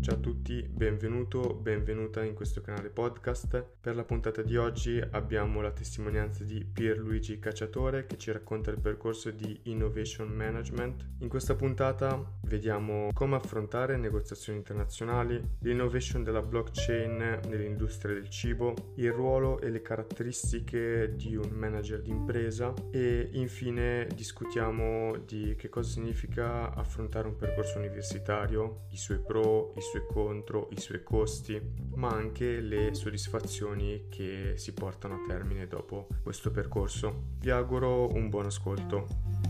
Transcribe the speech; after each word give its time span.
Ciao 0.00 0.14
a 0.14 0.18
tutti, 0.18 0.62
benvenuto, 0.62 1.52
benvenuta 1.52 2.24
in 2.24 2.32
questo 2.32 2.62
canale 2.62 2.88
podcast. 2.88 3.62
Per 3.82 3.94
la 3.94 4.02
puntata 4.02 4.40
di 4.40 4.56
oggi 4.56 4.98
abbiamo 4.98 5.60
la 5.60 5.72
testimonianza 5.72 6.42
di 6.42 6.64
Pierluigi 6.64 7.38
Cacciatore 7.38 8.06
che 8.06 8.16
ci 8.16 8.32
racconta 8.32 8.70
il 8.70 8.80
percorso 8.80 9.30
di 9.30 9.60
Innovation 9.64 10.28
Management. 10.28 11.06
In 11.18 11.28
questa 11.28 11.54
puntata 11.54 12.38
vediamo 12.50 13.10
come 13.14 13.36
affrontare 13.36 13.96
negoziazioni 13.96 14.58
internazionali, 14.58 15.40
l'innovation 15.60 16.24
della 16.24 16.42
blockchain 16.42 17.42
nell'industria 17.46 18.14
del 18.14 18.28
cibo, 18.28 18.74
il 18.96 19.12
ruolo 19.12 19.60
e 19.60 19.70
le 19.70 19.80
caratteristiche 19.80 21.14
di 21.14 21.36
un 21.36 21.50
manager 21.50 22.02
d'impresa 22.02 22.74
e 22.90 23.28
infine 23.34 24.08
discutiamo 24.12 25.16
di 25.24 25.54
che 25.56 25.68
cosa 25.68 25.90
significa 25.90 26.74
affrontare 26.74 27.28
un 27.28 27.36
percorso 27.36 27.78
universitario, 27.78 28.86
i 28.90 28.96
suoi 28.96 29.20
pro, 29.20 29.72
i 29.76 29.80
suoi 29.80 30.02
contro, 30.12 30.68
i 30.72 30.80
suoi 30.80 31.04
costi, 31.04 31.60
ma 31.94 32.08
anche 32.08 32.58
le 32.60 32.94
soddisfazioni 32.94 34.06
che 34.08 34.54
si 34.56 34.74
portano 34.74 35.14
a 35.14 35.24
termine 35.28 35.68
dopo 35.68 36.08
questo 36.20 36.50
percorso. 36.50 37.28
Vi 37.38 37.50
auguro 37.50 38.12
un 38.12 38.28
buon 38.28 38.46
ascolto. 38.46 39.49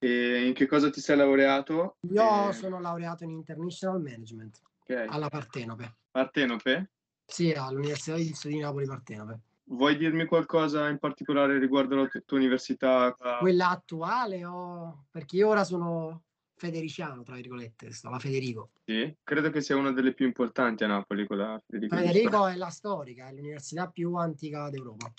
E 0.00 0.46
in 0.46 0.54
che 0.54 0.66
cosa 0.66 0.90
ti 0.90 1.00
sei 1.00 1.16
laureato? 1.16 1.96
Io 2.10 2.48
e... 2.48 2.52
sono 2.52 2.80
laureato 2.80 3.24
in 3.24 3.30
International 3.30 4.00
Management 4.00 4.60
okay. 4.82 5.06
alla 5.08 5.28
Partenope. 5.28 5.96
Partenope? 6.10 6.90
Sì, 7.24 7.50
all'Università 7.52 8.16
di 8.16 8.32
Studi 8.32 8.54
di 8.54 8.60
Napoli 8.60 8.86
Partenope. 8.86 9.40
Vuoi 9.64 9.96
dirmi 9.96 10.24
qualcosa 10.24 10.88
in 10.88 10.98
particolare 10.98 11.58
riguardo 11.58 11.96
la 11.96 12.08
tua 12.24 12.38
università? 12.38 13.14
Quella 13.40 13.68
attuale 13.68 14.44
o 14.46 15.06
perché 15.10 15.36
io 15.36 15.48
ora 15.48 15.62
sono 15.64 16.22
federiciano, 16.54 17.22
tra 17.22 17.34
virgolette, 17.34 17.92
stava 17.92 18.18
Federico. 18.18 18.70
Sì, 18.84 19.14
credo 19.22 19.50
che 19.50 19.60
sia 19.60 19.76
una 19.76 19.92
delle 19.92 20.14
più 20.14 20.26
importanti 20.26 20.84
a 20.84 20.86
Napoli, 20.86 21.26
quella 21.26 21.60
Federico. 21.66 21.96
Federico 21.96 22.46
è 22.46 22.56
la 22.56 22.70
storica, 22.70 23.28
è 23.28 23.32
l'università 23.32 23.88
più 23.88 24.14
antica 24.14 24.70
d'Europa. 24.70 25.12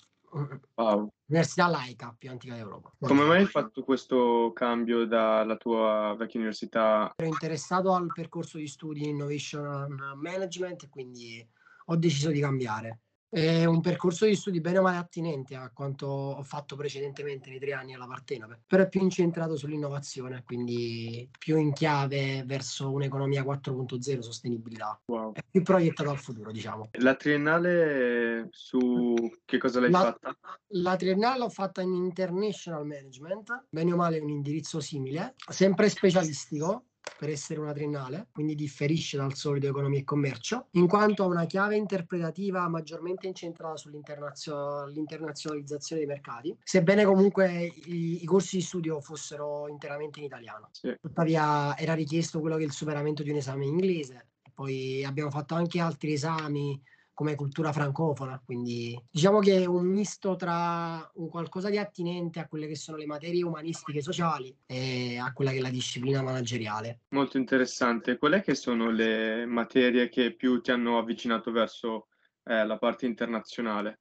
Wow. 0.75 1.11
Università 1.29 1.67
laica 1.67 2.15
più 2.17 2.31
antica 2.31 2.55
d'Europa. 2.55 2.91
Come 2.99 3.23
mai 3.23 3.41
hai 3.41 3.45
fatto 3.45 3.83
questo 3.83 4.51
cambio 4.53 5.05
dalla 5.05 5.57
tua 5.57 6.15
vecchia 6.17 6.39
università? 6.39 7.13
Ero 7.15 7.27
interessato 7.27 7.93
al 7.93 8.07
percorso 8.11 8.57
di 8.57 8.67
studi 8.67 9.03
in 9.03 9.09
Innovation 9.09 9.95
Management, 10.15 10.89
quindi 10.89 11.47
ho 11.85 11.95
deciso 11.95 12.31
di 12.31 12.39
cambiare. 12.39 13.01
È 13.31 13.63
un 13.65 13.79
percorso 13.79 14.25
di 14.25 14.35
studi 14.35 14.59
bene 14.59 14.79
o 14.79 14.81
male 14.81 14.97
attinente 14.97 15.55
a 15.55 15.69
quanto 15.71 16.07
ho 16.07 16.41
fatto 16.41 16.75
precedentemente 16.75 17.51
nei 17.51 17.59
tre 17.59 17.73
anni 17.73 17.93
alla 17.93 18.07
Partenope, 18.07 18.61
però 18.65 18.81
è 18.81 18.89
più 18.89 19.01
incentrato 19.01 19.55
sull'innovazione, 19.55 20.41
quindi 20.43 21.29
più 21.37 21.57
in 21.57 21.71
chiave 21.71 22.43
verso 22.43 22.91
un'economia 22.91 23.43
4.0 23.43 24.19
sostenibilità. 24.19 24.99
Wow. 25.05 25.33
È 25.33 25.41
più 25.47 25.61
proiettato 25.61 26.09
al 26.09 26.17
futuro, 26.17 26.51
diciamo. 26.51 26.89
La 26.93 27.13
triennale 27.13 28.47
su 28.49 29.13
che 29.45 29.59
cosa 29.59 29.79
l'hai 29.79 29.91
la, 29.91 29.99
fatta? 29.99 30.35
La 30.69 30.95
triennale 30.95 31.37
l'ho 31.37 31.49
fatta 31.49 31.81
in 31.81 31.93
International 31.93 32.83
Management, 32.83 33.65
bene 33.69 33.93
o 33.93 33.95
male 33.95 34.17
un 34.17 34.29
indirizzo 34.29 34.79
simile, 34.79 35.35
sempre 35.47 35.87
specialistico, 35.89 36.85
per 37.17 37.29
essere 37.29 37.59
una 37.59 37.73
triennale, 37.73 38.27
quindi 38.31 38.55
differisce 38.55 39.17
dal 39.17 39.33
solito 39.33 39.67
economia 39.67 39.99
e 39.99 40.03
commercio, 40.03 40.67
in 40.71 40.87
quanto 40.87 41.23
ha 41.23 41.27
una 41.27 41.45
chiave 41.45 41.75
interpretativa 41.75 42.67
maggiormente 42.69 43.27
incentrata 43.27 43.75
sull'internazionalizzazione 43.75 46.01
dei 46.01 46.09
mercati, 46.09 46.57
sebbene 46.63 47.05
comunque 47.05 47.71
i, 47.85 48.23
i, 48.23 48.25
corsi 48.25 48.57
di 48.57 48.61
studio 48.61 49.01
fossero 49.01 49.67
interamente 49.67 50.19
in 50.19 50.25
italiano. 50.25 50.69
Sì. 50.71 50.95
Tuttavia 50.99 51.77
era 51.77 51.93
richiesto 51.93 52.39
quello 52.39 52.55
che 52.55 52.63
è 52.63 52.65
il 52.65 52.71
superamento 52.71 53.23
di 53.23 53.31
un 53.31 53.37
esame 53.37 53.65
in 53.65 53.71
inglese, 53.71 54.27
poi 54.53 55.03
abbiamo 55.03 55.29
fatto 55.29 55.55
anche 55.55 55.79
altri 55.79 56.13
esami 56.13 56.81
come 57.19 57.35
cultura 57.35 57.73
francofona, 57.73 58.41
quindi 58.45 58.97
diciamo 59.11 59.39
che 59.39 59.63
è 59.63 59.65
un 59.65 59.87
misto 59.87 60.37
tra 60.37 61.05
un 61.15 61.27
qualcosa 61.27 61.69
di 61.69 61.77
attinente 61.77 62.39
a 62.39 62.47
quelle 62.47 62.65
che 62.65 62.77
sono 62.77 62.95
le 62.95 63.05
materie 63.05 63.43
umanistiche 63.43 63.97
e 63.97 64.01
sociali 64.01 64.55
e 64.65 65.17
a 65.17 65.33
quella 65.33 65.51
che 65.51 65.57
è 65.57 65.59
la 65.59 65.69
disciplina 65.69 66.21
manageriale. 66.21 67.01
Molto 67.09 67.37
interessante. 67.37 68.17
Qual 68.17 68.31
è 68.31 68.41
che 68.41 68.55
sono 68.55 68.89
le 68.89 69.45
materie 69.45 70.07
che 70.07 70.33
più 70.33 70.61
ti 70.61 70.71
hanno 70.71 70.97
avvicinato 70.97 71.51
verso 71.51 72.07
eh, 72.45 72.65
la 72.65 72.77
parte 72.77 73.05
internazionale? 73.05 73.99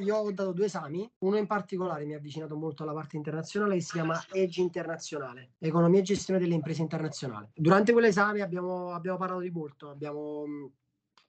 Io 0.00 0.16
ho 0.16 0.30
dato 0.30 0.52
due 0.52 0.66
esami, 0.66 1.10
uno 1.18 1.38
in 1.38 1.46
particolare 1.48 2.04
mi 2.04 2.14
ha 2.14 2.18
avvicinato 2.18 2.54
molto 2.54 2.84
alla 2.84 2.94
parte 2.94 3.16
internazionale 3.16 3.74
che 3.74 3.80
si 3.80 3.92
chiama 3.94 4.24
Edge 4.30 4.60
Internazionale, 4.60 5.54
Economia 5.58 5.98
e 5.98 6.04
Gestione 6.04 6.38
delle 6.38 6.54
Imprese 6.54 6.82
Internazionali. 6.82 7.48
Durante 7.52 7.90
quell'esame 7.90 8.42
abbiamo, 8.42 8.92
abbiamo 8.92 9.18
parlato 9.18 9.40
di 9.40 9.50
molto, 9.50 9.90
abbiamo 9.90 10.44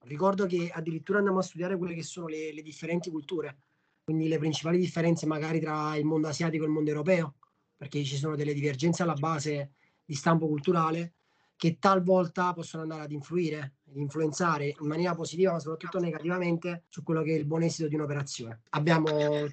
Ricordo 0.07 0.45
che 0.45 0.71
addirittura 0.73 1.17
andiamo 1.17 1.39
a 1.39 1.43
studiare 1.43 1.77
quelle 1.77 1.93
che 1.93 2.03
sono 2.03 2.27
le, 2.27 2.53
le 2.53 2.61
differenti 2.61 3.11
culture, 3.11 3.57
quindi 4.03 4.27
le 4.29 4.37
principali 4.37 4.77
differenze 4.77 5.25
magari 5.25 5.59
tra 5.59 5.95
il 5.97 6.05
mondo 6.05 6.27
asiatico 6.29 6.63
e 6.63 6.67
il 6.67 6.73
mondo 6.73 6.89
europeo, 6.89 7.35
perché 7.75 8.03
ci 8.03 8.15
sono 8.15 8.35
delle 8.35 8.53
divergenze 8.53 9.03
alla 9.03 9.13
base 9.13 9.71
di 10.05 10.15
stampo 10.15 10.47
culturale 10.47 11.13
che 11.57 11.77
talvolta 11.79 12.53
possono 12.53 12.83
andare 12.83 13.01
ad 13.01 13.11
influire, 13.11 13.77
ad 13.89 13.97
influenzare 13.97 14.75
in 14.79 14.87
maniera 14.87 15.15
positiva 15.15 15.51
ma 15.51 15.59
soprattutto 15.59 15.99
negativamente 15.99 16.83
su 16.87 17.03
quello 17.03 17.23
che 17.23 17.33
è 17.33 17.37
il 17.37 17.45
buon 17.45 17.63
esito 17.63 17.87
di 17.87 17.95
un'operazione. 17.95 18.61
Abbiamo, 18.69 19.07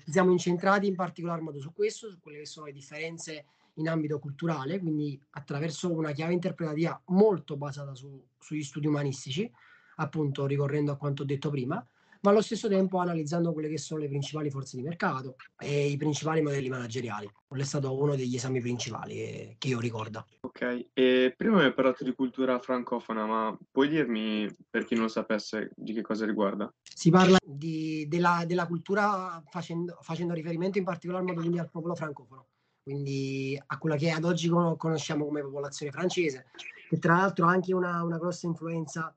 siamo 0.06 0.30
incentrati 0.30 0.86
in 0.86 0.94
particolar 0.94 1.40
modo 1.40 1.60
su 1.60 1.72
questo, 1.72 2.10
su 2.10 2.20
quelle 2.20 2.38
che 2.38 2.46
sono 2.46 2.66
le 2.66 2.72
differenze 2.72 3.46
in 3.74 3.88
ambito 3.88 4.18
culturale, 4.18 4.78
quindi 4.78 5.20
attraverso 5.30 5.90
una 5.90 6.12
chiave 6.12 6.34
interpretativa 6.34 7.00
molto 7.06 7.56
basata 7.56 7.94
su, 7.94 8.22
sugli 8.38 8.62
studi 8.62 8.86
umanistici, 8.86 9.50
appunto 9.96 10.46
ricorrendo 10.46 10.92
a 10.92 10.96
quanto 10.96 11.22
ho 11.22 11.26
detto 11.26 11.50
prima, 11.50 11.86
ma 12.24 12.30
allo 12.30 12.40
stesso 12.40 12.68
tempo 12.68 12.98
analizzando 12.98 13.52
quelle 13.52 13.68
che 13.68 13.76
sono 13.76 14.00
le 14.00 14.08
principali 14.08 14.50
forze 14.50 14.78
di 14.78 14.82
mercato 14.82 15.36
e 15.58 15.88
i 15.88 15.96
principali 15.98 16.40
modelli 16.40 16.70
manageriali. 16.70 17.30
Quello 17.46 17.62
è 17.62 17.66
stato 17.66 17.96
uno 18.00 18.16
degli 18.16 18.34
esami 18.34 18.60
principali 18.60 19.14
che, 19.14 19.56
che 19.58 19.68
io 19.68 19.78
ricordo. 19.78 20.26
Ok, 20.40 20.86
e 20.94 21.34
prima 21.36 21.58
mi 21.58 21.64
hai 21.64 21.74
parlato 21.74 22.02
di 22.02 22.14
cultura 22.14 22.58
francofona, 22.58 23.26
ma 23.26 23.58
puoi 23.70 23.88
dirmi, 23.88 24.48
per 24.70 24.86
chi 24.86 24.94
non 24.94 25.04
lo 25.04 25.10
sapesse, 25.10 25.70
di 25.76 25.92
che 25.92 26.00
cosa 26.00 26.24
riguarda? 26.24 26.72
Si 26.82 27.10
parla 27.10 27.36
di, 27.44 28.08
della, 28.08 28.44
della, 28.46 28.66
cultura 28.66 29.42
facendo, 29.50 29.98
facendo 30.00 30.32
riferimento 30.32 30.78
in 30.78 30.84
particolar 30.84 31.22
modo 31.22 31.40
quindi 31.40 31.58
al 31.58 31.70
popolo 31.70 31.94
francofono 31.94 32.46
quindi 32.84 33.58
a 33.66 33.78
quella 33.78 33.96
che 33.96 34.10
ad 34.10 34.24
oggi 34.24 34.46
conosciamo 34.50 35.24
come 35.24 35.40
popolazione 35.40 35.90
francese, 35.90 36.48
che 36.86 36.98
tra 36.98 37.16
l'altro 37.16 37.46
ha 37.46 37.50
anche 37.50 37.72
una, 37.72 38.02
una 38.02 38.18
grossa 38.18 38.46
influenza 38.46 39.16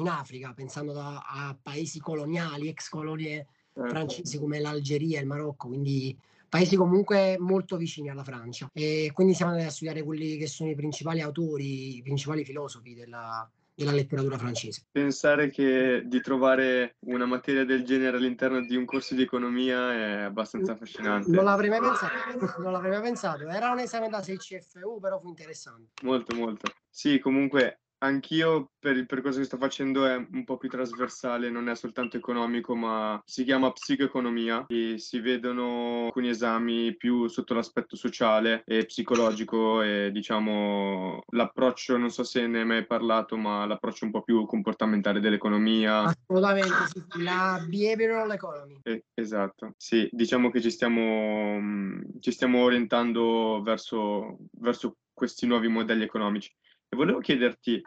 in 0.00 0.08
Africa, 0.08 0.52
pensando 0.54 0.92
da, 0.92 1.22
a 1.26 1.56
paesi 1.60 2.00
coloniali, 2.00 2.68
ex 2.68 2.88
colonie 2.88 3.46
certo. 3.72 3.88
francesi 3.88 4.38
come 4.38 4.60
l'Algeria, 4.60 5.20
il 5.20 5.26
Marocco, 5.26 5.68
quindi 5.68 6.16
paesi 6.48 6.76
comunque 6.76 7.36
molto 7.38 7.76
vicini 7.76 8.10
alla 8.10 8.24
Francia. 8.24 8.68
E 8.72 9.10
quindi 9.14 9.34
siamo 9.34 9.52
andati 9.52 9.68
a 9.68 9.72
studiare 9.72 10.02
quelli 10.02 10.36
che 10.36 10.46
sono 10.46 10.70
i 10.70 10.74
principali 10.74 11.20
autori, 11.20 11.96
i 11.96 12.02
principali 12.02 12.44
filosofi 12.44 12.94
della, 12.94 13.48
della 13.72 13.92
letteratura 13.92 14.36
francese. 14.36 14.84
Pensare 14.90 15.48
che 15.48 16.02
di 16.04 16.20
trovare 16.20 16.96
una 17.06 17.24
materia 17.24 17.64
del 17.64 17.84
genere 17.84 18.16
all'interno 18.18 18.60
di 18.60 18.76
un 18.76 18.84
corso 18.84 19.14
di 19.14 19.22
economia 19.22 19.94
è 19.94 20.22
abbastanza 20.22 20.72
affascinante. 20.72 21.30
Non 21.30 21.44
l'avrei 21.44 21.70
mai 21.70 21.80
pensato, 21.80 22.12
non 22.60 22.72
l'avrei 22.72 22.90
mai 22.90 23.02
pensato. 23.02 23.48
Era 23.48 23.70
un 23.70 23.78
esame 23.78 24.08
da 24.08 24.20
6 24.20 24.36
CFU, 24.36 24.98
però 25.00 25.18
fu 25.20 25.28
interessante. 25.28 25.92
Molto, 26.02 26.34
molto. 26.34 26.72
Sì, 26.90 27.18
comunque 27.20 27.78
Anch'io 28.02 28.70
per 28.78 28.96
il 28.96 29.04
percorso 29.04 29.38
che 29.38 29.44
sto 29.44 29.58
facendo 29.58 30.06
è 30.06 30.16
un 30.16 30.44
po' 30.44 30.56
più 30.56 30.70
trasversale, 30.70 31.50
non 31.50 31.68
è 31.68 31.74
soltanto 31.74 32.16
economico, 32.16 32.74
ma 32.74 33.20
si 33.26 33.44
chiama 33.44 33.72
psicoeconomia 33.72 34.64
e 34.68 34.94
si 34.96 35.20
vedono 35.20 36.06
alcuni 36.06 36.30
esami 36.30 36.96
più 36.96 37.26
sotto 37.28 37.52
l'aspetto 37.52 37.96
sociale 37.96 38.62
e 38.64 38.86
psicologico 38.86 39.82
e 39.82 40.10
diciamo 40.12 41.20
l'approccio, 41.32 41.98
non 41.98 42.10
so 42.10 42.24
se 42.24 42.46
ne 42.46 42.60
hai 42.60 42.66
mai 42.66 42.86
parlato, 42.86 43.36
ma 43.36 43.66
l'approccio 43.66 44.06
un 44.06 44.12
po' 44.12 44.22
più 44.22 44.46
comportamentale 44.46 45.20
dell'economia. 45.20 46.00
Assolutamente, 46.00 46.86
sì, 46.86 47.22
la 47.22 47.62
behavioral 47.68 48.30
economy. 48.32 48.78
Eh, 48.82 49.04
esatto, 49.12 49.74
sì, 49.76 50.08
diciamo 50.10 50.50
che 50.50 50.62
ci 50.62 50.70
stiamo, 50.70 52.00
ci 52.18 52.32
stiamo 52.32 52.62
orientando 52.62 53.60
verso, 53.62 54.38
verso 54.52 54.96
questi 55.12 55.46
nuovi 55.46 55.68
modelli 55.68 56.04
economici. 56.04 56.50
E 56.92 56.96
volevo 56.96 57.20
chiederti, 57.20 57.80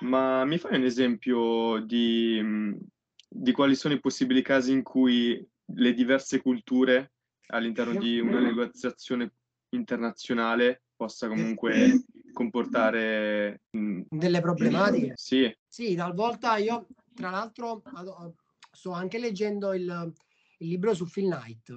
ma 0.00 0.44
mi 0.44 0.58
fai 0.58 0.76
un 0.76 0.82
esempio 0.82 1.78
di, 1.78 2.76
di 3.28 3.52
quali 3.52 3.76
sono 3.76 3.94
i 3.94 4.00
possibili 4.00 4.42
casi 4.42 4.72
in 4.72 4.82
cui 4.82 5.48
le 5.64 5.94
diverse 5.94 6.42
culture 6.42 7.12
all'interno 7.50 8.00
di 8.00 8.18
una 8.18 8.40
negoziazione 8.40 9.32
internazionale 9.70 10.82
possa 10.96 11.28
comunque 11.28 12.04
comportare 12.32 13.62
delle 13.70 14.40
problematiche? 14.40 15.12
Sì. 15.14 15.56
Sì, 15.68 15.94
talvolta 15.94 16.56
io, 16.56 16.88
tra 17.14 17.30
l'altro, 17.30 17.80
sto 18.72 18.90
anche 18.90 19.18
leggendo 19.18 19.72
il, 19.72 20.12
il 20.58 20.68
libro 20.68 20.94
su 20.94 21.06
Phil 21.06 21.30
Knight. 21.30 21.76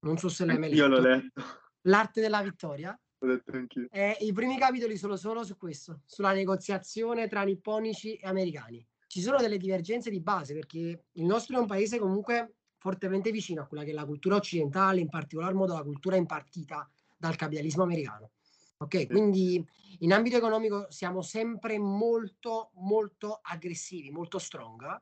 Non 0.00 0.16
so 0.16 0.30
se 0.30 0.46
l'hai 0.46 0.58
mai 0.58 0.70
letto. 0.70 0.80
Io 0.80 0.88
l'ho 0.88 1.00
letto. 1.00 1.42
L'arte 1.82 2.22
della 2.22 2.42
vittoria. 2.42 2.98
Ho 3.22 3.26
detto 3.26 3.52
anch'io. 3.52 3.86
Eh, 3.92 4.16
I 4.20 4.32
primi 4.32 4.58
capitoli 4.58 4.96
sono 4.96 5.14
solo 5.14 5.44
su 5.44 5.56
questo, 5.56 6.02
sulla 6.06 6.32
negoziazione 6.32 7.28
tra 7.28 7.42
nipponici 7.44 8.16
e 8.16 8.26
americani. 8.26 8.84
Ci 9.06 9.20
sono 9.20 9.36
delle 9.36 9.58
divergenze 9.58 10.10
di 10.10 10.20
base 10.20 10.54
perché 10.54 11.04
il 11.12 11.24
nostro 11.24 11.56
è 11.56 11.60
un 11.60 11.66
paese 11.66 11.98
comunque 11.98 12.56
fortemente 12.78 13.30
vicino 13.30 13.62
a 13.62 13.66
quella 13.66 13.84
che 13.84 13.90
è 13.90 13.94
la 13.94 14.04
cultura 14.04 14.36
occidentale, 14.36 14.98
in 14.98 15.08
particolar 15.08 15.54
modo 15.54 15.74
la 15.74 15.84
cultura 15.84 16.16
impartita 16.16 16.90
dal 17.16 17.36
capitalismo 17.36 17.84
americano. 17.84 18.32
Ok, 18.78 19.06
quindi 19.06 19.64
in 20.00 20.12
ambito 20.12 20.36
economico 20.36 20.86
siamo 20.88 21.22
sempre 21.22 21.78
molto, 21.78 22.72
molto 22.74 23.38
aggressivi, 23.40 24.10
molto 24.10 24.40
strong 24.40 25.00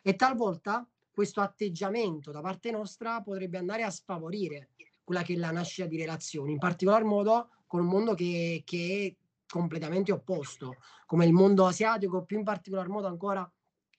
e 0.00 0.14
talvolta 0.14 0.88
questo 1.10 1.40
atteggiamento 1.40 2.30
da 2.30 2.40
parte 2.40 2.70
nostra 2.70 3.20
potrebbe 3.22 3.58
andare 3.58 3.82
a 3.82 3.90
sfavorire 3.90 4.70
quella 5.02 5.22
che 5.22 5.34
è 5.34 5.36
la 5.36 5.50
nascita 5.50 5.88
di 5.88 5.96
relazioni, 5.96 6.52
in 6.52 6.58
particolar 6.58 7.02
modo 7.02 7.50
con 7.66 7.80
un 7.80 7.86
mondo 7.86 8.14
che, 8.14 8.62
che 8.64 9.06
è 9.06 9.24
completamente 9.46 10.12
opposto, 10.12 10.76
come 11.06 11.26
il 11.26 11.32
mondo 11.32 11.66
asiatico, 11.66 12.24
più 12.24 12.38
in 12.38 12.44
particolar 12.44 12.88
modo 12.88 13.06
ancora 13.06 13.50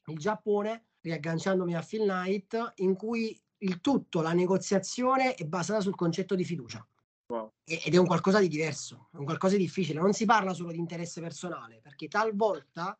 il 0.05 0.17
Giappone, 0.17 0.85
riagganciandomi 1.01 1.75
a 1.75 1.81
Phil 1.81 2.03
Knight, 2.03 2.73
in 2.77 2.95
cui 2.95 3.39
il 3.59 3.81
tutto, 3.81 4.21
la 4.21 4.33
negoziazione 4.33 5.35
è 5.35 5.45
basata 5.45 5.81
sul 5.81 5.95
concetto 5.95 6.35
di 6.35 6.43
fiducia. 6.43 6.85
Wow. 7.27 7.51
Ed 7.63 7.93
è 7.93 7.97
un 7.97 8.05
qualcosa 8.05 8.39
di 8.39 8.47
diverso, 8.47 9.09
è 9.11 9.17
un 9.17 9.25
qualcosa 9.25 9.57
di 9.57 9.63
difficile. 9.63 9.99
Non 9.99 10.13
si 10.13 10.25
parla 10.25 10.53
solo 10.53 10.71
di 10.71 10.77
interesse 10.77 11.19
personale, 11.19 11.79
perché 11.81 12.07
talvolta 12.07 12.97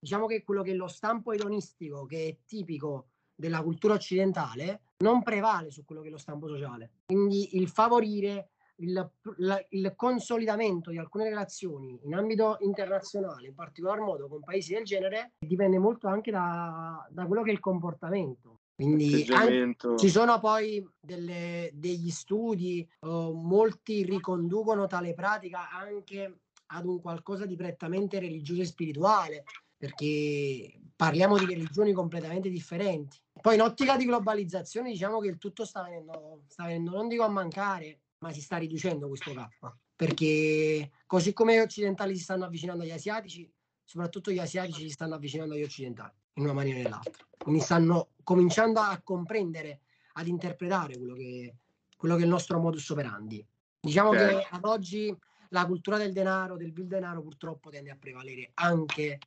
diciamo 0.00 0.26
che 0.26 0.42
quello 0.42 0.62
che 0.62 0.72
è 0.72 0.74
lo 0.74 0.88
stampo 0.88 1.32
edonistico, 1.32 2.04
che 2.06 2.28
è 2.28 2.36
tipico 2.46 3.08
della 3.34 3.62
cultura 3.62 3.94
occidentale, 3.94 4.82
non 4.98 5.22
prevale 5.22 5.70
su 5.70 5.84
quello 5.84 6.00
che 6.00 6.08
è 6.08 6.10
lo 6.10 6.18
stampo 6.18 6.48
sociale. 6.48 6.90
Quindi 7.06 7.56
il 7.56 7.68
favorire 7.68 8.50
il, 8.80 9.10
la, 9.38 9.64
il, 9.70 9.92
consolidamento 9.96 10.90
di 10.90 10.98
alcune 10.98 11.28
relazioni 11.28 11.98
in 12.04 12.14
ambito 12.14 12.58
internazionale, 12.60 13.48
in 13.48 13.54
particolar 13.54 14.00
modo 14.00 14.28
con 14.28 14.42
paesi 14.42 14.74
del 14.74 14.84
genere, 14.84 15.32
dipende 15.38 15.78
molto 15.78 16.08
anche 16.08 16.30
da, 16.30 17.06
da 17.10 17.26
quello 17.26 17.42
che 17.42 17.50
è 17.50 17.54
il 17.54 17.60
comportamento. 17.60 18.60
Quindi 18.74 19.26
anche, 19.30 19.96
ci 19.96 20.08
sono 20.08 20.38
poi 20.38 20.86
delle, 21.00 21.70
degli 21.74 22.10
studi, 22.10 22.88
oh, 23.00 23.32
molti 23.32 24.04
riconducono 24.04 24.86
tale 24.86 25.14
pratica 25.14 25.68
anche 25.70 26.42
ad 26.66 26.86
un 26.86 27.00
qualcosa 27.00 27.44
di 27.44 27.56
prettamente 27.56 28.20
religioso 28.20 28.60
e 28.60 28.66
spirituale, 28.66 29.42
perché 29.76 30.78
parliamo 30.94 31.36
di 31.38 31.46
religioni 31.46 31.92
completamente 31.92 32.50
differenti. 32.50 33.18
Poi 33.40 33.54
in 33.54 33.62
ottica 33.62 33.96
di 33.96 34.04
globalizzazione 34.04 34.90
diciamo 34.90 35.18
che 35.18 35.28
il 35.28 35.38
tutto 35.38 35.64
sta 35.64 35.82
venendo, 35.82 36.42
sta 36.46 36.64
venendo 36.64 36.90
non 36.92 37.08
dico 37.08 37.24
a 37.24 37.28
mancare, 37.28 38.00
ma 38.18 38.32
si 38.32 38.40
sta 38.40 38.56
riducendo 38.56 39.08
questo 39.08 39.32
gap 39.32 39.76
perché 39.98 40.92
così 41.06 41.32
come 41.32 41.56
gli 41.56 41.58
occidentali 41.58 42.16
si 42.16 42.22
stanno 42.22 42.44
avvicinando 42.44 42.84
agli 42.84 42.92
asiatici, 42.92 43.50
soprattutto 43.82 44.30
gli 44.30 44.38
asiatici 44.38 44.82
si 44.82 44.90
stanno 44.90 45.16
avvicinando 45.16 45.54
agli 45.54 45.64
occidentali 45.64 46.12
in 46.34 46.44
una 46.44 46.52
maniera 46.52 46.78
o 46.78 46.82
nell'altra. 46.82 47.26
Quindi 47.36 47.60
stanno 47.60 48.10
cominciando 48.22 48.78
a 48.78 49.00
comprendere, 49.02 49.80
ad 50.12 50.28
interpretare 50.28 50.96
quello 50.96 51.14
che, 51.14 51.56
quello 51.96 52.14
che 52.14 52.20
è 52.20 52.24
il 52.24 52.30
nostro 52.30 52.60
modus 52.60 52.88
operandi. 52.90 53.44
Diciamo 53.80 54.10
okay. 54.10 54.36
che 54.36 54.46
ad 54.48 54.64
oggi 54.66 55.12
la 55.48 55.66
cultura 55.66 55.96
del 55.96 56.12
denaro, 56.12 56.56
del 56.56 56.70
bill 56.70 56.86
denaro, 56.86 57.20
purtroppo 57.20 57.68
tende 57.68 57.90
a 57.90 57.96
prevalere 57.96 58.52
anche 58.54 59.18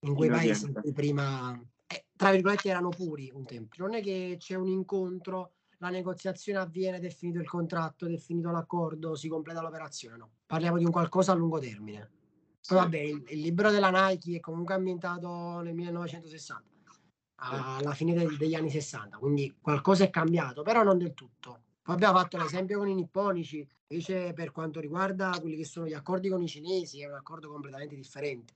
in 0.00 0.14
quei 0.14 0.28
in 0.28 0.34
paesi 0.34 0.66
in 0.66 0.74
cui 0.74 0.92
prima, 0.92 1.58
eh, 1.86 2.04
tra 2.14 2.32
virgolette, 2.32 2.68
erano 2.68 2.90
puri 2.90 3.30
un 3.32 3.46
tempo. 3.46 3.76
Non 3.78 3.94
è 3.94 4.02
che 4.02 4.36
c'è 4.38 4.56
un 4.56 4.68
incontro 4.68 5.52
la 5.82 5.90
negoziazione 5.90 6.60
avviene, 6.60 7.00
definito 7.00 7.40
il 7.40 7.48
contratto, 7.48 8.06
definito 8.06 8.52
l'accordo, 8.52 9.16
si 9.16 9.26
completa 9.28 9.60
l'operazione. 9.60 10.16
No, 10.16 10.30
parliamo 10.46 10.78
di 10.78 10.84
un 10.84 10.92
qualcosa 10.92 11.32
a 11.32 11.34
lungo 11.34 11.58
termine. 11.58 12.08
Poi 12.64 12.78
vabbè, 12.78 12.98
il, 12.98 13.24
il 13.30 13.40
libro 13.40 13.72
della 13.72 13.90
Nike 13.90 14.36
è 14.36 14.40
comunque 14.40 14.74
ambientato 14.74 15.60
nel 15.60 15.74
1960, 15.74 16.62
alla 17.34 17.94
fine 17.94 18.14
de- 18.14 18.36
degli 18.36 18.54
anni 18.54 18.70
60, 18.70 19.16
quindi 19.16 19.56
qualcosa 19.60 20.04
è 20.04 20.10
cambiato, 20.10 20.62
però 20.62 20.84
non 20.84 20.98
del 20.98 21.14
tutto. 21.14 21.62
Poi 21.82 21.96
abbiamo 21.96 22.18
fatto 22.18 22.36
l'esempio 22.36 22.78
con 22.78 22.86
i 22.86 22.94
nipponici, 22.94 23.68
invece 23.88 24.32
per 24.34 24.52
quanto 24.52 24.78
riguarda 24.78 25.36
quelli 25.40 25.56
che 25.56 25.64
sono 25.64 25.88
gli 25.88 25.94
accordi 25.94 26.28
con 26.28 26.40
i 26.40 26.46
cinesi 26.46 27.02
è 27.02 27.08
un 27.08 27.14
accordo 27.14 27.50
completamente 27.50 27.96
differente. 27.96 28.54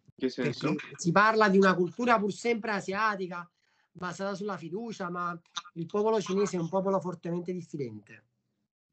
Si 0.95 1.11
parla 1.11 1.49
di 1.49 1.59
una 1.59 1.75
cultura 1.75 2.21
pur 2.21 2.33
sempre 2.33 2.71
asiatica, 2.71 3.51
basata 3.97 4.35
sulla 4.35 4.57
fiducia, 4.57 5.11
ma 5.11 5.39
il 5.75 5.87
popolo 5.87 6.21
cinese 6.21 6.57
è 6.57 6.61
un 6.61 6.69
popolo 6.69 7.01
fortemente 7.01 7.53
diffidente. 7.53 8.25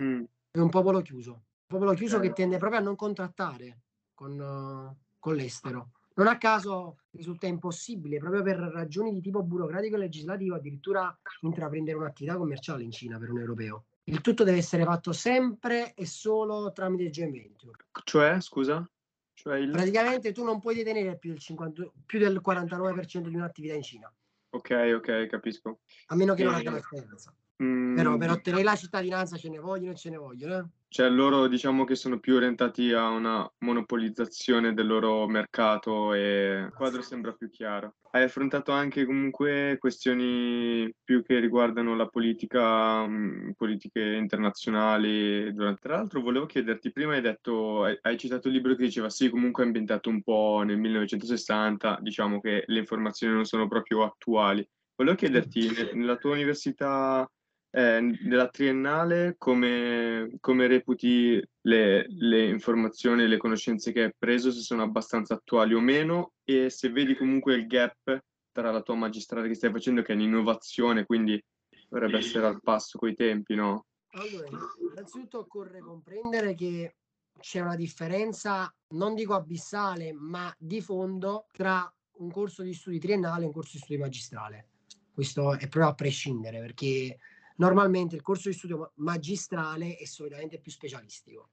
Mm. 0.01 0.23
È 0.51 0.59
un 0.59 0.69
popolo 0.69 1.01
chiuso. 1.01 1.31
Un 1.31 1.79
popolo 1.79 1.94
chiuso 1.94 2.19
che 2.19 2.33
tende 2.33 2.57
proprio 2.57 2.79
a 2.79 2.83
non 2.83 2.95
contrattare 2.95 3.81
con, 4.13 4.39
uh, 4.39 4.95
con 5.19 5.35
l'estero. 5.35 5.91
Non 6.15 6.27
a 6.27 6.38
caso 6.38 7.00
risulta 7.11 7.47
impossibile, 7.47 8.19
proprio 8.19 8.44
per 8.44 8.57
ragioni 8.57 9.11
di 9.11 9.19
tipo 9.19 9.41
burocratico 9.41 9.95
e 9.95 10.00
legislativo, 10.00 10.55
addirittura 10.55 11.15
intraprendere 11.41 11.97
un'attività 11.97 12.38
commerciale 12.38 12.83
in 12.83 12.91
Cina 12.91 13.17
per 13.17 13.31
un 13.31 13.39
europeo. 13.39 13.85
Il 14.05 14.21
tutto 14.21 14.44
deve 14.44 14.57
essere 14.57 14.83
fatto 14.83 15.11
sempre 15.11 15.94
e 15.95 16.05
solo 16.05 16.71
tramite 16.71 17.09
joint 17.09 17.33
venture. 17.33 17.85
Cioè, 18.03 18.39
scusa? 18.41 18.88
Cioè 19.33 19.57
il... 19.57 19.71
Praticamente 19.71 20.31
tu 20.31 20.44
non 20.44 20.59
puoi 20.59 20.75
detenere 20.75 21.17
più 21.17 21.31
del, 21.31 21.39
50, 21.39 21.91
più 22.05 22.19
del 22.19 22.41
49% 22.45 23.27
di 23.27 23.35
un'attività 23.35 23.73
in 23.73 23.81
Cina. 23.81 24.13
Ok, 24.53 24.94
ok, 24.95 25.27
capisco. 25.27 25.79
A 26.07 26.15
meno 26.15 26.35
che 26.35 26.44
e... 26.44 26.45
non 26.45 26.53
abbia 26.53 26.71
l'esperienza. 26.71 27.33
Mm. 27.63 27.95
Però 27.95 28.17
per 28.17 28.29
ottenere 28.29 28.63
la 28.63 28.75
cittadinanza 28.75 29.35
ce 29.38 29.50
ne 29.50 29.57
vogliono 29.57 29.91
e 29.91 29.95
ce 29.95 30.09
ne 30.11 30.17
vogliono. 30.17 30.57
Eh? 30.57 30.65
Cioè 30.94 31.10
loro 31.10 31.48
diciamo 31.48 31.86
che 31.86 31.95
sono 31.95 32.19
più 32.19 32.36
orientati 32.36 32.92
a 32.94 33.10
una 33.10 33.51
monopolizzazione 33.62 34.75
del 34.75 34.86
loro 34.86 35.28
mercato 35.28 36.13
e 36.13 36.66
il 36.68 36.72
quadro 36.72 37.01
sembra 37.01 37.31
più 37.31 37.50
chiaro. 37.50 37.95
Hai 38.12 38.22
affrontato 38.22 38.72
anche 38.72 39.04
comunque 39.04 39.78
questioni 39.80 40.88
più 41.04 41.24
che 41.24 41.40
riguardano 41.40 41.95
la 41.95 42.06
politica, 42.06 43.07
mh, 43.07 43.12
mm, 43.12 43.50
politiche 43.57 44.01
internazionali. 44.04 45.51
Durante... 45.51 45.81
Tra 45.81 45.95
l'altro 45.95 46.22
volevo 46.22 46.45
chiederti, 46.45 46.92
prima 46.92 47.13
hai 47.13 47.22
detto, 47.22 47.86
hai, 47.86 47.98
hai 48.01 48.16
citato 48.16 48.48
il 48.48 48.54
libro 48.54 48.75
che 48.75 48.84
diceva 48.84 49.10
sì, 49.10 49.31
comunque 49.31 49.63
è 49.63 49.66
ambientato 49.66 50.12
un 50.12 50.22
po' 50.22 50.62
nel 50.63 50.78
1960, 50.78 51.98
diciamo 52.04 52.39
che 52.39 52.66
le 52.68 52.78
informazioni 52.78 53.34
non 53.34 53.46
sono 53.46 53.68
proprio 53.68 54.04
attuali. 54.04 54.63
Volevo 54.96 55.16
chiederti, 55.16 55.72
nella 55.94 56.18
tua 56.18 56.34
università 56.34 57.28
eh, 57.75 58.00
nella 58.22 58.50
triennale 58.50 59.34
come, 59.40 60.36
come 60.40 60.68
reputi 60.68 61.44
le, 61.62 62.06
le, 62.08 62.46
informazioni 62.46 63.24
e 63.24 63.27
le 63.27 63.38
conoscenze 63.38 63.92
che 63.92 64.03
hai 64.03 64.13
preso, 64.15 64.51
se 64.51 64.62
sono 64.62 64.84
abbastanza 64.84 65.34
attuali 65.34 65.74
o 65.74 65.80
meno, 65.80 66.34
e 66.44 66.70
se 66.70 66.92
vedi 66.92 67.15
comunque 67.15 67.56
il 67.56 67.65
gap 67.65 68.24
tra 68.51 68.70
la 68.70 68.84
tua 68.84 68.94
magistrale 68.94 69.48
che 69.48 69.56
stai 69.56 69.72
facendo, 69.72 70.03
che 70.03 70.12
è 70.12 70.15
un'innovazione, 70.15 71.03
quindi 71.06 71.44
dovrebbe 71.89 72.20
essere 72.20 72.46
al 72.46 72.62
passo 72.62 73.00
coi 73.00 73.15
tempi, 73.15 73.56
no? 73.56 73.88
Allora, 74.12 74.48
innanzitutto 74.92 75.39
occorre 75.39 75.80
comprendere 75.80 76.53
che 76.53 76.98
c'è 77.39 77.60
una 77.60 77.75
differenza, 77.75 78.72
non 78.89 79.15
dico 79.15 79.34
abissale, 79.34 80.13
ma 80.13 80.53
di 80.60 80.80
fondo 80.80 81.48
tra 81.51 81.92
un 82.18 82.30
corso 82.30 82.62
di 82.62 82.75
studi 82.75 83.00
triennale 83.00 83.46
e 83.46 83.48
un 83.48 83.53
corso 83.53 83.72
di 83.74 83.80
studi 83.80 84.00
magistrale. 84.00 84.68
Questo 85.12 85.53
è 85.53 85.68
proprio 85.68 85.88
a 85.88 85.96
prescindere, 85.96 86.60
perché 86.60 87.18
Normalmente 87.55 88.15
il 88.15 88.22
corso 88.22 88.50
di 88.50 88.55
studio 88.55 88.91
magistrale 88.95 89.98
è 89.98 90.05
solitamente 90.05 90.60
più 90.60 90.72
specialistico, 90.72 91.50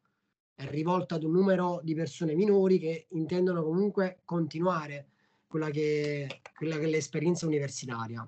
è 0.54 0.66
rivolto 0.68 1.14
ad 1.14 1.24
un 1.24 1.32
numero 1.32 1.80
di 1.82 1.94
persone 1.94 2.34
minori 2.34 2.78
che 2.78 3.06
intendono 3.10 3.62
comunque 3.62 4.20
continuare 4.24 5.08
quella 5.46 5.70
che, 5.70 6.40
quella 6.54 6.76
che 6.76 6.84
è 6.84 6.88
l'esperienza 6.88 7.46
universitaria. 7.46 8.26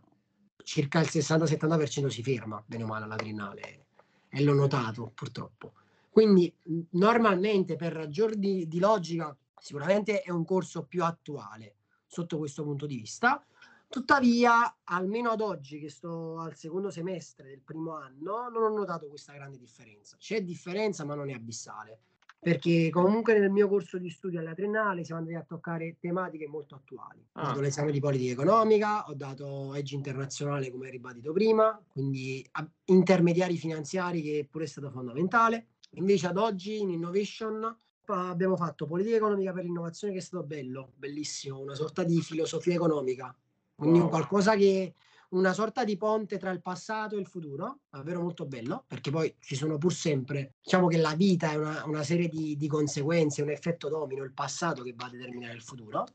Circa 0.64 1.00
il 1.00 1.08
60-70% 1.10 2.06
si 2.08 2.22
ferma, 2.22 2.62
bene 2.66 2.84
o 2.84 2.86
male, 2.86 3.04
alla 3.04 3.16
triennale, 3.16 3.84
e 4.28 4.42
l'ho 4.42 4.54
notato 4.54 5.10
purtroppo. 5.14 5.72
Quindi 6.10 6.52
normalmente 6.90 7.76
per 7.76 7.92
ragioni 7.92 8.36
di, 8.36 8.68
di 8.68 8.78
logica 8.78 9.36
sicuramente 9.58 10.22
è 10.22 10.30
un 10.30 10.44
corso 10.44 10.84
più 10.84 11.04
attuale 11.04 11.76
sotto 12.06 12.36
questo 12.36 12.62
punto 12.62 12.86
di 12.86 12.96
vista, 12.96 13.44
Tuttavia, 13.92 14.78
almeno 14.84 15.32
ad 15.32 15.42
oggi, 15.42 15.78
che 15.78 15.90
sto 15.90 16.38
al 16.38 16.56
secondo 16.56 16.90
semestre 16.90 17.50
del 17.50 17.60
primo 17.60 17.94
anno, 17.94 18.48
non 18.48 18.62
ho 18.62 18.74
notato 18.74 19.06
questa 19.06 19.34
grande 19.34 19.58
differenza. 19.58 20.16
C'è 20.18 20.42
differenza, 20.42 21.04
ma 21.04 21.14
non 21.14 21.28
è 21.28 21.34
abissale, 21.34 22.00
perché 22.40 22.88
comunque 22.88 23.38
nel 23.38 23.50
mio 23.50 23.68
corso 23.68 23.98
di 23.98 24.08
studio 24.08 24.40
alla 24.40 24.54
triennale 24.54 25.04
siamo 25.04 25.20
andati 25.20 25.36
a 25.36 25.44
toccare 25.46 25.98
tematiche 26.00 26.48
molto 26.48 26.74
attuali. 26.74 27.22
Ho 27.32 27.42
dato 27.42 27.58
ah. 27.58 27.60
l'esame 27.60 27.92
di 27.92 28.00
politica 28.00 28.32
economica, 28.32 29.06
ho 29.08 29.14
dato 29.14 29.74
edge 29.74 29.94
internazionale, 29.94 30.70
come 30.70 30.88
ribadito 30.88 31.30
prima, 31.34 31.78
quindi 31.86 32.42
intermediari 32.86 33.58
finanziari, 33.58 34.22
che 34.22 34.48
pure 34.50 34.64
è 34.64 34.68
stato 34.68 34.90
fondamentale. 34.90 35.66
Invece 35.96 36.28
ad 36.28 36.38
oggi 36.38 36.80
in 36.80 36.88
Innovation 36.88 37.76
abbiamo 38.06 38.56
fatto 38.56 38.86
politica 38.86 39.16
economica 39.16 39.52
per 39.52 39.64
l'innovazione, 39.64 40.14
che 40.14 40.20
è 40.20 40.22
stato 40.22 40.44
bello, 40.44 40.92
bellissimo, 40.96 41.60
una 41.60 41.74
sorta 41.74 42.04
di 42.04 42.22
filosofia 42.22 42.72
economica 42.72 43.36
quindi 43.82 43.98
wow. 43.98 44.06
un 44.06 44.12
qualcosa 44.12 44.54
che 44.54 44.94
una 45.30 45.52
sorta 45.52 45.82
di 45.82 45.96
ponte 45.96 46.38
tra 46.38 46.50
il 46.50 46.62
passato 46.62 47.16
e 47.16 47.20
il 47.20 47.26
futuro, 47.26 47.80
davvero 47.90 48.20
molto 48.20 48.46
bello, 48.46 48.84
perché 48.86 49.10
poi 49.10 49.34
ci 49.40 49.56
sono 49.56 49.76
pur 49.76 49.92
sempre, 49.92 50.54
diciamo 50.62 50.86
che 50.86 50.98
la 50.98 51.14
vita 51.14 51.50
è 51.50 51.56
una, 51.56 51.84
una 51.86 52.02
serie 52.04 52.28
di, 52.28 52.56
di, 52.56 52.68
conseguenze, 52.68 53.42
un 53.42 53.50
effetto 53.50 53.88
domino, 53.88 54.22
il 54.22 54.32
passato 54.32 54.82
che 54.82 54.92
va 54.94 55.06
a 55.06 55.10
determinare 55.10 55.54
il 55.54 55.62
futuro. 55.62 56.06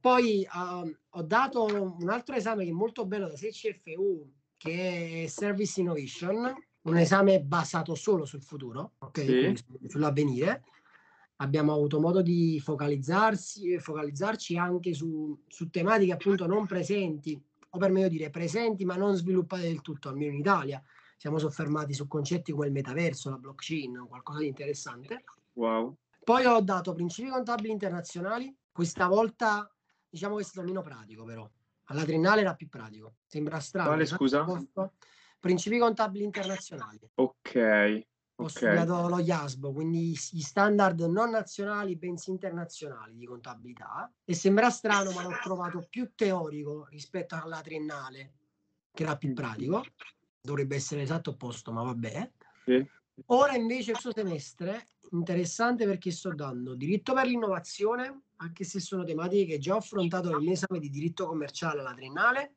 Poi 0.00 0.46
uh, 0.52 0.96
ho 1.10 1.22
dato 1.22 1.64
un 1.64 2.08
altro 2.10 2.36
esame 2.36 2.64
che 2.64 2.70
è 2.70 2.74
molto 2.74 3.06
bello 3.06 3.26
da 3.26 3.34
CCFU, 3.34 4.30
che 4.56 5.24
è 5.24 5.26
Service 5.26 5.80
Innovation, 5.80 6.54
un 6.82 6.96
esame 6.96 7.40
basato 7.40 7.94
solo 7.94 8.24
sul 8.24 8.42
futuro, 8.42 8.92
okay? 8.98 9.56
sì. 9.56 9.64
sull'avvenire. 9.88 10.62
Abbiamo 11.36 11.74
avuto 11.74 12.00
modo 12.00 12.22
di 12.22 12.58
focalizzarsi, 12.60 13.78
focalizzarci 13.78 14.56
anche 14.56 14.94
su, 14.94 15.38
su 15.46 15.68
tematiche 15.68 16.12
appunto 16.12 16.46
non 16.46 16.66
presenti 16.66 17.38
o 17.68 17.78
per 17.78 17.90
meglio 17.90 18.08
dire 18.08 18.30
presenti 18.30 18.84
ma 18.84 18.96
non 18.96 19.14
sviluppate 19.16 19.62
del 19.62 19.82
tutto, 19.82 20.08
almeno 20.08 20.32
in 20.32 20.38
Italia. 20.38 20.82
Siamo 21.18 21.38
soffermati 21.38 21.92
su 21.92 22.06
concetti 22.08 22.52
come 22.52 22.66
il 22.66 22.72
metaverso, 22.72 23.30
la 23.30 23.36
blockchain, 23.36 24.06
qualcosa 24.08 24.40
di 24.40 24.46
interessante. 24.46 25.24
Wow. 25.54 25.96
Poi 26.24 26.44
ho 26.44 26.60
dato 26.60 26.94
principi 26.94 27.28
contabili 27.28 27.70
internazionali, 27.70 28.54
questa 28.72 29.06
volta 29.06 29.70
diciamo 30.08 30.36
che 30.36 30.42
è 30.42 30.44
stato 30.44 30.66
meno 30.66 30.82
pratico 30.82 31.24
però. 31.24 31.48
Alla 31.88 32.04
triennale 32.04 32.40
era 32.40 32.54
più 32.54 32.68
pratico. 32.68 33.16
Sembra 33.26 33.60
strano. 33.60 33.88
Quale 33.88 34.06
scusa? 34.06 34.44
Principi 35.38 35.78
contabili 35.78 36.24
internazionali. 36.24 36.98
Ok. 37.14 38.06
Ho 38.38 38.44
okay. 38.44 38.54
studiato 38.54 39.08
lo 39.08 39.18
IASBO, 39.18 39.72
quindi 39.72 40.10
gli 40.10 40.40
standard 40.40 41.00
non 41.00 41.30
nazionali, 41.30 41.96
bensì 41.96 42.30
internazionali 42.30 43.16
di 43.16 43.24
contabilità. 43.24 44.12
E 44.24 44.34
sembra 44.34 44.68
strano, 44.68 45.10
ma 45.12 45.22
l'ho 45.22 45.38
trovato 45.42 45.86
più 45.88 46.10
teorico 46.14 46.86
rispetto 46.90 47.34
alla 47.34 47.62
triennale, 47.62 48.34
che 48.92 49.04
era 49.04 49.16
più 49.16 49.32
pratico. 49.32 49.84
Dovrebbe 50.38 50.76
essere 50.76 51.00
l'esatto 51.00 51.30
opposto, 51.30 51.72
ma 51.72 51.82
vabbè. 51.82 52.30
Sì. 52.66 52.86
Ora 53.26 53.54
invece 53.54 53.92
questo 53.92 54.12
semestre 54.14 54.86
interessante 55.12 55.86
perché 55.86 56.10
sto 56.10 56.34
dando 56.34 56.74
diritto 56.74 57.14
per 57.14 57.26
l'innovazione, 57.26 58.24
anche 58.36 58.64
se 58.64 58.80
sono 58.80 59.02
tematiche 59.02 59.52
che 59.52 59.58
già 59.58 59.74
ho 59.74 59.78
affrontato 59.78 60.36
nell'esame 60.36 60.78
di 60.78 60.90
diritto 60.90 61.26
commerciale 61.26 61.80
alla 61.80 61.94
triennale. 61.94 62.56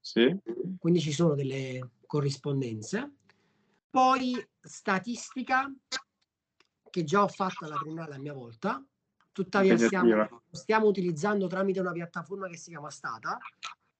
Sì. 0.00 0.36
Quindi 0.78 1.00
ci 1.00 1.12
sono 1.12 1.34
delle 1.34 1.92
corrispondenze 2.04 3.14
poi 3.94 4.34
statistica, 4.60 5.72
che 6.90 7.04
già 7.04 7.22
ho 7.22 7.28
fatto 7.28 7.64
alla 7.64 7.76
triennale 7.76 8.16
a 8.16 8.18
mia 8.18 8.32
volta, 8.32 8.84
tuttavia 9.30 9.76
stiamo, 9.78 10.42
stiamo, 10.50 10.88
utilizzando 10.88 11.46
tramite 11.46 11.78
una 11.78 11.92
piattaforma 11.92 12.48
che 12.48 12.56
si 12.56 12.70
chiama 12.70 12.90
Stata, 12.90 13.38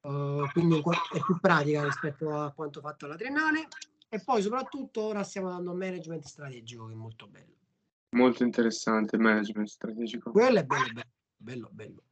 uh, 0.00 0.50
quindi 0.50 0.82
è 1.12 1.20
più 1.24 1.38
pratica 1.38 1.84
rispetto 1.84 2.36
a 2.36 2.50
quanto 2.50 2.80
fatto 2.80 3.04
alla 3.04 3.14
triennale. 3.14 3.68
E 4.08 4.20
poi 4.20 4.42
soprattutto 4.42 5.00
ora 5.02 5.22
stiamo 5.22 5.50
dando 5.50 5.72
management 5.74 6.24
strategico, 6.24 6.86
che 6.86 6.92
è 6.92 6.96
molto 6.96 7.28
bello. 7.28 7.54
Molto 8.16 8.42
interessante, 8.42 9.16
management 9.16 9.68
strategico. 9.68 10.32
Quello 10.32 10.58
è 10.58 10.64
bello, 10.64 10.86
bello, 10.92 11.04
bello, 11.36 11.68
bello. 11.70 12.02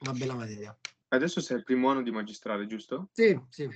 Una 0.00 0.12
bella 0.12 0.34
materia. 0.34 0.74
Adesso 1.08 1.42
sei 1.42 1.58
il 1.58 1.64
primo 1.64 1.90
anno 1.90 2.00
di 2.00 2.10
magistrale, 2.10 2.66
giusto? 2.66 3.10
Sì, 3.12 3.38
sì. 3.50 3.68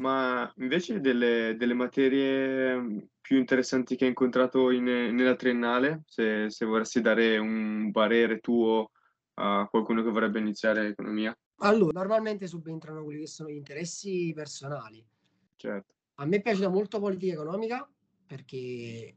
Ma 0.00 0.50
invece 0.56 1.00
delle, 1.00 1.54
delle 1.56 1.74
materie 1.74 2.76
mm, 2.76 2.98
più 3.20 3.36
interessanti 3.36 3.94
che 3.94 4.04
hai 4.04 4.10
incontrato 4.10 4.70
in, 4.70 4.84
nella 4.84 5.36
triennale, 5.36 6.02
se, 6.06 6.48
se 6.48 6.64
vorresti 6.64 7.00
dare 7.00 7.36
un 7.36 7.90
parere 7.92 8.40
tuo 8.40 8.90
a 9.34 9.66
qualcuno 9.70 10.02
che 10.02 10.10
vorrebbe 10.10 10.38
iniziare 10.38 10.88
economia? 10.88 11.36
Allora, 11.56 12.00
normalmente 12.00 12.46
subentrano 12.46 13.04
quelli 13.04 13.20
che 13.20 13.26
sono 13.26 13.50
gli 13.50 13.56
interessi 13.56 14.32
personali. 14.34 15.04
Certo. 15.56 15.94
A 16.16 16.26
me 16.26 16.36
è 16.36 16.42
piaciuta 16.42 16.68
molto 16.68 16.98
politica 16.98 17.34
economica 17.34 17.88
perché 18.26 19.14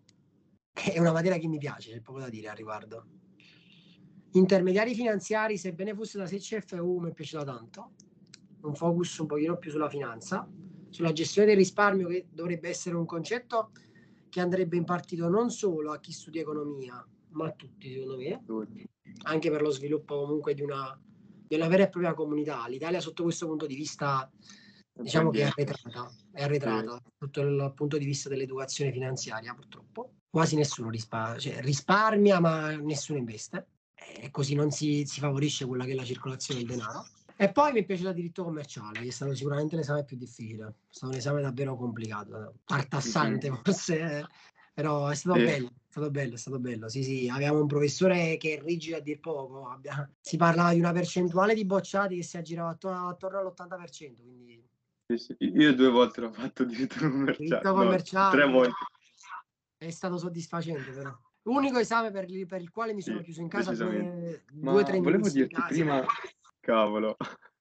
è 0.74 1.00
una 1.00 1.12
materia 1.12 1.38
che 1.38 1.48
mi 1.48 1.58
piace, 1.58 1.92
c'è 1.92 2.02
poco 2.02 2.20
da 2.20 2.30
dire 2.30 2.50
al 2.50 2.56
riguardo. 2.56 3.06
Intermediari 4.34 4.94
finanziari, 4.94 5.58
sebbene 5.58 5.96
fosse 5.96 6.18
da 6.18 6.26
CCFU, 6.26 7.00
mi 7.00 7.10
è 7.10 7.14
piaciuta 7.14 7.46
tanto. 7.46 7.94
Un 8.66 8.76
focus 8.76 9.18
un 9.20 9.28
pochino 9.28 9.58
più 9.58 9.72
sulla 9.72 9.90
finanza 9.90 10.48
sulla 10.96 11.12
gestione 11.12 11.50
del 11.50 11.58
risparmio, 11.58 12.08
che 12.08 12.28
dovrebbe 12.32 12.70
essere 12.70 12.96
un 12.96 13.06
concetto 13.06 13.72
che 14.30 14.40
andrebbe 14.40 14.78
impartito 14.78 15.28
non 15.28 15.50
solo 15.52 15.92
a 15.92 16.00
chi 16.00 16.14
studia 16.14 16.42
economia, 16.42 17.06
ma 17.32 17.48
a 17.48 17.52
tutti, 17.52 17.92
secondo 17.92 18.16
me, 18.16 18.42
anche 19.24 19.52
per 19.52 19.62
lo 19.62 19.72
sviluppo 19.72 20.20
comunque 20.20 20.54
di 20.54 20.62
una, 20.62 20.98
di 21.02 21.56
una 21.56 21.68
vera 21.68 21.84
e 21.84 21.90
propria 21.90 22.14
comunità. 22.14 22.66
L'Italia, 22.68 23.02
sotto 23.02 23.24
questo 23.24 23.46
punto 23.46 23.66
di 23.66 23.76
vista, 23.76 24.32
diciamo 24.94 25.32
che 25.32 25.42
è 25.42 25.44
arretrata, 25.44 26.10
è 26.32 26.44
arretrata 26.44 27.02
sotto 27.20 27.42
il 27.42 27.74
punto 27.76 27.98
di 27.98 28.06
vista 28.06 28.30
dell'educazione 28.30 28.94
finanziaria, 28.94 29.54
purtroppo. 29.54 30.14
Quasi 30.30 30.56
nessuno 30.56 30.90
risparmia, 30.90 31.40
cioè, 31.40 31.62
risparmia 31.62 32.40
ma 32.40 32.74
nessuno 32.78 33.20
investe, 33.20 33.68
e 33.94 34.32
così 34.32 34.56
non 34.56 34.72
si, 34.72 35.04
si 35.06 35.20
favorisce 35.20 35.66
quella 35.66 35.84
che 35.84 35.92
è 35.92 35.96
la 35.96 36.06
circolazione 36.06 36.62
del 36.62 36.70
denaro. 36.70 37.06
E 37.38 37.52
poi 37.52 37.74
mi 37.74 37.82
è 37.82 37.86
piaciuto 37.86 38.10
il 38.10 38.16
diritto 38.16 38.44
commerciale, 38.44 39.02
che 39.02 39.08
è 39.08 39.12
stato 39.12 39.36
sicuramente 39.36 39.76
l'esame 39.76 40.06
più 40.06 40.16
difficile. 40.16 40.68
È 40.68 40.74
stato 40.90 41.12
un 41.12 41.18
esame 41.18 41.42
davvero 41.42 41.76
complicato, 41.76 42.56
tartassante 42.64 43.52
forse, 43.64 44.00
eh. 44.00 44.26
però 44.74 45.10
è 45.10 45.16
stato 45.16 45.40
sì. 45.40 45.44
bello, 45.44 45.68
è 45.68 45.90
stato 45.90 46.12
bello, 46.12 46.34
è 46.34 46.38
stato 46.38 46.60
bello. 46.60 46.88
Sì, 46.88 47.04
sì, 47.04 47.30
avevamo 47.30 47.60
un 47.60 47.68
professore 47.68 48.38
che 48.38 48.58
è 48.58 48.62
rigido 48.62 48.96
a 48.96 49.00
dir 49.02 49.20
poco. 49.20 49.68
Abbia... 49.68 50.10
Si 50.22 50.38
parlava 50.38 50.72
di 50.72 50.80
una 50.80 50.94
percentuale 50.94 51.54
di 51.54 51.66
bocciati 51.66 52.16
che 52.16 52.24
si 52.24 52.38
aggirava 52.38 52.70
attorno, 52.70 53.10
attorno 53.10 53.40
all'80%, 53.40 54.22
quindi... 54.22 54.64
Sì, 55.08 55.18
sì. 55.18 55.36
Io 55.40 55.76
due 55.76 55.90
volte 55.90 56.22
l'ho 56.22 56.32
fatto 56.32 56.64
diritto 56.64 56.98
commerciale. 57.00 57.48
Diritto 57.48 57.74
commerciale. 57.74 58.36
No, 58.36 58.42
tre 58.42 58.52
volte. 58.52 58.86
È 59.78 59.90
stato 59.92 60.18
soddisfacente 60.18 60.90
però. 60.92 61.16
L'unico 61.44 61.78
esame 61.78 62.10
per, 62.10 62.26
per 62.48 62.62
il 62.62 62.72
quale 62.72 62.94
mi 62.94 63.02
sono 63.02 63.22
chiuso 63.22 63.42
in 63.42 63.50
casa 63.50 63.72
due, 63.74 64.44
due 64.52 64.84
tre 64.84 65.00
volevo 65.00 65.30
dirti 65.30 65.62
prima, 65.68 66.04
Cavolo. 66.66 67.16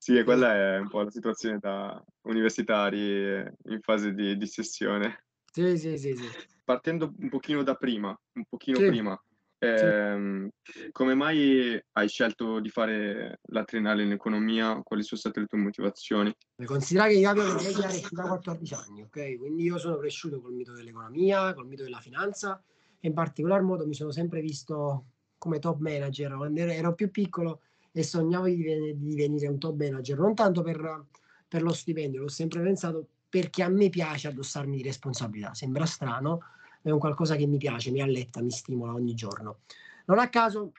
Sì, 0.00 0.22
quella 0.24 0.54
è 0.54 0.78
un 0.78 0.88
po' 0.88 1.02
la 1.02 1.10
situazione 1.10 1.58
da 1.60 2.02
universitari 2.22 3.38
in 3.40 3.80
fase 3.82 4.14
di, 4.14 4.36
di 4.36 4.46
sessione. 4.46 5.24
Sì, 5.52 5.76
sì, 5.76 5.98
sì, 5.98 6.14
sì. 6.14 6.28
Partendo 6.64 7.12
un 7.18 7.28
pochino 7.28 7.62
da 7.62 7.74
prima, 7.74 8.08
un 8.08 8.44
pochino 8.48 8.78
sì. 8.78 8.86
prima, 8.86 9.20
ehm, 9.58 10.48
come 10.92 11.14
mai 11.14 11.78
hai 11.92 12.08
scelto 12.08 12.58
di 12.60 12.70
fare 12.70 13.40
la 13.50 13.64
triennale 13.64 14.04
in 14.04 14.12
economia? 14.12 14.80
Quali 14.82 15.02
sono 15.02 15.20
state 15.20 15.40
le 15.40 15.46
tue 15.46 15.58
motivazioni? 15.58 16.34
Considera 16.64 17.06
che 17.06 17.14
io 17.14 17.28
avevo 17.28 17.54
le 17.54 17.62
medie 17.62 18.08
da 18.10 18.22
14 18.22 18.74
anni, 18.74 19.02
ok? 19.02 19.36
Quindi 19.36 19.64
io 19.64 19.78
sono 19.78 19.98
cresciuto 19.98 20.40
col 20.40 20.54
mito 20.54 20.72
dell'economia, 20.72 21.52
col 21.54 21.66
mito 21.66 21.82
della 21.82 22.00
finanza 22.00 22.62
e 22.98 23.08
in 23.08 23.14
particolar 23.14 23.62
modo 23.62 23.86
mi 23.86 23.94
sono 23.94 24.10
sempre 24.10 24.40
visto 24.40 25.06
come 25.36 25.58
top 25.58 25.80
manager. 25.80 26.34
Quando 26.34 26.60
ero 26.60 26.94
più 26.94 27.10
piccolo 27.10 27.62
e 27.92 28.02
sognavo 28.02 28.46
di, 28.46 28.56
di 28.56 28.96
divenire 28.98 29.48
un 29.48 29.58
top 29.58 29.76
manager, 29.76 30.18
non 30.18 30.34
tanto 30.34 30.62
per, 30.62 31.06
per 31.46 31.62
lo 31.62 31.72
stipendio, 31.72 32.20
l'ho 32.20 32.28
sempre 32.28 32.62
pensato 32.62 33.06
perché 33.28 33.62
a 33.62 33.68
me 33.68 33.88
piace 33.88 34.28
addossarmi 34.28 34.76
di 34.76 34.82
responsabilità. 34.82 35.54
Sembra 35.54 35.84
strano, 35.86 36.40
è 36.82 36.90
un 36.90 36.98
qualcosa 36.98 37.36
che 37.36 37.46
mi 37.46 37.58
piace, 37.58 37.90
mi 37.90 38.00
alletta, 38.00 38.40
mi 38.40 38.50
stimola 38.50 38.94
ogni 38.94 39.14
giorno. 39.14 39.60
Non 40.06 40.18
a 40.18 40.28
caso, 40.28 40.72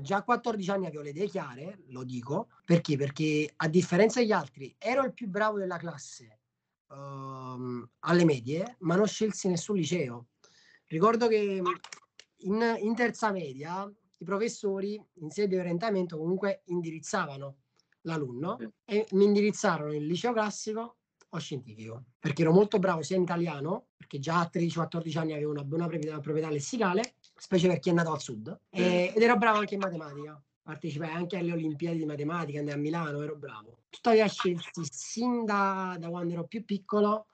già 0.00 0.16
a 0.16 0.22
14 0.22 0.70
anni 0.70 0.86
avevo 0.86 1.02
le 1.02 1.10
idee 1.10 1.26
chiare, 1.26 1.78
lo 1.88 2.04
dico, 2.04 2.48
perché? 2.64 2.96
Perché 2.96 3.50
a 3.56 3.68
differenza 3.68 4.20
degli 4.20 4.32
altri 4.32 4.74
ero 4.78 5.04
il 5.04 5.14
più 5.14 5.28
bravo 5.28 5.58
della 5.58 5.78
classe 5.78 6.40
uh, 6.88 7.88
alle 8.00 8.24
medie, 8.24 8.76
ma 8.80 8.96
non 8.96 9.06
scelsi 9.06 9.48
nessun 9.48 9.76
liceo. 9.76 10.26
Ricordo 10.88 11.28
che 11.28 11.62
in, 12.40 12.78
in 12.80 12.94
terza 12.94 13.32
media 13.32 13.90
i 14.18 14.24
professori 14.24 15.02
in 15.20 15.30
sede 15.30 15.48
di 15.48 15.56
orientamento 15.56 16.16
comunque 16.16 16.62
indirizzavano 16.66 17.56
l'alunno 18.02 18.58
e 18.84 19.06
mi 19.12 19.24
indirizzarono 19.24 19.92
in 19.92 20.06
liceo 20.06 20.32
classico 20.32 20.96
o 21.28 21.38
scientifico 21.38 22.04
perché 22.18 22.42
ero 22.42 22.52
molto 22.52 22.78
bravo 22.78 23.02
sia 23.02 23.16
in 23.16 23.22
italiano 23.22 23.88
perché 23.96 24.18
già 24.18 24.40
a 24.40 24.50
13-14 24.52 25.18
anni 25.18 25.32
avevo 25.32 25.50
una 25.50 25.64
buona 25.64 25.86
proprietà, 25.86 26.50
lessicale 26.50 27.14
specie 27.36 27.68
per 27.68 27.78
chi 27.80 27.90
è 27.90 27.92
nato 27.92 28.12
al 28.12 28.20
sud 28.20 28.60
e, 28.70 29.12
ed 29.14 29.22
ero 29.22 29.36
bravo 29.36 29.58
anche 29.58 29.74
in 29.74 29.80
matematica. 29.80 30.40
Partecipai 30.62 31.10
anche 31.10 31.36
alle 31.36 31.52
Olimpiadi 31.52 31.98
di 31.98 32.04
matematica 32.04 32.58
andai 32.58 32.74
a 32.74 32.78
Milano 32.78 33.22
ero 33.22 33.36
bravo. 33.36 33.82
Tuttavia 33.88 34.26
scelsi 34.26 34.82
sin 34.90 35.44
da, 35.44 35.96
da 35.96 36.08
quando 36.08 36.32
ero 36.32 36.44
più 36.44 36.64
piccolo 36.64 37.26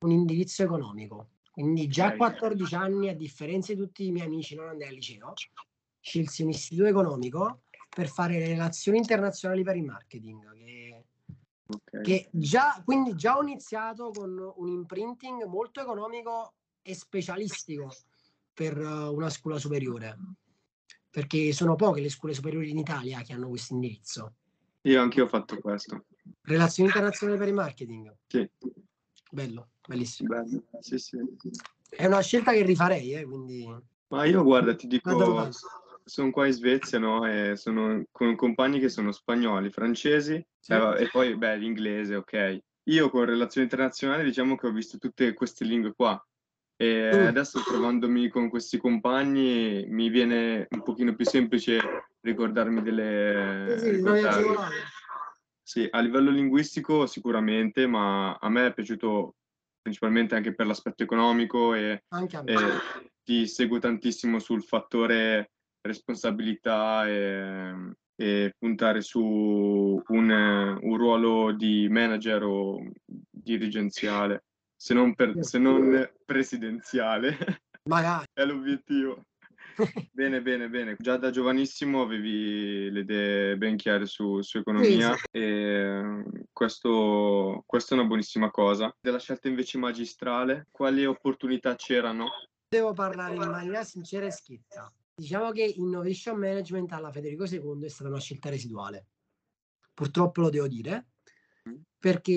un 0.00 0.10
indirizzo 0.10 0.64
economico. 0.64 1.28
Quindi 1.52 1.86
già 1.88 2.06
a 2.06 2.16
14 2.16 2.74
anni 2.74 3.08
a 3.08 3.14
differenza 3.14 3.72
di 3.72 3.78
tutti 3.78 4.06
i 4.06 4.10
miei 4.10 4.26
amici 4.26 4.56
non 4.56 4.68
andai 4.68 4.88
al 4.88 4.94
liceo 4.94 5.34
scelsi 6.00 6.42
un 6.42 6.48
istituto 6.48 6.88
economico 6.88 7.62
per 7.88 8.08
fare 8.08 8.38
le 8.38 8.48
relazioni 8.48 8.98
internazionali 8.98 9.62
per 9.62 9.76
il 9.76 9.84
marketing, 9.84 10.52
che, 10.52 11.04
okay. 11.66 12.02
che 12.02 12.28
già, 12.32 12.80
quindi 12.84 13.14
già 13.14 13.36
ho 13.36 13.42
iniziato 13.42 14.10
con 14.10 14.52
un 14.56 14.68
imprinting 14.68 15.44
molto 15.44 15.80
economico 15.80 16.54
e 16.82 16.94
specialistico 16.94 17.92
per 18.52 18.78
uh, 18.78 19.12
una 19.12 19.28
scuola 19.28 19.58
superiore, 19.58 20.16
perché 21.10 21.52
sono 21.52 21.74
poche 21.74 22.00
le 22.00 22.08
scuole 22.08 22.34
superiori 22.34 22.70
in 22.70 22.78
Italia 22.78 23.22
che 23.22 23.32
hanno 23.32 23.48
questo 23.48 23.74
indirizzo. 23.74 24.34
Io 24.82 25.00
anche 25.00 25.20
ho 25.20 25.26
fatto 25.26 25.58
questo. 25.58 26.06
Relazioni 26.42 26.88
internazionali 26.88 27.38
per 27.38 27.48
il 27.48 27.54
marketing. 27.54 28.16
Sì. 28.26 28.48
Bello, 29.30 29.70
bellissimo. 29.86 30.28
Bello. 30.28 30.64
Sì, 30.80 30.98
sì. 30.98 31.18
È 31.88 32.06
una 32.06 32.20
scelta 32.20 32.52
che 32.52 32.62
rifarei, 32.62 33.14
eh, 33.14 33.24
quindi... 33.24 33.68
Ma 34.08 34.24
io 34.24 34.42
guarda, 34.42 34.74
ti 34.74 34.86
dico. 34.86 35.10
Sono 36.10 36.30
qua 36.30 36.46
in 36.46 36.52
Svezia, 36.52 36.98
no? 36.98 37.26
E 37.26 37.56
sono 37.56 38.04
con 38.10 38.34
compagni 38.36 38.80
che 38.80 38.88
sono 38.88 39.12
spagnoli, 39.12 39.70
francesi 39.70 40.44
Sì. 40.58 40.72
eh, 40.72 40.94
e 40.98 41.08
poi, 41.10 41.36
beh, 41.36 41.56
l'inglese, 41.56 42.16
ok. 42.16 42.58
Io 42.90 43.08
con 43.10 43.24
relazioni 43.24 43.66
internazionali 43.70 44.24
diciamo 44.24 44.56
che 44.56 44.66
ho 44.66 44.72
visto 44.72 44.98
tutte 44.98 45.32
queste 45.34 45.64
lingue 45.64 45.92
qua 45.94 46.22
e 46.76 47.18
Mm. 47.22 47.26
adesso 47.26 47.60
trovandomi 47.62 48.28
con 48.28 48.48
questi 48.48 48.78
compagni 48.78 49.84
mi 49.88 50.08
viene 50.08 50.66
un 50.70 50.82
pochino 50.82 51.14
più 51.14 51.24
semplice 51.24 51.78
ricordarmi 52.20 52.82
delle... 52.82 53.76
Sì, 53.78 54.00
agevolato. 54.26 54.72
Sì, 55.62 55.86
a 55.90 56.00
livello 56.00 56.30
linguistico 56.30 57.06
sicuramente, 57.06 57.86
ma 57.86 58.34
a 58.34 58.48
me 58.48 58.66
è 58.66 58.74
piaciuto 58.74 59.36
principalmente 59.80 60.34
anche 60.34 60.54
per 60.54 60.66
l'aspetto 60.66 61.02
economico 61.04 61.74
e 61.74 62.02
e 62.44 62.54
ti 63.22 63.46
seguo 63.46 63.78
tantissimo 63.78 64.38
sul 64.40 64.64
fattore 64.64 65.52
responsabilità 65.82 67.06
e, 67.08 67.74
e 68.16 68.54
puntare 68.58 69.00
su 69.00 69.20
un, 69.20 70.30
un 70.80 70.96
ruolo 70.96 71.52
di 71.52 71.88
manager 71.88 72.42
o 72.42 72.82
dirigenziale, 73.04 74.44
se 74.76 74.94
non, 74.94 75.14
per- 75.14 75.44
se 75.44 75.58
non 75.58 76.10
presidenziale, 76.24 77.36
Magari. 77.84 78.26
è 78.32 78.44
l'obiettivo. 78.44 79.24
Bene, 80.12 80.42
bene, 80.42 80.68
bene. 80.68 80.96
Già 80.98 81.16
da 81.16 81.30
giovanissimo 81.30 82.02
avevi 82.02 82.90
le 82.90 83.00
idee 83.00 83.56
ben 83.56 83.76
chiare 83.76 84.04
su, 84.04 84.42
su 84.42 84.58
economia 84.58 85.14
Sì, 85.14 85.38
e 85.38 86.22
questo, 86.52 87.62
questa 87.64 87.94
è 87.94 87.98
una 87.98 88.06
buonissima 88.06 88.50
cosa. 88.50 88.94
Della 89.00 89.18
scelta 89.18 89.48
invece 89.48 89.78
magistrale, 89.78 90.66
quali 90.70 91.06
opportunità 91.06 91.76
c'erano? 91.76 92.26
Devo 92.68 92.92
parlare 92.92 93.34
in 93.34 93.48
maniera 93.48 93.82
sincera 93.84 94.26
e 94.26 94.30
schietta. 94.30 94.92
Diciamo 95.20 95.50
che 95.50 95.62
Innovation 95.76 96.38
Management 96.38 96.92
alla 96.92 97.12
Federico 97.12 97.44
II 97.44 97.84
è 97.84 97.88
stata 97.88 98.08
una 98.08 98.18
scelta 98.18 98.48
residuale. 98.48 99.06
Purtroppo 99.92 100.40
lo 100.40 100.48
devo 100.48 100.66
dire, 100.66 101.08
Mm. 101.68 101.74
perché 101.98 102.32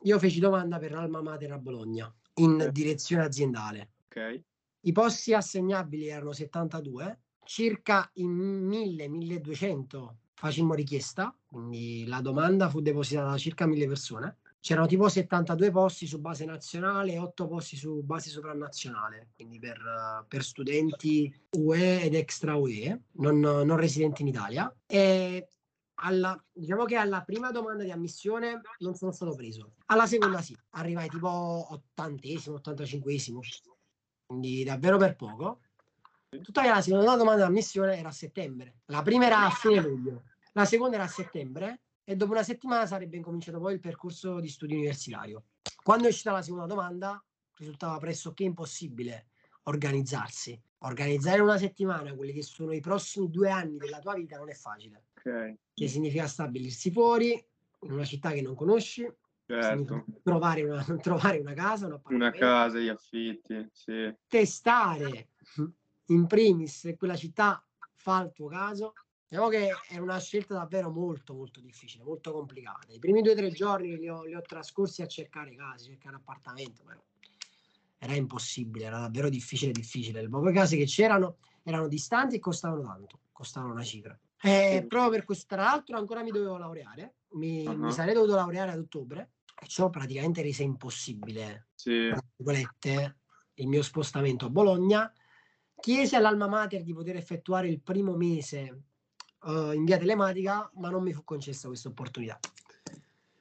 io 0.00 0.18
feci 0.20 0.38
domanda 0.38 0.78
per 0.78 0.92
l'Alma 0.92 1.20
Mater 1.20 1.50
a 1.50 1.58
Bologna 1.58 2.14
in 2.34 2.52
Ok. 2.52 2.68
direzione 2.68 3.24
aziendale. 3.24 3.90
Ok? 4.04 4.42
I 4.82 4.92
posti 4.92 5.34
assegnabili 5.34 6.06
erano 6.06 6.30
72, 6.30 7.22
circa 7.42 8.08
in 8.14 8.30
1000-1200 8.68 10.18
facemmo 10.34 10.74
richiesta, 10.74 11.36
quindi 11.44 12.04
la 12.06 12.20
domanda 12.20 12.68
fu 12.68 12.80
depositata 12.80 13.30
da 13.30 13.36
circa 13.36 13.66
1000 13.66 13.88
persone. 13.88 14.38
C'erano 14.60 14.86
tipo 14.86 15.08
72 15.08 15.70
posti 15.70 16.06
su 16.06 16.20
base 16.20 16.44
nazionale 16.44 17.12
e 17.12 17.18
8 17.18 17.46
posti 17.46 17.76
su 17.76 18.02
base 18.02 18.28
sovranazionale, 18.28 19.28
quindi 19.34 19.58
per, 19.58 20.24
per 20.26 20.42
studenti 20.42 21.32
UE 21.56 22.02
ed 22.02 22.14
extra 22.14 22.56
UE, 22.56 23.02
non, 23.12 23.38
non 23.38 23.76
residenti 23.76 24.22
in 24.22 24.28
Italia. 24.28 24.74
E 24.86 25.48
alla, 26.00 26.40
diciamo 26.52 26.84
che 26.84 26.96
alla 26.96 27.22
prima 27.22 27.50
domanda 27.50 27.82
di 27.82 27.90
ammissione 27.90 28.60
non 28.78 28.94
sono 28.94 29.12
stato 29.12 29.34
preso. 29.34 29.74
Alla 29.86 30.06
seconda 30.06 30.40
sì, 30.42 30.56
arrivai 30.70 31.08
tipo 31.08 31.28
ottantesimo, 31.28 32.56
ottantacinquesimo, 32.56 33.40
quindi 34.26 34.64
davvero 34.64 34.96
per 34.98 35.16
poco. 35.16 35.60
Tuttavia 36.42 36.74
la 36.74 36.82
seconda 36.82 37.16
domanda 37.16 37.44
di 37.44 37.48
ammissione 37.48 37.96
era 37.96 38.08
a 38.08 38.12
settembre, 38.12 38.80
la 38.86 39.02
prima 39.02 39.26
era 39.26 39.46
a 39.46 39.50
fine 39.50 39.80
luglio, 39.80 40.24
la 40.52 40.66
seconda 40.66 40.96
era 40.96 41.04
a 41.04 41.08
settembre 41.08 41.80
e 42.08 42.16
dopo 42.16 42.32
una 42.32 42.42
settimana 42.42 42.86
sarebbe 42.86 43.18
incominciato 43.18 43.60
poi 43.60 43.74
il 43.74 43.80
percorso 43.80 44.40
di 44.40 44.48
studio 44.48 44.76
universitario. 44.76 45.44
Quando 45.82 46.06
è 46.06 46.08
uscita 46.08 46.32
la 46.32 46.40
seconda 46.40 46.64
domanda 46.64 47.22
risultava 47.56 47.98
pressoché 47.98 48.44
impossibile 48.44 49.26
organizzarsi. 49.64 50.58
Organizzare 50.78 51.42
una 51.42 51.58
settimana 51.58 52.14
quelli 52.14 52.32
che 52.32 52.42
sono 52.42 52.72
i 52.72 52.80
prossimi 52.80 53.28
due 53.28 53.50
anni 53.50 53.76
della 53.76 53.98
tua 53.98 54.14
vita 54.14 54.38
non 54.38 54.48
è 54.48 54.54
facile, 54.54 55.08
Ok, 55.18 55.56
che 55.74 55.86
significa 55.86 56.26
stabilirsi 56.26 56.90
fuori 56.90 57.32
in 57.80 57.92
una 57.92 58.06
città 58.06 58.30
che 58.30 58.40
non 58.40 58.54
conosci, 58.54 59.06
certo. 59.44 60.06
trovare 60.22 60.62
una, 60.62 60.82
trovare 61.02 61.40
una 61.40 61.52
casa, 61.52 61.88
un 61.88 62.00
Una 62.04 62.30
casa, 62.30 62.78
gli 62.78 62.88
affitti, 62.88 63.68
sì. 63.70 64.10
testare 64.26 65.28
in 66.06 66.26
primis 66.26 66.78
se 66.78 66.96
quella 66.96 67.16
città 67.16 67.62
fa 67.92 68.22
il 68.22 68.32
tuo 68.32 68.48
caso. 68.48 68.94
Diciamo 69.30 69.50
che 69.50 69.82
è 69.86 69.98
una 69.98 70.18
scelta 70.18 70.54
davvero 70.54 70.90
molto 70.90 71.34
molto 71.34 71.60
difficile, 71.60 72.02
molto 72.02 72.32
complicata. 72.32 72.94
I 72.94 72.98
primi 72.98 73.20
due 73.20 73.32
o 73.32 73.36
tre 73.36 73.50
giorni 73.50 73.94
li 73.98 74.08
ho, 74.08 74.24
li 74.24 74.34
ho 74.34 74.40
trascorsi 74.40 75.02
a 75.02 75.06
cercare 75.06 75.54
case, 75.54 75.84
cercare 75.84 76.16
appartamento, 76.16 76.82
però 76.82 76.98
era 77.98 78.14
impossibile, 78.14 78.86
era 78.86 79.00
davvero 79.00 79.28
difficile, 79.28 79.72
difficile. 79.72 80.22
Le 80.22 80.28
poche 80.30 80.52
case 80.52 80.78
che 80.78 80.86
c'erano 80.86 81.36
erano 81.62 81.88
distanti 81.88 82.36
e 82.36 82.38
costavano 82.38 82.80
tanto, 82.82 83.20
costavano 83.30 83.72
una 83.74 83.82
cifra. 83.82 84.18
E 84.40 84.78
Sì. 84.80 84.86
proprio 84.86 85.10
per 85.10 85.24
questo, 85.24 85.44
tra 85.54 85.64
l'altro, 85.64 85.98
ancora 85.98 86.22
mi 86.22 86.30
dovevo 86.30 86.56
laureare, 86.56 87.16
mi, 87.32 87.76
mi 87.76 87.88
Ah. 87.88 87.92
sarei 87.92 88.14
dovuto 88.14 88.34
laureare 88.34 88.70
ad 88.70 88.78
ottobre 88.78 89.32
e 89.60 89.66
ciò 89.66 89.90
praticamente 89.90 90.40
rese 90.40 90.62
impossibile 90.62 91.68
Sì, 91.76 92.12
virgolette, 92.36 93.18
il 93.54 93.66
mio 93.68 93.82
spostamento 93.82 94.46
a 94.46 94.50
Bologna, 94.50 95.12
chiesi 95.78 96.14
all'Alma 96.16 96.48
Mater 96.48 96.82
di 96.82 96.94
poter 96.94 97.16
effettuare 97.16 97.68
il 97.68 97.82
primo 97.82 98.16
mese 98.16 98.84
eh, 99.46 99.74
in 99.74 99.84
via 99.84 99.98
telematica, 99.98 100.70
ma 100.74 100.90
non 100.90 101.02
mi 101.02 101.12
fu 101.12 101.24
concessa 101.24 101.68
questa 101.68 101.88
opportunità. 101.88 102.38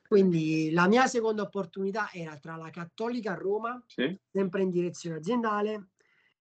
Quindi 0.07 0.71
la 0.71 0.88
mia 0.88 1.05
seconda 1.07 1.41
opportunità 1.41 2.10
era 2.13 2.38
tra 2.38 2.55
la 2.55 2.69
Cattolica 2.69 3.33
a 3.33 3.36
Roma, 3.36 3.81
sì, 3.86 4.17
sempre 4.31 4.62
in 4.62 4.69
direzione 4.69 5.17
aziendale, 5.17 5.89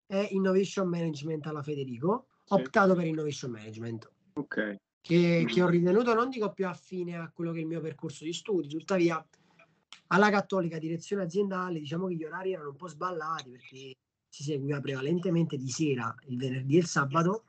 e 0.07 0.29
Innovation 0.31 0.87
Management 0.87 1.45
alla 1.45 1.61
Federico. 1.61 2.27
Ho 2.47 2.55
Sì. 2.57 2.61
optato 2.63 2.95
per 2.95 3.05
Innovation 3.05 3.51
Management 3.51 4.11
ok. 4.33 4.75
che, 4.99 5.45
che 5.47 5.61
ho 5.61 5.67
ritenuto 5.69 6.13
non 6.13 6.29
dico 6.29 6.51
più 6.51 6.67
affine 6.67 7.17
a 7.17 7.31
quello 7.33 7.51
che 7.51 7.59
è 7.59 7.61
il 7.61 7.67
mio 7.67 7.81
percorso 7.81 8.25
di 8.25 8.33
studi, 8.33 8.67
tuttavia 8.67 9.25
alla 10.07 10.29
cattolica 10.29 10.77
direzione 10.77 11.23
aziendale 11.23 11.79
diciamo 11.79 12.07
che 12.07 12.15
gli 12.15 12.25
orari 12.25 12.51
erano 12.51 12.69
un 12.69 12.75
po' 12.75 12.87
sballati 12.87 13.51
perché 13.51 13.93
si 14.27 14.43
seguiva 14.43 14.81
prevalentemente 14.81 15.55
di 15.55 15.69
sera 15.69 16.13
il 16.27 16.37
venerdì 16.37 16.75
e 16.75 16.79
il 16.79 16.85
sabato 16.85 17.45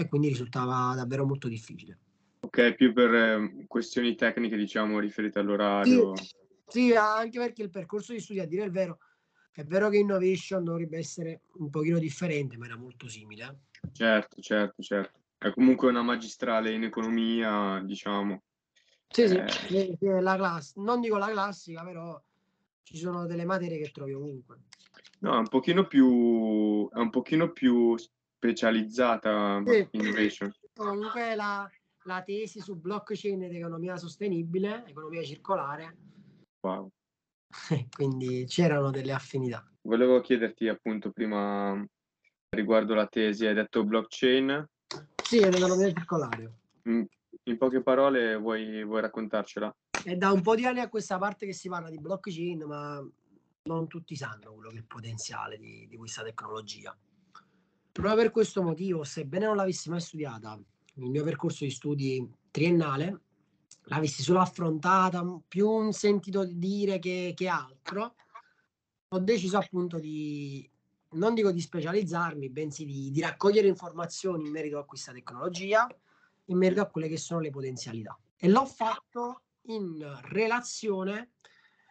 e 0.00 0.08
quindi 0.08 0.28
risultava 0.28 0.94
davvero 0.94 1.26
molto 1.26 1.46
difficile. 1.46 1.98
Ok, 2.40 2.74
più 2.74 2.94
per 2.94 3.14
eh, 3.14 3.64
questioni 3.66 4.14
tecniche, 4.14 4.56
diciamo, 4.56 4.98
riferite 4.98 5.38
all'orario. 5.38 6.14
Sì, 6.66 6.94
anche 6.94 7.38
perché 7.38 7.62
il 7.62 7.70
percorso 7.70 8.12
di 8.14 8.20
studi, 8.20 8.40
a 8.40 8.46
dire 8.46 8.64
il 8.64 8.70
vero, 8.70 8.98
è 9.52 9.62
vero 9.64 9.90
che 9.90 9.98
Innovation 9.98 10.64
dovrebbe 10.64 10.96
essere 10.96 11.42
un 11.58 11.68
pochino 11.68 11.98
differente, 11.98 12.56
ma 12.56 12.64
era 12.64 12.76
molto 12.76 13.08
simile. 13.08 13.44
eh. 13.82 13.88
Certo, 13.92 14.40
certo, 14.40 14.82
certo. 14.82 15.18
È 15.36 15.50
comunque 15.52 15.88
una 15.90 16.02
magistrale 16.02 16.72
in 16.72 16.84
economia, 16.84 17.82
diciamo. 17.84 18.42
Sì, 19.08 19.28
sì, 19.28 19.36
Eh. 19.36 19.48
sì, 19.48 19.96
sì, 19.98 20.06
la 20.20 20.36
class- 20.36 20.76
non 20.76 21.00
dico 21.00 21.18
la 21.18 21.30
classica, 21.30 21.84
però 21.84 22.18
ci 22.82 22.96
sono 22.96 23.26
delle 23.26 23.44
materie 23.44 23.78
che 23.78 23.90
trovi 23.90 24.14
ovunque. 24.14 24.60
No, 25.18 25.34
è 25.34 25.38
un 25.38 25.48
pochino 25.48 25.86
più, 25.86 26.88
è 26.90 26.98
un 26.98 27.10
pochino 27.10 27.52
più 27.52 27.94
specializzata 28.40 29.62
Sì. 29.64 29.86
innovation. 29.92 30.50
Comunque 30.74 31.34
la, 31.34 31.70
la 32.04 32.22
tesi 32.22 32.60
su 32.60 32.76
blockchain 32.76 33.42
ed 33.42 33.54
economia 33.54 33.96
sostenibile, 33.98 34.84
economia 34.86 35.22
circolare, 35.22 35.96
Wow. 36.62 36.90
quindi 37.94 38.44
c'erano 38.46 38.90
delle 38.90 39.12
affinità. 39.12 39.66
Volevo 39.82 40.20
chiederti 40.20 40.68
appunto 40.68 41.10
prima 41.10 41.84
riguardo 42.50 42.94
la 42.94 43.06
tesi, 43.06 43.46
hai 43.46 43.54
detto 43.54 43.84
blockchain. 43.84 44.66
Sì, 45.22 45.38
ed 45.40 45.54
economia 45.54 45.92
circolare. 45.92 46.52
In, 46.84 47.06
in 47.44 47.58
poche 47.58 47.82
parole 47.82 48.36
vuoi, 48.36 48.82
vuoi 48.84 49.00
raccontarcela? 49.02 49.74
È 50.02 50.16
da 50.16 50.32
un 50.32 50.40
po' 50.40 50.54
di 50.54 50.64
anni 50.64 50.80
a 50.80 50.88
questa 50.88 51.18
parte 51.18 51.44
che 51.46 51.52
si 51.52 51.68
parla 51.68 51.90
di 51.90 51.98
blockchain, 51.98 52.64
ma 52.64 53.06
non 53.64 53.86
tutti 53.86 54.16
sanno 54.16 54.54
quello 54.54 54.70
che 54.70 54.76
è 54.76 54.78
il 54.78 54.86
potenziale 54.86 55.58
di, 55.58 55.86
di 55.88 55.96
questa 55.96 56.22
tecnologia. 56.22 56.96
Proprio 57.92 58.14
per 58.14 58.30
questo 58.30 58.62
motivo, 58.62 59.02
sebbene 59.04 59.46
non 59.46 59.56
l'avessi 59.56 59.90
mai 59.90 60.00
studiata, 60.00 60.58
il 60.94 61.10
mio 61.10 61.24
percorso 61.24 61.64
di 61.64 61.70
studi 61.70 62.30
triennale, 62.50 63.20
l'avessi 63.84 64.22
solo 64.22 64.40
affrontata, 64.40 65.24
più 65.46 65.68
un 65.68 65.92
sentito 65.92 66.44
dire 66.44 66.98
che, 66.98 67.32
che 67.34 67.48
altro, 67.48 68.14
ho 69.08 69.18
deciso 69.18 69.58
appunto 69.58 69.98
di, 69.98 70.68
non 71.12 71.34
dico 71.34 71.50
di 71.50 71.60
specializzarmi, 71.60 72.48
bensì 72.50 72.84
di, 72.84 73.10
di 73.10 73.20
raccogliere 73.20 73.66
informazioni 73.66 74.46
in 74.46 74.52
merito 74.52 74.78
a 74.78 74.84
questa 74.84 75.12
tecnologia, 75.12 75.88
in 76.46 76.56
merito 76.56 76.80
a 76.80 76.86
quelle 76.86 77.08
che 77.08 77.16
sono 77.16 77.40
le 77.40 77.50
potenzialità. 77.50 78.16
E 78.36 78.48
l'ho 78.48 78.66
fatto 78.66 79.42
in 79.62 79.98
relazione 80.28 81.32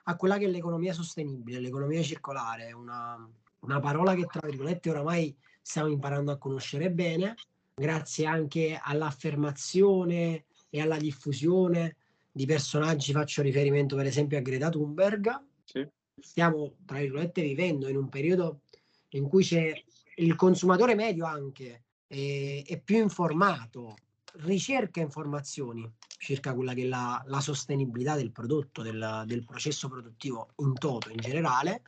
a 0.04 0.16
quella 0.16 0.38
che 0.38 0.46
è 0.46 0.50
l'economia 0.50 0.94
sostenibile, 0.94 1.60
l'economia 1.60 2.02
circolare, 2.02 2.72
una, 2.72 3.30
una 3.60 3.80
parola 3.80 4.16
che 4.16 4.26
tra 4.26 4.48
virgolette 4.48 4.90
oramai 4.90 5.36
stiamo 5.62 5.90
imparando 5.90 6.32
a 6.32 6.38
conoscere 6.38 6.92
bene, 6.92 7.36
grazie 7.76 8.26
anche 8.26 8.80
all'affermazione 8.82 10.46
e 10.70 10.82
alla 10.82 10.98
diffusione 10.98 11.96
di 12.32 12.46
personaggi, 12.46 13.12
faccio 13.12 13.42
riferimento 13.42 13.96
per 13.96 14.06
esempio 14.06 14.38
a 14.38 14.42
Greta 14.42 14.70
Thunberg. 14.70 15.42
Sì. 15.64 15.88
Stiamo, 16.20 16.76
tra 16.86 17.00
virgolette, 17.00 17.42
vivendo 17.42 17.88
in 17.88 17.96
un 17.96 18.10
periodo 18.10 18.62
in 19.10 19.28
cui 19.28 19.44
c'è 19.44 19.74
il 20.16 20.36
consumatore 20.36 20.96
medio 20.96 21.26
anche 21.26 21.84
è, 22.08 22.64
è 22.66 22.80
più 22.80 22.98
informato, 22.98 23.96
ricerca 24.34 25.00
informazioni 25.00 25.92
circa 26.20 26.54
quella 26.54 26.74
che 26.74 26.84
è 26.84 26.86
la, 26.86 27.24
la 27.28 27.40
sostenibilità 27.40 28.16
del 28.16 28.32
prodotto, 28.32 28.82
del, 28.82 29.24
del, 29.26 29.46
processo 29.46 29.88
produttivo 29.88 30.50
in 30.58 30.74
toto, 30.74 31.10
in 31.10 31.18
generale, 31.18 31.82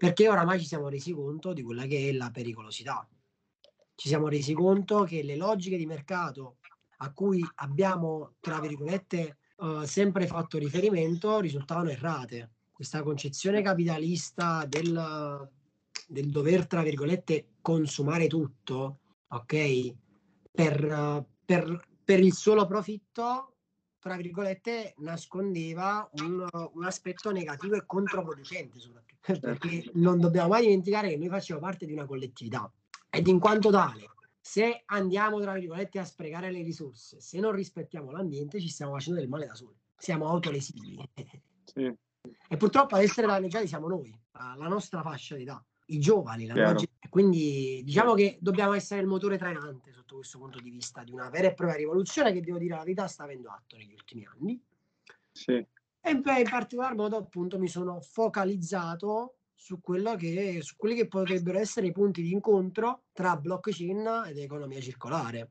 perché 0.00 0.30
oramai 0.30 0.58
ci 0.58 0.64
siamo 0.64 0.88
resi 0.88 1.12
conto 1.12 1.52
di 1.52 1.60
quella 1.60 1.84
che 1.84 2.08
è 2.08 2.12
la 2.12 2.30
pericolosità. 2.30 3.06
Ci 3.94 4.08
siamo 4.08 4.28
resi 4.28 4.54
conto 4.54 5.02
che 5.02 5.22
le 5.22 5.36
logiche 5.36 5.76
di 5.76 5.84
mercato 5.84 6.56
a 7.02 7.12
cui 7.12 7.46
abbiamo, 7.56 8.36
tra 8.40 8.60
virgolette, 8.60 9.36
uh, 9.56 9.84
sempre 9.84 10.26
fatto 10.26 10.56
riferimento 10.56 11.38
risultavano 11.40 11.90
errate. 11.90 12.52
Questa 12.72 13.02
concezione 13.02 13.60
capitalista 13.60 14.64
del, 14.66 15.50
del 16.08 16.30
dover, 16.30 16.66
tra 16.66 16.80
virgolette, 16.80 17.56
consumare 17.60 18.26
tutto, 18.26 19.00
ok? 19.28 19.94
Per, 20.50 21.26
per, 21.44 21.88
per 22.02 22.20
il 22.20 22.32
solo 22.32 22.64
profitto, 22.64 23.56
tra 23.98 24.16
virgolette, 24.16 24.94
nascondeva 25.00 26.08
un, 26.22 26.48
un 26.72 26.84
aspetto 26.86 27.30
negativo 27.30 27.74
e 27.74 27.84
controproducente, 27.84 28.78
soprattutto. 28.78 29.09
Perché 29.20 29.90
non 29.94 30.18
dobbiamo 30.18 30.48
mai 30.48 30.62
dimenticare 30.62 31.08
che 31.08 31.16
noi 31.16 31.28
facciamo 31.28 31.60
parte 31.60 31.86
di 31.86 31.92
una 31.92 32.06
collettività 32.06 32.70
ed 33.10 33.26
in 33.26 33.38
quanto 33.38 33.70
tale, 33.70 34.08
se 34.40 34.82
andiamo, 34.86 35.40
tra 35.40 35.52
virgolette, 35.52 35.98
a 35.98 36.04
sprecare 36.04 36.50
le 36.50 36.62
risorse, 36.62 37.20
se 37.20 37.38
non 37.40 37.52
rispettiamo 37.52 38.10
l'ambiente, 38.10 38.60
ci 38.60 38.68
stiamo 38.68 38.92
facendo 38.92 39.20
del 39.20 39.28
male 39.28 39.46
da 39.46 39.54
soli, 39.54 39.76
siamo 39.96 40.28
autolesivi. 40.28 40.98
Sì. 41.64 41.92
E 42.48 42.56
purtroppo 42.56 42.96
ad 42.96 43.02
essere 43.02 43.26
danneggiati 43.26 43.66
siamo 43.66 43.88
noi, 43.88 44.12
la 44.32 44.68
nostra 44.68 45.02
fascia 45.02 45.36
d'età 45.36 45.64
i 45.90 45.98
giovani. 45.98 46.48
Quindi 47.08 47.82
diciamo 47.84 48.14
che 48.14 48.38
dobbiamo 48.40 48.72
essere 48.72 49.00
il 49.00 49.06
motore 49.06 49.36
trainante 49.36 49.92
sotto 49.92 50.16
questo 50.16 50.38
punto 50.38 50.60
di 50.60 50.70
vista 50.70 51.02
di 51.02 51.10
una 51.10 51.28
vera 51.28 51.48
e 51.48 51.54
propria 51.54 51.76
rivoluzione 51.78 52.32
che 52.32 52.40
devo 52.40 52.58
dire 52.58 52.74
la 52.74 52.80
verità 52.80 53.06
sta 53.06 53.24
avendo 53.24 53.50
atto 53.50 53.76
negli 53.76 53.92
ultimi 53.92 54.24
anni. 54.24 54.62
Sì. 55.32 55.64
E 56.02 56.10
in, 56.10 56.22
particolar 56.22 56.94
modo 56.94 57.16
appunto 57.16 57.58
mi 57.58 57.68
sono 57.68 58.00
focalizzato 58.00 59.34
su, 59.54 59.80
che, 59.80 60.60
su 60.62 60.76
quelli 60.76 60.94
che 60.94 61.06
potrebbero 61.06 61.58
essere 61.58 61.88
i 61.88 61.92
punti 61.92 62.22
di 62.22 62.32
incontro 62.32 63.04
tra 63.12 63.36
blockchain 63.36 64.24
ed 64.26 64.38
economia 64.38 64.80
circolare. 64.80 65.50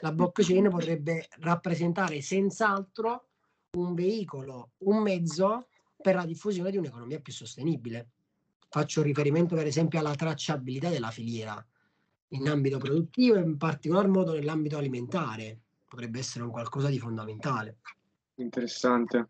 La 0.00 0.12
blockchain 0.12 0.68
potrebbe 0.68 1.28
rappresentare 1.40 2.20
senz'altro 2.20 3.28
un 3.72 3.94
veicolo, 3.94 4.72
un 4.78 5.02
mezzo 5.02 5.68
per 5.96 6.14
la 6.14 6.24
diffusione 6.24 6.70
di 6.70 6.76
un'economia 6.76 7.20
più 7.20 7.32
sostenibile. 7.32 8.10
Faccio 8.68 9.02
riferimento 9.02 9.54
per 9.54 9.66
esempio 9.66 9.98
alla 9.98 10.14
tracciabilità 10.14 10.88
della 10.88 11.10
filiera 11.10 11.64
in 12.28 12.48
ambito 12.48 12.78
produttivo 12.78 13.36
e 13.36 13.40
in 13.40 13.56
particolar 13.56 14.08
modo 14.08 14.32
nell'ambito 14.32 14.76
alimentare. 14.76 15.60
Potrebbe 15.84 16.18
essere 16.18 16.44
un 16.44 16.50
qualcosa 16.50 16.88
di 16.88 16.98
fondamentale. 16.98 17.78
Interessante. 18.36 19.28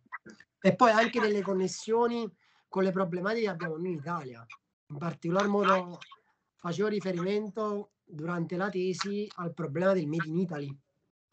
E 0.67 0.75
poi 0.75 0.93
anche 0.93 1.21
delle 1.21 1.43
connessioni 1.43 2.27
con 2.69 2.85
le 2.85 2.91
problematiche 2.91 3.45
che 3.45 3.51
abbiamo 3.51 3.77
noi 3.77 3.91
in 3.91 3.99
Italia. 3.99 4.47
In 4.87 4.97
particolar 4.97 5.47
modo 5.47 5.99
facevo 6.57 6.89
riferimento 6.89 7.91
durante 8.03 8.57
la 8.57 8.71
tesi 8.71 9.31
al 9.35 9.53
problema 9.53 9.93
del 9.93 10.07
Made 10.07 10.27
in 10.27 10.39
Italy, 10.39 10.79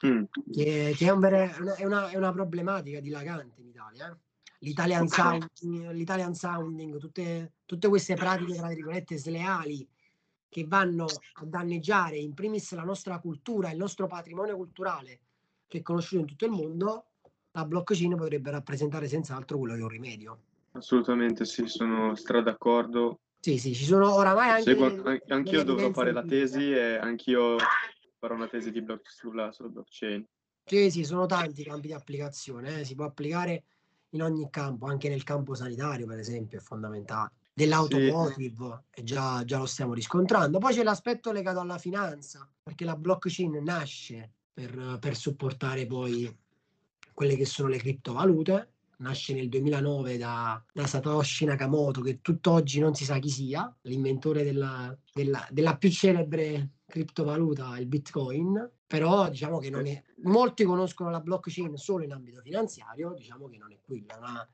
mm. 0.05 0.23
che, 0.51 0.93
che, 0.97 1.05
è, 1.05 1.09
un 1.11 1.19
vere, 1.21 1.55
è, 1.77 1.85
una, 1.85 2.09
è, 2.09 2.17
una, 2.17 2.33
problematica 2.33 2.99
dilagante 2.99 3.61
in 3.61 3.67
Italia. 3.67 4.11
Eh? 4.11 4.17
l'Italian, 4.59 5.07
sounding, 5.07 5.91
l'Italian 5.91 6.35
sounding, 6.35 6.97
tutte, 6.97 7.53
tutte 7.65 7.87
queste 7.87 8.15
pratiche, 8.15 8.55
tra 8.55 8.67
virgolette, 8.67 9.17
sleali 9.17 9.87
che 10.49 10.65
vanno 10.67 11.05
a 11.05 11.45
danneggiare 11.45 12.17
in 12.17 12.33
primis 12.33 12.73
la 12.73 12.83
nostra 12.83 13.17
cultura, 13.19 13.71
il 13.71 13.77
nostro 13.77 14.07
patrimonio 14.07 14.57
culturale 14.57 15.21
che 15.67 15.77
è 15.77 15.81
conosciuto 15.81 16.19
in 16.19 16.27
tutto 16.27 16.43
il 16.43 16.51
mondo, 16.51 17.10
la 17.51 17.65
blockchain 17.65 18.15
potrebbe 18.15 18.51
rappresentare 18.51 19.07
senz'altro 19.07 19.57
quello 19.57 19.73
che 19.73 19.79
è 19.79 19.83
un 19.83 19.89
rimedio. 19.89 20.39
Assolutamente 20.73 21.45
sì, 21.45 21.67
sono 21.67 22.15
stra 22.15 22.41
d'accordo. 22.41 23.19
Sì, 23.39 23.57
sì, 23.57 23.73
ci 23.73 23.83
sono 23.83 24.13
oramai 24.13 24.49
anche... 24.49 24.63
Seguo, 24.63 25.19
anch'io 25.27 25.63
dovrò 25.63 25.91
fare 25.91 26.11
la 26.11 26.23
tesi 26.23 26.71
e 26.71 26.97
anch'io 26.97 27.57
farò 28.19 28.35
una 28.35 28.47
tesi 28.47 28.71
di 28.71 28.81
block, 28.81 29.11
sulla, 29.11 29.51
sulla 29.51 29.69
blockchain. 29.69 30.25
Sì, 30.63 30.91
sì, 30.91 31.03
sono 31.03 31.25
tanti 31.25 31.63
campi 31.63 31.87
di 31.87 31.93
applicazione, 31.93 32.79
eh. 32.79 32.85
si 32.85 32.95
può 32.95 33.05
applicare 33.05 33.63
in 34.11 34.21
ogni 34.21 34.47
campo, 34.49 34.85
anche 34.85 35.09
nel 35.09 35.23
campo 35.23 35.55
sanitario, 35.55 36.05
per 36.05 36.19
esempio, 36.19 36.59
è 36.59 36.61
fondamentale. 36.61 37.31
Dell'automotive, 37.53 38.83
sì. 38.91 39.03
già, 39.03 39.43
già 39.43 39.57
lo 39.57 39.65
stiamo 39.65 39.93
riscontrando. 39.93 40.59
Poi 40.59 40.73
c'è 40.73 40.83
l'aspetto 40.83 41.31
legato 41.31 41.59
alla 41.59 41.77
finanza, 41.77 42.47
perché 42.61 42.85
la 42.85 42.95
blockchain 42.95 43.61
nasce 43.63 44.31
per, 44.53 44.97
per 44.99 45.15
supportare 45.15 45.85
poi 45.85 46.33
quelle 47.13 47.35
che 47.35 47.45
sono 47.45 47.69
le 47.69 47.77
criptovalute. 47.77 48.69
Nasce 49.01 49.33
nel 49.33 49.49
2009 49.49 50.17
da, 50.17 50.63
da 50.71 50.85
Satoshi 50.85 51.45
Nakamoto, 51.45 52.01
che 52.01 52.19
tutt'oggi 52.21 52.79
non 52.79 52.93
si 52.93 53.03
sa 53.03 53.17
chi 53.17 53.29
sia, 53.29 53.73
l'inventore 53.81 54.43
della, 54.43 54.95
della, 55.11 55.47
della 55.49 55.75
più 55.75 55.89
celebre 55.89 56.73
criptovaluta, 56.85 57.79
il 57.79 57.87
Bitcoin, 57.87 58.69
però 58.85 59.29
diciamo 59.29 59.57
che 59.57 59.71
non 59.71 59.87
è, 59.87 60.03
molti 60.23 60.65
conoscono 60.65 61.09
la 61.09 61.21
blockchain 61.21 61.77
solo 61.77 62.03
in 62.03 62.11
ambito 62.11 62.41
finanziario, 62.41 63.13
diciamo 63.13 63.47
che 63.47 63.57
non 63.57 63.71
è 63.71 63.79
quella, 63.81 64.13
è 64.13 64.17
una, 64.17 64.49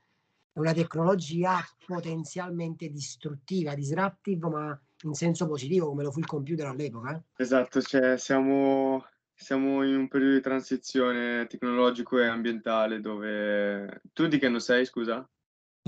è 0.52 0.58
una 0.58 0.72
tecnologia 0.72 1.58
potenzialmente 1.84 2.88
distruttiva, 2.88 3.74
disruptive, 3.74 4.48
ma 4.48 4.80
in 5.02 5.14
senso 5.14 5.46
positivo, 5.46 5.88
come 5.88 6.04
lo 6.04 6.10
fu 6.10 6.20
il 6.20 6.26
computer 6.26 6.66
all'epoca. 6.66 7.16
Eh? 7.16 7.42
Esatto, 7.42 7.82
cioè 7.82 8.16
siamo, 8.16 9.04
siamo 9.38 9.84
in 9.84 9.94
un 9.94 10.08
periodo 10.08 10.34
di 10.34 10.40
transizione 10.40 11.46
tecnologico 11.46 12.18
e 12.18 12.26
ambientale 12.26 13.00
dove... 13.00 14.02
Tu 14.12 14.26
di 14.26 14.36
che 14.38 14.46
anno 14.46 14.58
sei, 14.58 14.84
scusa? 14.84 15.26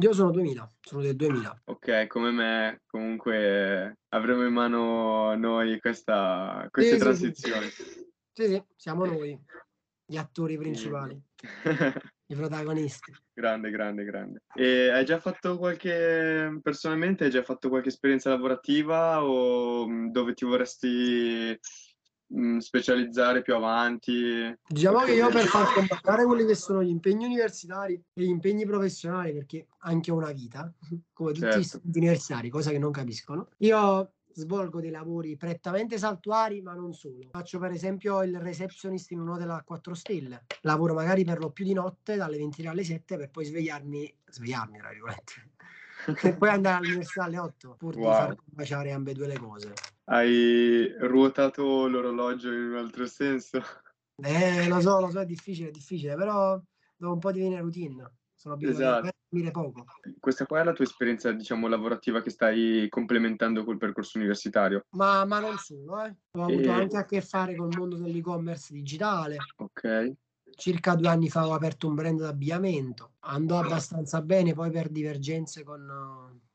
Io 0.00 0.12
sono 0.12 0.30
2000, 0.30 0.70
sono 0.80 1.02
del 1.02 1.16
2000. 1.16 1.62
Ok, 1.64 2.06
come 2.06 2.30
me, 2.30 2.82
comunque 2.86 3.98
avremo 4.10 4.46
in 4.46 4.52
mano 4.52 5.34
noi 5.34 5.80
questa, 5.80 6.66
queste 6.70 6.94
sì, 6.94 6.98
transizioni. 7.00 7.66
Sì, 7.68 7.82
sì. 8.32 8.46
sì, 8.46 8.64
siamo 8.76 9.04
noi, 9.04 9.38
gli 10.06 10.16
attori 10.16 10.56
principali, 10.56 11.20
i 12.26 12.34
protagonisti. 12.34 13.12
Grande, 13.32 13.70
grande, 13.70 14.04
grande. 14.04 14.42
E 14.54 14.90
hai 14.90 15.04
già 15.04 15.18
fatto 15.18 15.58
qualche, 15.58 16.58
personalmente, 16.62 17.24
hai 17.24 17.30
già 17.30 17.42
fatto 17.42 17.68
qualche 17.68 17.88
esperienza 17.88 18.30
lavorativa 18.30 19.22
o 19.24 19.86
dove 20.08 20.34
ti 20.34 20.44
vorresti 20.44 21.58
mh, 22.30 22.58
specializzare 22.58 23.42
più 23.42 23.54
avanti? 23.54 24.56
Diciamo 24.66 25.00
che 25.00 25.14
io 25.14 25.28
per 25.28 25.44
far 25.46 25.72
compattare 25.72 26.24
quelli 26.24 26.46
che 26.46 26.54
sono 26.54 26.82
gli 26.82 26.88
impegni 26.88 27.24
universitari 27.24 27.94
e 27.94 28.22
gli 28.22 28.28
impegni 28.28 28.64
professionali, 28.64 29.32
perché 29.32 29.68
anche 29.78 30.10
ho 30.10 30.16
una 30.16 30.32
vita, 30.32 30.72
come 31.12 31.32
tutti 31.32 31.44
certo. 31.44 31.58
gli 31.58 31.64
studenti 31.64 31.98
universitari, 31.98 32.48
cosa 32.48 32.70
che 32.70 32.78
non 32.78 32.90
capiscono, 32.90 33.48
io 33.58 34.12
svolgo 34.32 34.80
dei 34.80 34.90
lavori 34.90 35.36
prettamente 35.36 35.98
saltuari, 35.98 36.62
ma 36.62 36.74
non 36.74 36.92
solo. 36.92 37.28
Faccio 37.30 37.58
per 37.58 37.72
esempio 37.72 38.22
il 38.22 38.38
receptionist 38.38 39.10
in 39.10 39.20
un 39.20 39.30
hotel 39.30 39.50
a 39.50 39.62
4 39.62 39.94
stelle. 39.94 40.44
Lavoro 40.62 40.94
magari 40.94 41.24
per 41.24 41.38
lo 41.38 41.50
più 41.50 41.64
di 41.64 41.72
notte, 41.72 42.16
dalle 42.16 42.38
23 42.38 42.68
alle 42.68 42.84
7, 42.84 43.16
per 43.16 43.30
poi 43.30 43.44
svegliarmi, 43.44 44.14
svegliarmi, 44.28 44.78
tra 44.78 44.90
virgolette, 44.90 45.50
e 46.28 46.34
poi 46.34 46.48
andare 46.48 46.76
all'università 46.76 47.24
alle 47.24 47.38
8, 47.38 47.74
pur 47.76 47.96
wow. 47.96 48.02
di 48.02 48.16
far 48.16 48.36
baciare 48.44 48.92
ambedue 48.92 49.26
le 49.26 49.38
cose. 49.38 49.72
Hai 50.10 50.92
ruotato 50.98 51.86
l'orologio 51.86 52.50
in 52.52 52.70
un 52.70 52.76
altro 52.76 53.06
senso? 53.06 53.62
Eh, 54.16 54.66
lo 54.66 54.80
so, 54.80 54.98
lo 54.98 55.08
so, 55.08 55.20
è 55.20 55.24
difficile, 55.24 55.68
è 55.68 55.70
difficile, 55.70 56.16
però 56.16 56.60
dopo 56.96 57.12
un 57.12 57.20
po' 57.20 57.30
diviene 57.30 57.60
routine. 57.60 58.10
Sono 58.34 58.54
abituato 58.54 59.06
esatto. 59.06 59.08
a 59.08 59.50
poco. 59.52 59.84
Questa 60.18 60.46
qua 60.46 60.62
è 60.62 60.64
la 60.64 60.72
tua 60.72 60.84
esperienza, 60.84 61.30
diciamo, 61.30 61.68
lavorativa 61.68 62.22
che 62.22 62.30
stai 62.30 62.88
complementando 62.88 63.62
col 63.62 63.78
percorso 63.78 64.18
universitario? 64.18 64.86
Ma, 64.96 65.24
ma 65.24 65.38
non 65.38 65.56
solo, 65.58 66.02
eh. 66.04 66.16
Ho 66.32 66.50
e... 66.50 66.54
avuto 66.54 66.72
anche 66.72 66.96
a 66.96 67.04
che 67.04 67.20
fare 67.20 67.54
col 67.54 67.72
mondo 67.76 67.96
dell'e-commerce 67.96 68.72
digitale. 68.72 69.36
Ok. 69.58 70.12
Circa 70.56 70.96
due 70.96 71.08
anni 71.08 71.28
fa 71.28 71.46
ho 71.46 71.54
aperto 71.54 71.86
un 71.86 71.94
brand 71.94 72.18
d'abbigliamento. 72.18 73.12
Andò 73.20 73.60
abbastanza 73.60 74.20
bene, 74.22 74.54
poi 74.54 74.72
per 74.72 74.88
divergenze 74.88 75.62
con 75.62 75.88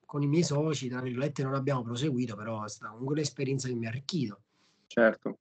con 0.06 0.22
i 0.22 0.28
miei 0.28 0.44
soci, 0.44 0.88
tra 0.88 1.02
virgolette, 1.02 1.44
non 1.44 1.56
abbiamo 1.56 1.84
proseguito, 1.84 2.36
però 2.36 2.64
è 2.64 2.70
stata 2.70 2.92
comunque 2.92 3.16
un'esperienza 3.16 3.68
che 3.68 3.76
mi 3.76 3.86
ha 3.86 3.90
arricchito. 3.90 4.42
Certo. 4.88 5.40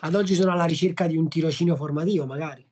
Ad 0.00 0.14
oggi 0.14 0.34
sono 0.34 0.52
alla 0.52 0.64
ricerca 0.64 1.06
di 1.06 1.16
un 1.16 1.28
tirocinio 1.28 1.76
formativo, 1.76 2.26
magari, 2.26 2.66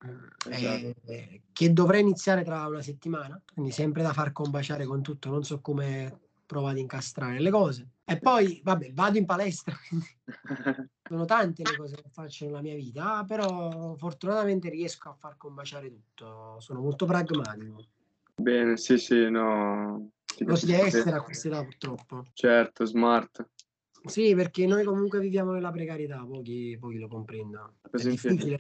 esatto. 0.49 0.95
eh, 1.07 1.43
che 1.53 1.73
dovrei 1.73 2.01
iniziare 2.01 2.43
tra 2.43 2.67
una 2.67 2.83
settimana, 2.83 3.41
quindi 3.53 3.71
sempre 3.71 4.03
da 4.03 4.13
far 4.13 4.33
combaciare 4.33 4.85
con 4.85 5.03
tutto, 5.03 5.31
non 5.31 5.45
so 5.45 5.61
come 5.61 6.19
provo 6.47 6.67
ad 6.67 6.79
incastrare 6.79 7.39
le 7.39 7.51
cose. 7.51 7.89
E 8.05 8.19
poi, 8.19 8.61
vabbè, 8.65 8.93
vado 8.93 9.19
in 9.19 9.27
palestra, 9.27 9.73
sono 11.09 11.25
tante 11.25 11.63
le 11.63 11.77
cose 11.77 11.95
che 11.95 12.09
faccio 12.11 12.47
nella 12.47 12.61
mia 12.61 12.75
vita, 12.75 13.25
però 13.25 13.95
fortunatamente 13.97 14.69
riesco 14.69 15.11
a 15.11 15.15
far 15.15 15.37
combaciare 15.37 15.89
tutto, 15.89 16.57
sono 16.59 16.81
molto 16.81 17.07
pragmatico. 17.07 17.85
Bene, 18.35 18.77
sì, 18.77 18.99
sì, 18.99 19.31
no. 19.31 20.11
Lo 20.45 20.57
si 20.57 20.67
deve 20.67 20.87
essere 20.87 21.17
a 21.17 21.23
questa 21.23 21.49
età 21.49 21.63
purtroppo. 21.63 22.25
Certo, 22.33 22.85
smart. 22.85 23.49
Sì, 24.05 24.35
perché 24.35 24.67
noi 24.67 24.85
comunque 24.85 25.21
viviamo 25.21 25.53
nella 25.53 25.71
precarietà, 25.71 26.25
pochi, 26.25 26.77
pochi 26.81 26.99
lo 26.99 27.09
comprendono. 27.09 27.75
È 27.91 27.97
difficile. 28.03 28.59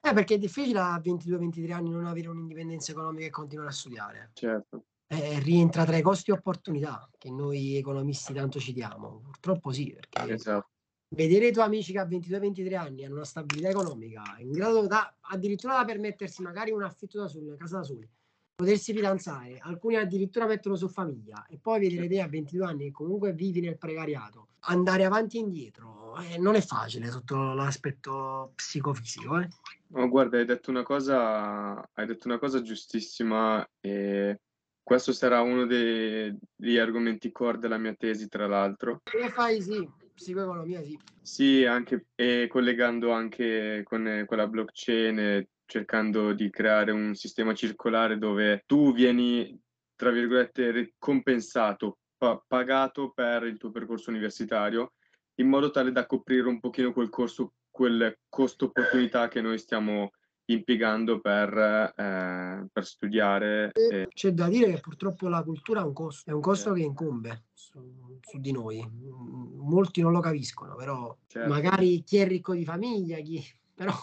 Eh, 0.00 0.12
perché 0.14 0.34
è 0.34 0.38
difficile 0.38 0.78
a 0.80 0.98
22-23 0.98 1.72
anni 1.72 1.90
non 1.90 2.06
avere 2.06 2.28
un'indipendenza 2.28 2.92
economica 2.92 3.26
e 3.26 3.30
continuare 3.30 3.70
a 3.70 3.72
studiare. 3.72 4.30
Certo 4.32 4.84
eh, 5.12 5.38
rientra 5.40 5.84
tra 5.84 5.96
i 5.96 6.02
costi 6.02 6.30
e 6.30 6.34
opportunità 6.34 7.08
che 7.18 7.30
noi 7.30 7.76
economisti 7.76 8.32
tanto 8.32 8.58
citiamo. 8.58 9.20
Purtroppo 9.20 9.70
sì, 9.70 9.92
perché 9.92 10.32
esatto. 10.32 10.70
vedere 11.08 11.48
i 11.48 11.52
tuoi 11.52 11.66
amici 11.66 11.92
che 11.92 11.98
a 11.98 12.06
22-23 12.06 12.74
anni 12.76 13.04
hanno 13.04 13.16
una 13.16 13.24
stabilità 13.24 13.68
economica, 13.68 14.22
in 14.38 14.52
grado 14.52 14.86
da 14.86 15.14
addirittura 15.20 15.76
da 15.76 15.84
permettersi 15.84 16.40
magari 16.42 16.70
un 16.70 16.82
affitto 16.82 17.20
da 17.20 17.28
soli, 17.28 17.48
una 17.48 17.56
casa 17.56 17.78
da 17.78 17.82
soli, 17.82 18.08
potersi 18.54 18.92
fidanzare, 18.92 19.58
alcuni 19.60 19.96
addirittura 19.96 20.46
mettono 20.46 20.76
su 20.76 20.88
famiglia 20.88 21.46
e 21.46 21.58
poi 21.60 21.80
vedere 21.80 22.08
te 22.08 22.20
a 22.20 22.28
22 22.28 22.64
anni 22.66 22.84
che 22.84 22.90
comunque 22.92 23.32
vivi 23.32 23.60
nel 23.60 23.78
precariato, 23.78 24.48
andare 24.60 25.04
avanti 25.04 25.38
e 25.38 25.40
indietro 25.40 26.16
eh, 26.18 26.38
non 26.38 26.54
è 26.54 26.60
facile 26.60 27.10
sotto 27.10 27.54
l'aspetto 27.54 28.52
psicofisico. 28.54 29.40
Eh. 29.40 29.48
Oh, 29.92 30.08
guarda, 30.08 30.38
hai 30.38 30.44
detto 30.44 30.70
una 30.70 30.82
cosa, 30.82 31.88
hai 31.92 32.06
detto 32.06 32.28
una 32.28 32.38
cosa 32.38 32.62
giustissima 32.62 33.66
e 33.80 34.40
questo 34.82 35.12
sarà 35.12 35.40
uno 35.40 35.66
dei, 35.66 36.36
degli 36.54 36.78
argomenti 36.78 37.30
core 37.30 37.58
della 37.58 37.78
mia 37.78 37.94
tesi, 37.94 38.28
tra 38.28 38.46
l'altro. 38.46 39.00
Come 39.10 39.30
fai, 39.30 39.62
sì, 39.62 39.88
psicoeconomia, 40.12 40.82
sì. 40.82 40.98
Sì, 41.20 41.64
anche, 41.64 42.06
e 42.14 42.46
collegando 42.50 43.12
anche 43.12 43.82
con, 43.84 44.24
con 44.26 44.36
la 44.36 44.46
blockchain, 44.46 45.46
cercando 45.72 46.34
di 46.34 46.50
creare 46.50 46.90
un 46.90 47.14
sistema 47.14 47.54
circolare 47.54 48.18
dove 48.18 48.62
tu 48.66 48.92
vieni, 48.92 49.58
tra 49.96 50.10
virgolette, 50.10 50.70
ricompensato, 50.70 51.96
pa- 52.18 52.44
pagato 52.46 53.10
per 53.14 53.44
il 53.44 53.56
tuo 53.56 53.70
percorso 53.70 54.10
universitario, 54.10 54.92
in 55.36 55.48
modo 55.48 55.70
tale 55.70 55.90
da 55.90 56.04
coprire 56.04 56.46
un 56.46 56.60
pochino 56.60 56.92
quel 56.92 57.08
corso, 57.08 57.54
quel 57.70 58.18
costo 58.28 58.66
opportunità 58.66 59.28
che 59.28 59.40
noi 59.40 59.56
stiamo 59.56 60.10
impiegando 60.44 61.20
per, 61.20 61.56
eh, 61.96 62.66
per 62.70 62.84
studiare. 62.84 63.70
E... 63.72 64.08
C'è 64.12 64.32
da 64.32 64.48
dire 64.48 64.74
che 64.74 64.80
purtroppo 64.80 65.26
la 65.28 65.42
cultura 65.42 65.80
è 65.80 65.84
un 65.84 65.94
costo, 65.94 66.28
è 66.28 66.34
un 66.34 66.42
costo 66.42 66.74
che 66.74 66.82
incombe 66.82 67.44
su, 67.54 68.18
su, 68.20 68.38
di 68.38 68.52
noi. 68.52 68.86
Molti 68.90 70.02
non 70.02 70.12
lo 70.12 70.20
capiscono, 70.20 70.74
però 70.74 71.16
certo. 71.28 71.48
magari 71.48 72.02
chi 72.02 72.18
è 72.18 72.26
ricco 72.26 72.52
di 72.52 72.66
famiglia, 72.66 73.16
chi... 73.20 73.42
però 73.74 73.94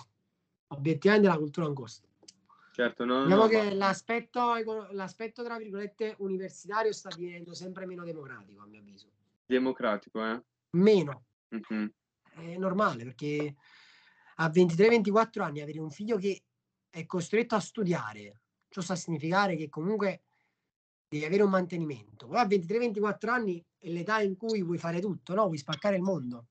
obiettivamente 0.69 1.27
la 1.27 1.37
cultura 1.37 1.65
è 1.65 1.69
un 1.69 1.75
costo. 1.75 2.07
Certo, 2.71 3.03
no, 3.03 3.23
diciamo 3.23 3.43
no, 3.43 3.47
che 3.49 3.63
ma... 3.63 3.73
l'aspetto, 3.73 4.53
l'aspetto, 4.91 5.43
tra 5.43 5.57
virgolette, 5.57 6.15
universitario 6.19 6.93
sta 6.93 7.09
divenendo 7.13 7.53
sempre 7.53 7.85
meno 7.85 8.05
democratico, 8.05 8.61
a 8.61 8.65
mio 8.65 8.79
avviso. 8.79 9.07
Democratico, 9.45 10.25
eh? 10.25 10.41
Meno. 10.71 11.25
Mm-hmm. 11.53 11.87
È 12.35 12.57
normale 12.57 13.03
perché 13.03 13.55
a 14.35 14.47
23-24 14.47 15.41
anni 15.41 15.61
avere 15.61 15.79
un 15.79 15.89
figlio 15.89 16.17
che 16.17 16.41
è 16.89 17.05
costretto 17.05 17.55
a 17.55 17.59
studiare, 17.59 18.41
ciò 18.69 18.81
sta 18.81 18.93
a 18.93 18.95
significare 18.97 19.55
che 19.55 19.67
comunque 19.67 20.23
devi 21.09 21.25
avere 21.25 21.43
un 21.43 21.49
mantenimento. 21.49 22.27
Poi 22.27 22.37
a 22.37 22.45
23-24 22.45 23.29
anni 23.29 23.65
è 23.77 23.89
l'età 23.89 24.21
in 24.21 24.37
cui 24.37 24.61
vuoi 24.61 24.77
fare 24.77 25.01
tutto, 25.01 25.33
no? 25.33 25.45
Vuoi 25.45 25.57
spaccare 25.57 25.95
il 25.95 26.01
mondo. 26.01 26.47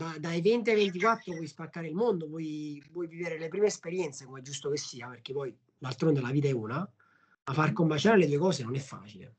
Da, 0.00 0.16
dai 0.18 0.40
20 0.40 0.70
ai 0.70 0.76
24 0.76 1.34
vuoi 1.34 1.46
spaccare 1.46 1.86
il 1.86 1.94
mondo, 1.94 2.26
vuoi, 2.26 2.82
vuoi 2.90 3.06
vivere 3.06 3.38
le 3.38 3.48
prime 3.48 3.66
esperienze, 3.66 4.24
come 4.24 4.38
è 4.38 4.42
giusto 4.42 4.70
che 4.70 4.78
sia, 4.78 5.06
perché 5.08 5.34
poi 5.34 5.54
d'altronde 5.76 6.22
la 6.22 6.30
vita 6.30 6.48
è 6.48 6.52
una, 6.52 6.78
ma 6.78 7.52
far 7.52 7.74
combaciare 7.74 8.16
le 8.16 8.26
due 8.26 8.38
cose 8.38 8.62
non 8.62 8.74
è 8.74 8.78
facile. 8.78 9.34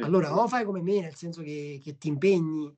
Allora 0.00 0.38
o 0.38 0.46
fai 0.46 0.66
come 0.66 0.82
me, 0.82 1.00
nel 1.00 1.14
senso 1.14 1.40
che, 1.40 1.80
che 1.82 1.96
ti 1.96 2.08
impegni, 2.08 2.70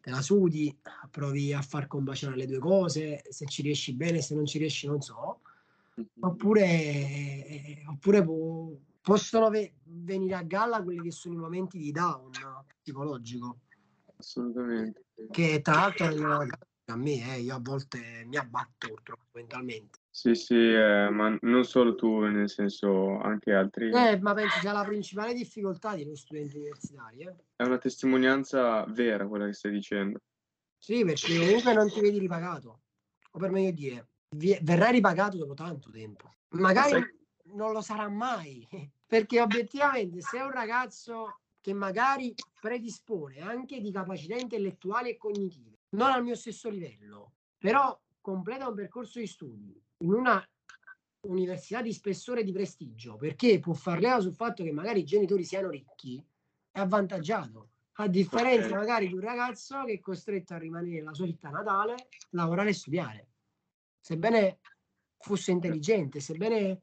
te 0.00 0.08
la 0.08 0.22
sudi, 0.22 0.74
provi 1.10 1.52
a 1.52 1.60
far 1.60 1.86
combaciare 1.86 2.34
le 2.36 2.46
due 2.46 2.58
cose, 2.58 3.20
se 3.28 3.44
ci 3.44 3.60
riesci 3.60 3.92
bene, 3.92 4.22
se 4.22 4.34
non 4.34 4.46
ci 4.46 4.56
riesci 4.56 4.86
non 4.86 5.02
so, 5.02 5.42
oppure, 6.20 7.82
oppure 7.86 8.24
può, 8.24 8.72
possono 9.02 9.50
ve- 9.50 9.74
venire 9.82 10.36
a 10.36 10.42
galla 10.42 10.82
quelli 10.82 11.02
che 11.02 11.10
sono 11.10 11.34
i 11.34 11.38
momenti 11.38 11.76
di 11.76 11.92
down 11.92 12.30
psicologico. 12.80 13.58
Assolutamente. 14.16 15.04
Che 15.30 15.60
tra 15.60 15.74
l'altro 15.74 16.06
a 16.90 16.96
me, 16.96 17.34
eh, 17.34 17.40
io 17.40 17.54
a 17.54 17.60
volte 17.60 18.24
mi 18.26 18.36
abbatto 18.36 18.88
purtroppo 18.88 19.26
mentalmente. 19.32 19.98
Sì, 20.10 20.34
sì, 20.34 20.54
eh, 20.54 21.08
ma 21.10 21.36
non 21.42 21.64
solo 21.64 21.94
tu, 21.94 22.20
nel 22.20 22.50
senso 22.50 23.18
anche 23.20 23.52
altri. 23.52 23.90
Eh, 23.90 24.18
ma 24.20 24.34
penso 24.34 24.58
sia 24.58 24.72
la 24.72 24.84
principale 24.84 25.32
difficoltà 25.32 25.94
di 25.94 26.04
noi 26.04 26.16
studenti 26.16 26.56
universitari. 26.56 27.20
Eh. 27.20 27.34
È 27.56 27.62
una 27.62 27.78
testimonianza 27.78 28.84
vera 28.88 29.26
quella 29.26 29.46
che 29.46 29.52
stai 29.52 29.70
dicendo. 29.70 30.18
Sì, 30.76 31.04
perché 31.04 31.36
comunque 31.36 31.72
non 31.74 31.88
ti 31.88 32.00
vedi 32.00 32.18
ripagato. 32.18 32.80
O 33.32 33.38
per 33.38 33.50
meglio 33.50 33.70
dire, 33.70 34.08
verrai 34.62 34.92
ripagato 34.92 35.36
dopo 35.36 35.54
tanto 35.54 35.90
tempo. 35.90 36.34
Magari 36.50 37.00
non 37.52 37.72
lo 37.72 37.80
sarà 37.80 38.08
mai, 38.08 38.66
perché 39.06 39.40
obiettivamente 39.40 40.20
se 40.20 40.40
un 40.40 40.50
ragazzo 40.50 41.40
che 41.60 41.72
magari 41.72 42.34
predispone 42.60 43.40
anche 43.40 43.80
di 43.80 43.92
capacità 43.92 44.36
intellettuali 44.36 45.10
e 45.10 45.16
cognitive, 45.16 45.78
non 45.90 46.10
al 46.10 46.22
mio 46.22 46.34
stesso 46.34 46.68
livello, 46.68 47.34
però 47.58 47.98
completa 48.20 48.68
un 48.68 48.74
percorso 48.74 49.18
di 49.18 49.26
studi 49.26 49.82
in 49.98 50.12
una 50.12 50.42
università 51.22 51.82
di 51.82 51.92
spessore 51.92 52.40
e 52.40 52.44
di 52.44 52.52
prestigio, 52.52 53.16
perché 53.16 53.60
può 53.60 53.74
far 53.74 54.00
leva 54.00 54.20
sul 54.20 54.34
fatto 54.34 54.62
che 54.62 54.72
magari 54.72 55.00
i 55.00 55.04
genitori 55.04 55.44
siano 55.44 55.68
ricchi, 55.68 56.22
è 56.70 56.78
avvantaggiato. 56.78 57.68
A 58.00 58.08
differenza 58.08 58.68
okay. 58.68 58.78
magari 58.78 59.08
di 59.08 59.14
un 59.14 59.20
ragazzo 59.20 59.84
che 59.84 59.94
è 59.94 60.00
costretto 60.00 60.54
a 60.54 60.58
rimanere 60.58 60.96
nella 60.96 61.12
sua 61.12 61.26
città 61.26 61.50
natale, 61.50 62.08
lavorare 62.30 62.70
e 62.70 62.74
studiare. 62.74 63.28
Sebbene 64.00 64.60
fosse 65.18 65.50
intelligente, 65.50 66.20
sebbene 66.20 66.80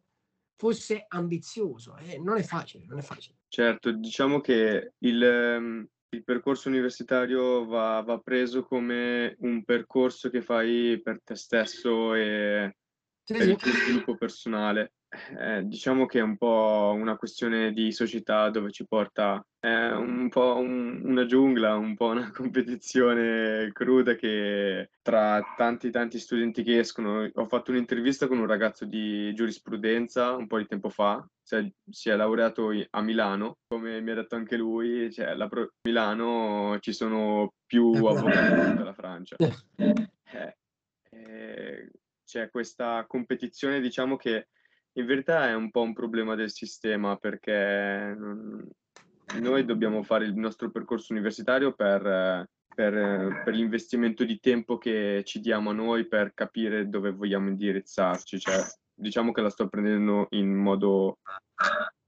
fosse 0.56 1.06
ambizioso, 1.08 1.98
eh, 1.98 2.20
non 2.20 2.38
è 2.38 2.44
facile, 2.44 2.86
non 2.86 3.00
è 3.00 3.02
facile. 3.02 3.37
Certo, 3.50 3.92
diciamo 3.92 4.42
che 4.42 4.94
il, 5.00 5.24
ehm, 5.24 5.88
il 6.10 6.24
percorso 6.24 6.68
universitario 6.68 7.66
va, 7.66 8.02
va, 8.02 8.20
preso 8.20 8.64
come 8.64 9.36
un 9.40 9.64
percorso 9.64 10.30
che 10.30 10.42
fai 10.42 11.00
per 11.02 11.22
te 11.24 11.36
stesso 11.36 12.14
e 12.14 12.76
sì, 13.24 13.34
per 13.34 13.44
sì. 13.44 13.50
il 13.50 13.56
tuo 13.56 13.72
sviluppo 13.72 14.18
personale. 14.18 14.94
Eh, 15.10 15.64
diciamo 15.64 16.06
che 16.06 16.20
è 16.20 16.22
un 16.22 16.36
po' 16.36 16.94
una 16.94 17.16
questione 17.16 17.72
di 17.72 17.94
società 17.94 18.50
dove 18.50 18.72
ci 18.72 18.86
porta 18.86 19.42
eh, 19.62 19.94
un 19.94 20.28
po' 20.28 20.58
un, 20.58 21.02
una 21.06 21.26
giungla, 21.26 21.76
un 21.76 21.96
po' 21.96 22.08
una 22.08 22.30
competizione 22.36 23.72
cruda 23.72 24.16
che 24.16 24.90
tra 25.02 25.42
tanti 25.56 25.92
tanti 25.92 26.20
studenti 26.20 26.62
che 26.62 26.80
escono, 26.80 27.30
ho 27.34 27.46
fatto 27.46 27.72
un'intervista 27.72 28.28
con 28.28 28.40
un 28.40 28.48
ragazzo 28.48 28.84
di 28.84 29.34
giurisprudenza 29.34 30.36
un 30.36 30.46
po' 30.46 30.58
di 30.58 30.68
tempo 30.68 30.90
fa, 30.90 31.26
cioè, 31.42 31.66
si 31.90 32.10
è 32.10 32.16
laureato 32.18 32.72
a 32.90 33.02
Milano, 33.02 33.60
come 33.66 34.02
mi 34.02 34.12
ha 34.12 34.16
detto 34.16 34.36
anche 34.36 34.58
lui, 34.58 35.10
cioè, 35.14 35.28
a 35.28 35.50
Milano 35.84 36.78
ci 36.82 36.92
sono 36.92 37.54
più 37.66 37.94
avvocati 37.94 38.76
della 38.76 38.94
Francia. 38.94 39.38
Eh, 39.38 40.58
eh, 41.12 41.92
c'è 42.26 42.50
questa 42.50 43.06
competizione, 43.08 43.80
diciamo 43.80 44.18
che 44.18 44.48
in 44.98 45.06
verità 45.06 45.48
è 45.48 45.54
un 45.54 45.70
po' 45.70 45.82
un 45.82 45.94
problema 45.94 46.36
del 46.36 46.52
sistema 46.52 47.16
perché 47.18 48.18
noi 49.40 49.66
dobbiamo 49.66 50.02
fare 50.04 50.26
il 50.26 50.36
nostro 50.36 50.72
percorso 50.72 51.14
universitario 51.14 51.74
per, 51.74 52.48
per, 52.74 53.42
per, 53.44 53.54
l'investimento 53.54 54.24
di 54.24 54.40
tempo 54.40 54.78
che 54.78 55.22
ci 55.24 55.40
diamo 55.40 55.70
a 55.70 55.74
noi 55.74 56.08
per 56.08 56.34
capire 56.34 56.90
dove 56.90 57.12
vogliamo 57.12 57.50
indirizzarci. 57.50 58.40
Cioè, 58.40 58.64
diciamo 58.94 59.32
che 59.32 59.42
la 59.42 59.50
sto 59.50 59.68
prendendo 59.68 60.28
in 60.32 60.54
modo 60.56 61.20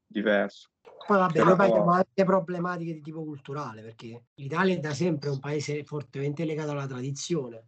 diverso. 0.08 0.70
Poi 1.06 1.18
vabbè, 1.18 1.34
Però... 1.34 1.56
noi 1.56 1.66
abbiamo 1.66 1.92
anche 1.92 2.24
problematiche 2.24 2.94
di 2.94 3.02
tipo 3.02 3.24
culturale, 3.24 3.82
perché 3.82 4.26
l'Italia 4.36 4.76
è 4.76 4.80
da 4.80 4.94
sempre 4.94 5.30
un 5.30 5.40
paese 5.40 5.84
fortemente 5.84 6.44
legato 6.44 6.72
alla 6.72 6.88
tradizione, 6.88 7.64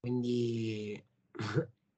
quindi 0.00 1.02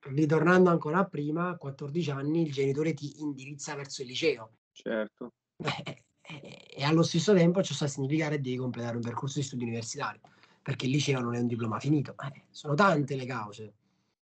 ritornando 0.00 0.70
ancora 0.70 1.04
prima, 1.04 1.50
a 1.50 1.56
14 1.56 2.10
anni 2.10 2.42
il 2.42 2.52
genitore 2.52 2.94
ti 2.94 3.20
indirizza 3.20 3.74
verso 3.74 4.02
il 4.02 4.08
liceo. 4.08 4.50
Certo. 4.72 5.32
Eh, 5.56 6.02
eh, 6.22 6.66
e 6.76 6.84
allo 6.84 7.02
stesso 7.02 7.34
tempo 7.34 7.62
ciò 7.62 7.74
sta 7.74 7.86
a 7.86 7.88
significare 7.88 8.36
che 8.36 8.42
devi 8.42 8.56
completare 8.56 8.96
un 8.96 9.02
percorso 9.02 9.38
di 9.38 9.44
studi 9.44 9.64
universitari, 9.64 10.20
perché 10.62 10.86
il 10.86 10.92
liceo 10.92 11.20
non 11.20 11.34
è 11.34 11.40
un 11.40 11.46
diploma 11.46 11.78
finito. 11.80 12.14
Eh, 12.22 12.44
sono 12.50 12.74
tante 12.74 13.16
le 13.16 13.26
cause. 13.26 13.72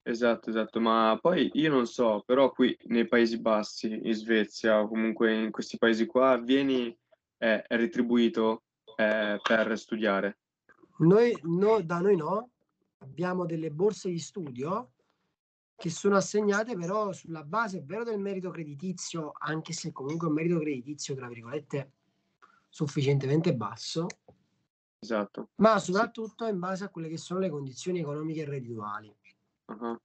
Esatto, 0.06 0.50
esatto, 0.50 0.82
ma 0.82 1.18
poi 1.22 1.50
io 1.54 1.70
non 1.70 1.86
so, 1.86 2.24
però 2.26 2.52
qui 2.52 2.78
nei 2.88 3.08
Paesi 3.08 3.40
Bassi, 3.40 4.02
in 4.04 4.14
Svezia 4.14 4.82
o 4.82 4.88
comunque 4.90 5.34
in 5.34 5.50
questi 5.50 5.78
paesi 5.78 6.06
qua, 6.06 6.38
vieni, 6.38 6.94
è 7.38 7.64
retribuito 7.70 8.64
eh, 8.98 9.40
per 9.42 9.78
studiare? 9.78 10.40
Noi, 10.98 11.38
no, 11.44 11.82
da 11.82 12.00
noi 12.00 12.18
no, 12.18 12.50
abbiamo 12.98 13.46
delle 13.46 13.72
borse 13.72 14.10
di 14.10 14.20
studio 14.20 14.93
che 15.76 15.90
sono 15.90 16.16
assegnate 16.16 16.76
però 16.76 17.12
sulla 17.12 17.44
base, 17.44 17.80
è 17.80 17.84
vero, 17.84 18.04
del 18.04 18.20
merito 18.20 18.50
creditizio, 18.52 19.34
anche 19.38 19.74
se 19.74 19.92
comunque 19.92 20.28
un 20.28 20.34
merito 20.34 20.60
creditizio, 20.60 21.16
tra 21.16 21.28
virgolette, 21.28 21.92
sufficientemente 22.70 23.56
basso, 23.56 24.08
Esatto. 25.00 25.50
ma 25.56 25.80
soprattutto 25.80 26.48
in 26.48 26.60
base 26.60 26.86
a 26.86 26.90
quelle 26.90 27.10
che 27.10 27.18
sono 27.18 27.40
le 27.40 27.50
condizioni 27.50 28.00
economiche 28.00 28.42
e 28.42 28.46
reddituali. 28.46 29.14
Ah-ah. 29.66 30.00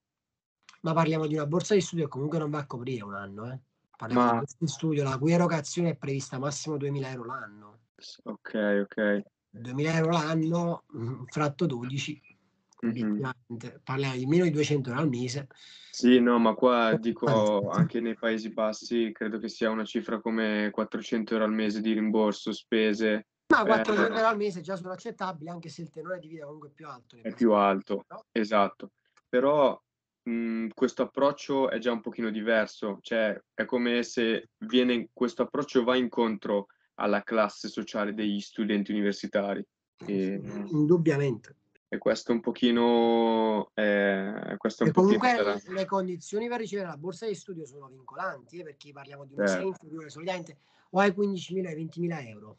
Ma 0.81 0.92
parliamo 0.92 1.26
di 1.26 1.35
una 1.35 1.46
borsa 1.46 1.74
di 1.74 1.81
studio 1.81 2.04
che 2.04 2.11
comunque 2.11 2.38
non 2.38 2.50
va 2.50 2.59
a 2.61 2.66
coprire 2.66 3.04
un 3.04 3.14
anno, 3.14 3.50
eh. 3.52 3.59
Parliamo 3.96 4.22
di 4.22 4.28
Ma 4.28 4.31
una 4.31 4.40
borsa 4.40 4.57
di 4.59 4.66
studio 4.68 5.02
la 5.04 5.18
cui 5.18 5.33
erogazione 5.33 5.90
è 5.90 5.96
prevista 5.96 6.38
massimo 6.38 6.76
2000 6.76 7.11
euro 7.11 7.24
l'anno. 7.24 7.78
okay, 8.24 8.81
okay. 8.81 9.24
2000 9.50 9.92
euro 9.94 10.11
l'anno, 10.11 10.85
mhmm, 10.92 11.24
fratto 11.26 11.66
12, 11.66 12.38
Obiettivamente 12.80 13.80
parliamo 13.82 14.16
di 14.16 14.26
meno 14.26 14.44
di 14.44 14.50
200 14.50 14.90
euro 14.90 15.02
al 15.02 15.08
mese. 15.08 15.46
Sì, 15.90 16.20
no, 16.20 16.38
ma 16.38 16.54
qua 16.54 16.96
dico 16.96 17.70
anche 17.70 18.00
nei 18.00 18.14
Paesi 18.14 18.50
Bassi 18.50 19.10
credo 19.12 19.38
che 19.38 19.48
sia 19.48 19.70
una 19.70 19.84
cifra 19.84 20.20
come 20.20 20.70
400 20.70 21.32
euro 21.32 21.44
al 21.44 21.52
mese 21.52 21.80
di 21.80 21.92
rimborso 21.92 22.52
spese. 22.52 23.26
Ma 23.48 23.62
Eh 23.62 23.66
400 23.66 24.14
euro 24.14 24.26
al 24.26 24.36
mese 24.36 24.60
già 24.60 24.76
sono 24.76 24.92
accettabili, 24.92 25.50
anche 25.50 25.68
se 25.68 25.82
il 25.82 25.90
tenore 25.90 26.20
di 26.20 26.28
vita 26.28 26.44
comunque 26.44 26.68
è 26.68 26.72
più 26.72 26.86
alto 26.86 27.16
È 27.20 27.34
più 27.34 27.52
alto, 27.52 28.04
no? 28.08 28.26
esatto. 28.30 28.90
Però, 29.28 29.80
mhmm, 30.22 30.68
questo 30.74 31.02
approccio 31.02 31.68
è 31.68 31.78
già 31.78 31.90
un 31.90 32.00
pochino 32.00 32.30
diverso, 32.30 32.98
cioè 33.00 33.36
è 33.54 33.64
come 33.64 34.02
se 34.04 34.50
viene 34.58 35.08
questo 35.12 35.42
approccio 35.42 35.82
va 35.82 35.96
incontro 35.96 36.66
alla 36.94 37.22
classe 37.22 37.68
sociale 37.68 38.14
degli 38.14 38.40
studenti 38.40 38.92
universitari. 38.92 39.64
Ehm 40.06 40.66
Indubbiamente. 40.70 41.56
E 41.90 41.96
questo 41.96 42.33
un 42.33 42.40
pochino 42.40 43.70
ehm, 43.72 44.59
questo 44.59 44.85
E 44.85 44.88
un 44.88 44.92
pochino 44.92 45.18
comunque 45.18 45.42
sarà 45.42 45.72
le 45.72 45.87
condizioni 45.87 46.46
per 46.46 46.59
ricevere 46.61 46.88
la 46.88 46.98
borsa 46.98 47.27
di 47.27 47.35
studio 47.35 47.64
sono 47.64 47.87
vincolanti, 47.87 48.59
eh, 48.59 48.62
perché 48.62 48.92
parliamo 48.92 49.24
di 49.24 49.33
un 49.33 49.38
Certo. 49.38 49.53
ISEE 49.55 49.68
inferiore 49.68 50.11
solitamente 50.11 50.59
o 50.90 51.01
ai 51.01 51.12
15.000 51.12 51.66
o 51.66 51.70
ai 51.70 51.74
20.000 51.87 52.29
euro. 52.29 52.59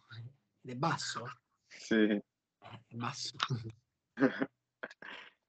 Ed 0.62 0.72
è 0.72 0.76
basso? 0.76 1.26
Sì. 1.68 1.94
Eh, 1.96 2.22
è 2.88 2.96
basso. 2.96 3.36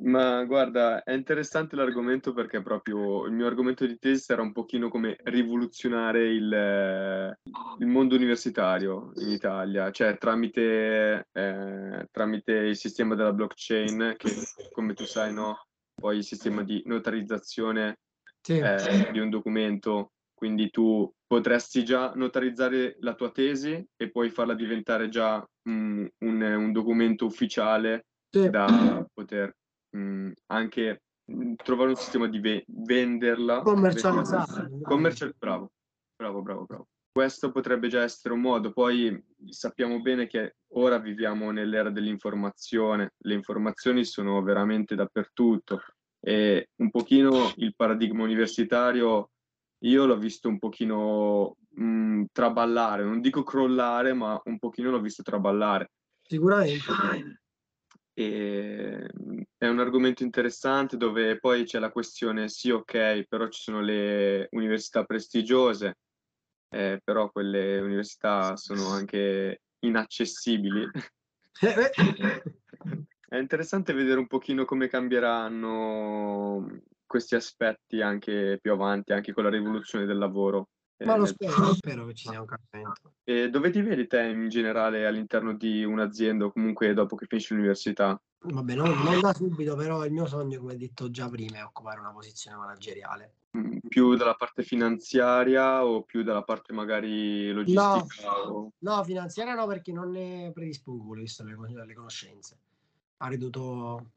Ma 0.03 0.45
guarda, 0.45 1.03
è 1.03 1.13
interessante 1.13 1.77
l'argomento 1.77 2.33
perché 2.33 2.63
proprio 2.63 3.27
il 3.27 3.33
mio 3.33 3.47
argomento 3.47 3.85
di 3.85 3.99
tesi 3.99 4.33
era 4.33 4.41
un 4.41 4.53
pochino 4.53 4.89
come 4.89 5.17
rivoluzionare 5.25 6.27
il 6.33 7.39
il 7.81 7.87
mondo 7.87 8.15
universitario 8.15 9.13
in 9.17 9.29
Italia, 9.29 9.91
cioè 9.91 10.17
tramite 10.19 11.29
ehm, 11.33 12.05
tramite 12.11 12.53
il 12.53 12.77
sistema 12.77 13.15
della 13.15 13.33
blockchain 13.33 14.15
che 14.19 14.49
come 14.71 14.93
tu 14.95 15.05
sai, 15.07 15.33
no, 15.33 15.57
poi 15.99 16.19
il 16.19 16.25
sistema 16.25 16.63
di 16.63 16.83
notarizzazione, 16.85 18.01
Sì. 18.45 18.61
ehm, 18.61 19.11
di 19.11 19.19
un 19.19 19.31
documento, 19.31 20.13
quindi 20.35 20.71
tu 20.71 21.11
potresti 21.27 21.85
già 21.85 22.13
notarizzare 22.15 22.97
la 23.01 23.15
tua 23.15 23.31
tesi 23.31 23.83
e 23.97 24.11
poi 24.11 24.31
farla 24.31 24.55
diventare 24.55 25.09
già, 25.09 25.45
mhmm, 25.69 26.07
un 26.21 26.43
un 26.43 26.73
documento 26.73 27.25
ufficiale 27.27 28.07
Sì. 28.33 28.51
da 28.51 29.05
poter, 29.13 29.53
mhmm, 29.90 30.33
anche, 30.46 31.03
trovare 31.62 31.90
un 31.90 31.96
sistema 31.96 32.26
di 32.26 32.40
ve 32.40 32.64
venderla 32.66 33.62
Commercializzare. 33.62 34.70
commercial 34.83 35.35
bravo, 35.38 35.70
bravo, 36.16 36.42
bravo, 36.42 36.64
bravo. 36.64 36.88
Questo 37.12 37.50
potrebbe 37.50 37.88
già 37.88 38.03
essere 38.03 38.35
un 38.35 38.40
modo. 38.40 38.72
Poi 38.72 39.20
sappiamo 39.48 40.00
bene 40.00 40.26
che 40.26 40.57
ora 40.74 40.98
viviamo 40.98 41.50
nell'era 41.50 41.90
dell'informazione, 41.90 43.14
le 43.18 43.35
informazioni 43.35 44.05
sono 44.05 44.40
veramente 44.42 44.94
dappertutto 44.94 45.81
e 46.20 46.68
un 46.76 46.90
pochino 46.90 47.53
il 47.57 47.74
paradigma 47.74 48.22
universitario 48.22 49.31
io 49.85 50.05
l'ho 50.05 50.18
visto 50.18 50.48
un 50.48 50.59
pochino, 50.59 51.57
mhmm, 51.70 52.26
traballare, 52.33 53.03
non 53.03 53.20
dico 53.20 53.42
crollare, 53.42 54.12
ma 54.12 54.38
un 54.44 54.59
pochino 54.59 54.90
l'ho 54.90 55.00
visto 55.00 55.22
traballare. 55.22 55.92
Sicuramente. 56.66 57.39
Ehm, 58.14 59.42
è 59.57 59.68
un 59.68 59.79
argomento 59.79 60.23
interessante 60.23 60.96
dove 60.96 61.38
poi 61.38 61.64
c'è 61.64 61.79
la 61.79 61.90
questione 61.90 62.49
sì, 62.49 62.70
okay, 62.70 63.27
però 63.27 63.49
ci 63.49 63.62
sono 63.62 63.81
le 63.81 64.49
università 64.51 65.05
prestigiose, 65.05 65.99
ehm, 66.70 66.99
però 67.05 67.31
quelle 67.31 67.81
università 67.81 68.57
sono 68.57 68.88
anche 68.88 69.62
inaccessibili. 69.81 70.88
Eh. 71.62 72.42
È 73.29 73.37
interessante 73.37 73.92
vedere 73.92 74.18
un 74.18 74.27
pochino 74.27 74.64
come 74.64 74.88
cambieranno, 74.88 76.81
questi 77.07 77.35
aspetti 77.35 78.01
anche 78.01 78.59
più 78.61 78.73
avanti, 78.73 79.12
anche 79.12 79.33
con 79.33 79.44
la 79.44 79.51
rivoluzione 79.51 80.07
del 80.07 80.16
lavoro, 80.16 80.70
Ma 81.05 81.17
lo 81.17 81.23
nel 81.23 81.33
spero, 81.33 81.59
lo 81.59 81.75
spero 81.75 82.07
che 82.07 82.15
ci 82.15 82.29
sia 82.29 82.41
un 82.41 82.47
cambiamento. 82.47 83.13
E 83.25 83.49
dove 83.49 83.71
ti 83.71 83.81
vedi 83.81 84.07
te 84.07 84.23
in 84.23 84.49
generale 84.49 85.07
all'interno 85.07 85.55
di 85.55 85.83
un'azienda 85.83 86.45
o 86.45 86.53
comunque 86.53 86.93
dopo 86.93 87.17
che 87.17 87.27
finisci 87.27 87.55
l'università? 87.55 88.21
Vabbè, 88.43 88.75
non 88.75 88.91
non 89.03 89.21
da 89.21 89.33
subito, 89.33 89.77
però 89.77 90.05
il 90.05 90.13
mio 90.13 90.27
sogno, 90.27 90.61
come 90.61 90.77
detto 90.77 91.11
già 91.11 91.29
prima, 91.29 91.59
è 91.59 91.65
occupare 91.65 92.01
una 92.01 92.13
posizione 92.13 92.57
manageriale. 92.57 93.35
Mhmm, 93.53 93.79
più 93.89 94.15
dalla 94.15 94.35
parte 94.35 94.63
finanziaria 94.63 95.85
o 95.85 96.03
più 96.03 96.23
dalla 96.23 96.43
parte 96.43 96.73
magari 96.73 97.49
No, 97.49 97.55
logistica 97.55 98.49
o 98.49 98.73
no, 98.79 99.05
finanziaria 99.05 99.55
no, 99.55 99.67
perché 99.67 99.93
non 99.93 100.11
ne 100.11 100.53
predispongo, 100.53 101.15
visto 101.15 101.45
le, 101.45 101.57
le 101.87 101.95
conoscenze. 101.95 102.57
Avrei 103.19 103.39
dovuto, 103.39 104.11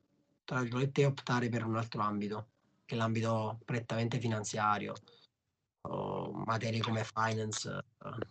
tra 0.45 0.61
virgolette, 0.61 1.05
optare 1.05 1.49
per 1.49 1.65
un 1.65 1.75
altro 1.75 2.01
ambito, 2.01 2.47
che 2.85 2.95
è 2.95 2.97
l'ambito 2.97 3.59
prettamente 3.65 4.19
finanziario, 4.19 4.93
materie 6.45 6.81
come 6.81 7.03
finance, 7.03 7.69
eh, 7.69 8.27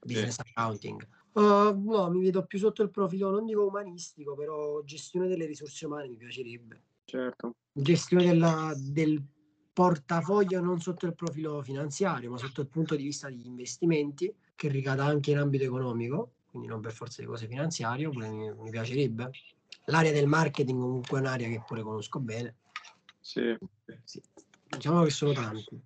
business 0.00 0.38
accounting. 0.38 1.06
Uh, 1.32 1.72
no, 1.84 2.10
mi 2.10 2.20
vedo 2.22 2.44
più 2.44 2.58
sotto 2.58 2.82
il 2.82 2.90
profilo, 2.90 3.30
non 3.30 3.46
dico 3.46 3.64
umanistico, 3.64 4.34
però 4.34 4.82
gestione 4.82 5.28
delle 5.28 5.46
risorse 5.46 5.86
umane 5.86 6.08
mi 6.08 6.16
piacerebbe. 6.16 6.82
Certo. 7.04 7.54
Gestione 7.72 8.24
della- 8.26 8.74
del 8.76 9.22
portafoglio 9.72 10.60
non 10.60 10.80
sotto 10.80 11.06
il 11.06 11.14
profilo 11.14 11.62
finanziario, 11.62 12.30
ma 12.30 12.36
sotto 12.36 12.60
il 12.60 12.68
punto 12.68 12.96
di 12.96 13.04
vista 13.04 13.28
degli 13.28 13.46
investimenti, 13.46 14.34
che 14.54 14.68
ricada 14.68 15.04
anche 15.04 15.30
in 15.30 15.38
ambito 15.38 15.64
economico, 15.64 16.32
quindi 16.50 16.68
non 16.68 16.80
per 16.80 16.92
forza 16.92 17.22
di 17.22 17.28
cose 17.28 17.46
finanziario, 17.46 18.10
pure 18.10 18.28
mi, 18.28 18.52
mi 18.52 18.70
piacerebbe. 18.70 19.30
L'area 19.86 20.12
del 20.12 20.26
marketing 20.26 20.80
comunque 20.80 21.18
è 21.18 21.20
un'area 21.20 21.48
che 21.48 21.62
pure 21.66 21.82
conosco 21.82 22.18
bene. 22.18 22.56
Sì. 23.20 23.56
Sì. 24.04 24.20
Diciamo 24.64 25.04
che 25.04 25.10
sono 25.10 25.32
tanti. 25.32 25.80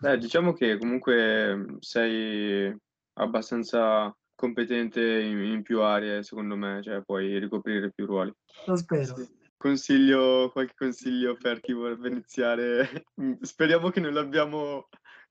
Beh, 0.00 0.18
diciamo 0.18 0.52
che 0.52 0.78
comunque, 0.78 1.76
sei 1.80 2.74
abbastanza 3.14 4.14
competente 4.34 5.00
in 5.00 5.38
in 5.40 5.62
più 5.62 5.82
aree 5.82 6.22
secondo 6.22 6.56
me, 6.56 6.80
cioè 6.82 7.02
puoi 7.02 7.38
ricoprire 7.38 7.92
più 7.92 8.06
ruoli. 8.06 8.32
Lo 8.66 8.76
spero. 8.76 9.16
Sì. 9.16 9.28
Consiglio 9.58 10.48
qualche 10.50 10.72
consiglio 10.74 11.36
per 11.36 11.60
chi 11.60 11.74
vorrebbe 11.74 12.08
iniziare? 12.08 13.04
Speriamo 13.42 13.90
che 13.90 14.00
non 14.00 14.14
l'abbiamo 14.14 14.88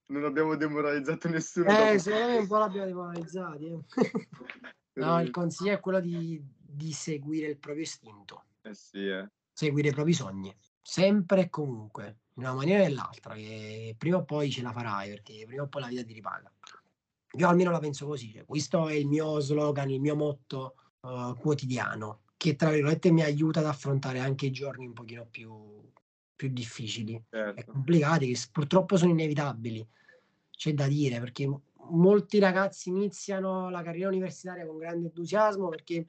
non 0.10 0.24
abbiamo 0.26 0.56
demoralizzato 0.56 1.30
nessuno 1.30 1.70
Eh, 1.70 1.98
secondo 2.00 2.28
me 2.28 2.38
un 2.38 2.48
po' 2.48 2.58
l'abbiamo 2.58 2.86
demoralizzati. 2.86 3.66
eh. 3.66 3.80
no, 5.02 5.22
il 5.22 5.32
consiglio 5.32 5.74
è 5.74 5.80
quello 5.80 6.00
di, 6.00 6.40
di 6.60 6.92
seguire 6.92 7.48
il 7.48 7.58
proprio 7.58 7.84
istinto, 7.84 8.44
Eh 8.62 8.74
sì, 8.74 9.08
eh. 9.08 9.28
seguire 9.52 9.90
i 9.90 9.94
propri 9.94 10.14
sogni, 10.14 10.56
sempre 10.82 11.42
e 11.42 11.50
comunque, 11.50 12.20
in 12.40 12.46
una 12.46 12.54
maniera 12.54 12.84
o 12.84 12.88
nell'altra, 12.88 13.34
che 13.34 13.96
prima 13.98 14.18
o 14.18 14.24
poi 14.24 14.50
ce 14.50 14.62
la 14.62 14.72
farai, 14.72 15.10
perché 15.10 15.44
prima 15.46 15.64
o 15.64 15.68
poi 15.68 15.82
la 15.82 15.88
vita 15.88 16.04
ti 16.04 16.14
ripaga. 16.14 16.52
Io 17.34 17.48
almeno 17.48 17.70
la 17.70 17.80
penso 17.80 18.08
così, 18.08 18.32
cioè, 18.32 18.46
questo 18.46 18.88
è 18.88 18.94
il 18.94 19.08
mio 19.08 19.40
slogan, 19.40 19.90
il 19.90 20.00
mio 20.00 20.16
motto 20.16 20.76
eh, 21.02 21.36
quotidiano, 21.38 22.22
che 22.38 22.56
tra 22.56 22.72
virgolette 22.72 23.12
mi 23.12 23.22
aiuta 23.22 23.60
ad 23.60 23.68
affrontare 23.68 24.20
anche 24.20 24.48
i 24.48 24.52
giorni 24.52 24.88
un 24.88 24.94
pochino 24.94 25.28
più, 25.30 25.92
più 26.36 26.50
difficili 26.50 27.14
e 27.14 27.24
Certo. 27.30 27.72
complicati, 27.72 28.32
che 28.32 28.40
purtroppo 28.52 28.98
sono 28.98 29.12
inevitabili. 29.12 29.88
C'è 30.50 30.74
da 30.74 30.88
dire, 30.88 31.20
perché 31.20 31.48
molti 31.92 32.40
ragazzi 32.40 32.90
iniziano 32.90 33.70
la 33.70 33.84
carriera 33.84 34.10
universitaria 34.10 34.66
con 34.66 34.78
grande 34.78 35.08
entusiasmo 35.08 35.70
perché 35.70 36.08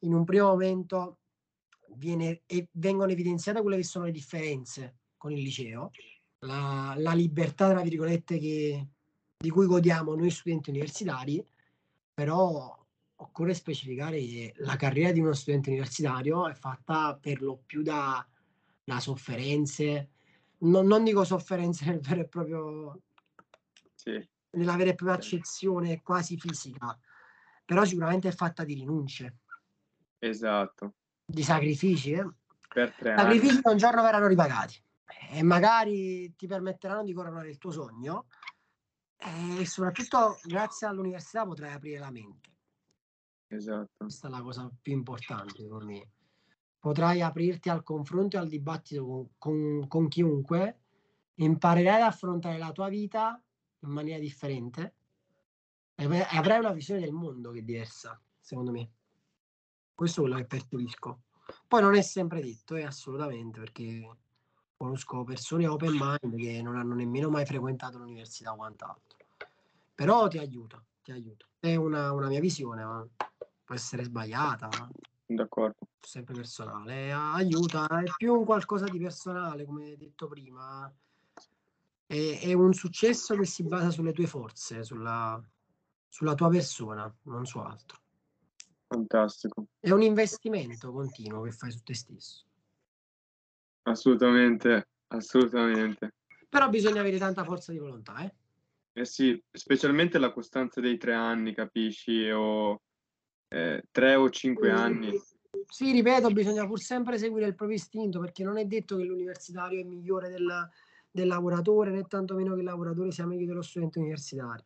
in 0.00 0.14
un 0.14 0.24
primo 0.24 0.48
momento 0.48 1.18
viene, 1.94 2.42
e 2.46 2.68
vengono 2.72 3.10
evidenziate 3.10 3.60
quelle 3.60 3.76
che 3.76 3.84
sono 3.84 4.04
le 4.04 4.12
differenze 4.12 4.97
con 5.18 5.32
il 5.32 5.42
liceo, 5.42 5.90
la, 6.40 6.94
la 6.96 7.12
libertà, 7.12 7.70
tra 7.70 7.82
virgolette, 7.82 8.38
che, 8.38 8.86
di 9.36 9.50
cui 9.50 9.66
godiamo 9.66 10.14
noi 10.14 10.30
studenti 10.30 10.70
universitari, 10.70 11.44
però 12.14 12.76
occorre 13.20 13.54
specificare 13.54 14.18
che 14.18 14.54
la 14.58 14.76
carriera 14.76 15.12
di 15.12 15.20
uno 15.20 15.32
studente 15.32 15.70
universitario 15.70 16.48
è 16.48 16.54
fatta 16.54 17.18
per 17.20 17.42
lo 17.42 17.60
più 17.66 17.82
da, 17.82 18.24
da 18.84 19.00
sofferenze, 19.00 20.10
non, 20.58 20.86
non 20.86 21.04
dico 21.04 21.24
sofferenze 21.24 21.84
nel 21.86 22.00
vero 22.00 22.20
e 22.20 22.28
proprio 22.28 23.00
Sì. 23.94 24.28
nella 24.50 24.76
vera 24.76 24.90
e 24.90 24.94
propria 24.94 25.18
accezione 25.18 26.00
quasi 26.02 26.38
fisica, 26.38 26.96
però 27.64 27.84
sicuramente 27.84 28.28
è 28.28 28.32
fatta 28.32 28.64
di 28.64 28.74
rinunce. 28.74 29.38
Esatto. 30.20 30.94
Di 31.24 31.42
sacrifici, 31.42 32.12
eh? 32.12 32.26
Per 32.68 32.92
tre 32.92 33.16
sacrifici 33.16 33.60
che 33.60 33.68
un 33.68 33.76
giorno 33.76 34.02
verranno 34.02 34.26
ripagati 34.26 34.80
e 35.30 35.42
magari 35.42 36.34
ti 36.36 36.46
permetteranno 36.46 37.04
di 37.04 37.12
coronare 37.12 37.50
il 37.50 37.58
tuo 37.58 37.70
sogno 37.70 38.26
e 39.16 39.66
soprattutto 39.66 40.38
grazie 40.44 40.86
all'università 40.86 41.44
potrai 41.44 41.72
aprire 41.72 41.98
la 41.98 42.10
mente. 42.10 42.56
Esatto. 43.48 43.90
Questa 43.96 44.28
è 44.28 44.30
la 44.30 44.42
cosa 44.42 44.70
più 44.80 44.92
importante, 44.92 45.62
secondo 45.62 45.86
me. 45.86 46.10
Potrai 46.78 47.22
aprirti 47.22 47.68
al 47.68 47.82
confronto 47.82 48.36
e 48.36 48.40
al 48.40 48.48
dibattito 48.48 49.04
con, 49.04 49.30
con, 49.38 49.88
con 49.88 50.08
chiunque, 50.08 50.80
imparerai 51.34 52.00
ad 52.00 52.08
affrontare 52.08 52.58
la 52.58 52.72
tua 52.72 52.88
vita 52.88 53.42
in 53.80 53.90
maniera 53.90 54.18
differente 54.18 54.94
e 55.94 56.04
avrai 56.04 56.60
una 56.60 56.72
visione 56.72 57.00
del 57.00 57.12
mondo 57.12 57.50
che 57.50 57.58
è 57.58 57.62
diversa, 57.62 58.20
secondo 58.38 58.70
me. 58.70 58.90
Questo 59.94 60.20
è 60.20 60.22
quello 60.22 60.38
che 60.38 60.46
percepisco. 60.46 61.22
Poi 61.66 61.80
non 61.82 61.96
è 61.96 62.02
sempre 62.02 62.40
detto, 62.40 62.76
eh, 62.76 62.84
assolutamente, 62.84 63.58
perché 63.58 64.06
conosco 64.78 65.24
persone 65.24 65.66
open 65.66 65.96
mind 65.98 66.36
che 66.36 66.62
non 66.62 66.76
hanno 66.76 66.94
nemmeno 66.94 67.28
mai 67.28 67.44
frequentato 67.44 67.98
l'università 67.98 68.52
o 68.52 68.56
quant'altro. 68.56 69.18
Però 69.94 70.28
ti 70.28 70.38
aiuta, 70.38 70.82
ti 71.02 71.10
aiuta. 71.10 71.44
È 71.58 71.74
una, 71.74 72.12
una 72.12 72.28
mia 72.28 72.40
visione, 72.40 72.84
ma 72.84 73.06
può 73.64 73.74
essere 73.74 74.04
sbagliata. 74.04 74.88
D'accordo. 75.26 75.88
Sempre 76.00 76.34
personale. 76.34 77.12
Aiuta, 77.12 77.86
è 77.88 78.04
più 78.16 78.32
un 78.32 78.44
qualcosa 78.44 78.86
di 78.86 78.98
personale, 78.98 79.64
come 79.64 79.96
detto 79.96 80.28
prima. 80.28 80.90
È, 82.06 82.38
è 82.40 82.52
un 82.52 82.72
successo 82.72 83.34
che 83.34 83.44
si 83.44 83.64
basa 83.64 83.90
sulle 83.90 84.12
tue 84.12 84.26
forze, 84.28 84.84
sulla, 84.84 85.42
sulla 86.08 86.34
tua 86.34 86.48
persona, 86.48 87.12
non 87.22 87.44
su 87.44 87.58
altro. 87.58 87.98
Fantastico. 88.86 89.66
È 89.80 89.90
un 89.90 90.02
investimento 90.02 90.92
continuo 90.92 91.42
che 91.42 91.50
fai 91.50 91.72
su 91.72 91.82
te 91.82 91.94
stesso. 91.94 92.46
Assolutamente, 93.88 94.88
assolutamente. 95.08 96.14
Però 96.48 96.68
bisogna 96.68 97.00
avere 97.00 97.18
tanta 97.18 97.44
forza 97.44 97.72
di 97.72 97.78
volontà, 97.78 98.22
eh? 98.22 98.34
Eh 98.92 99.04
sì, 99.04 99.40
specialmente 99.50 100.18
la 100.18 100.32
costanza 100.32 100.80
dei 100.80 100.96
tre 100.98 101.14
anni, 101.14 101.54
capisci? 101.54 102.28
O 102.30 102.80
eh, 103.48 103.82
tre 103.90 104.14
o 104.14 104.28
cinque 104.30 104.70
anni. 104.70 105.18
Sì, 105.66 105.92
ripeto, 105.92 106.30
bisogna 106.30 106.66
pur 106.66 106.80
sempre 106.80 107.18
seguire 107.18 107.46
il 107.46 107.54
proprio 107.54 107.76
istinto 107.78 108.20
perché 108.20 108.44
non 108.44 108.58
è 108.58 108.64
detto 108.64 108.96
che 108.96 109.04
l'universitario 109.04 109.80
è 109.80 109.84
migliore 109.84 110.28
del, 110.28 110.68
del 111.10 111.26
lavoratore, 111.26 111.90
né 111.90 112.06
tantomeno 112.06 112.54
che 112.54 112.60
il 112.60 112.66
lavoratore 112.66 113.10
sia 113.10 113.26
meglio 113.26 113.46
dello 113.46 113.62
studente 113.62 113.98
universitario. 113.98 114.64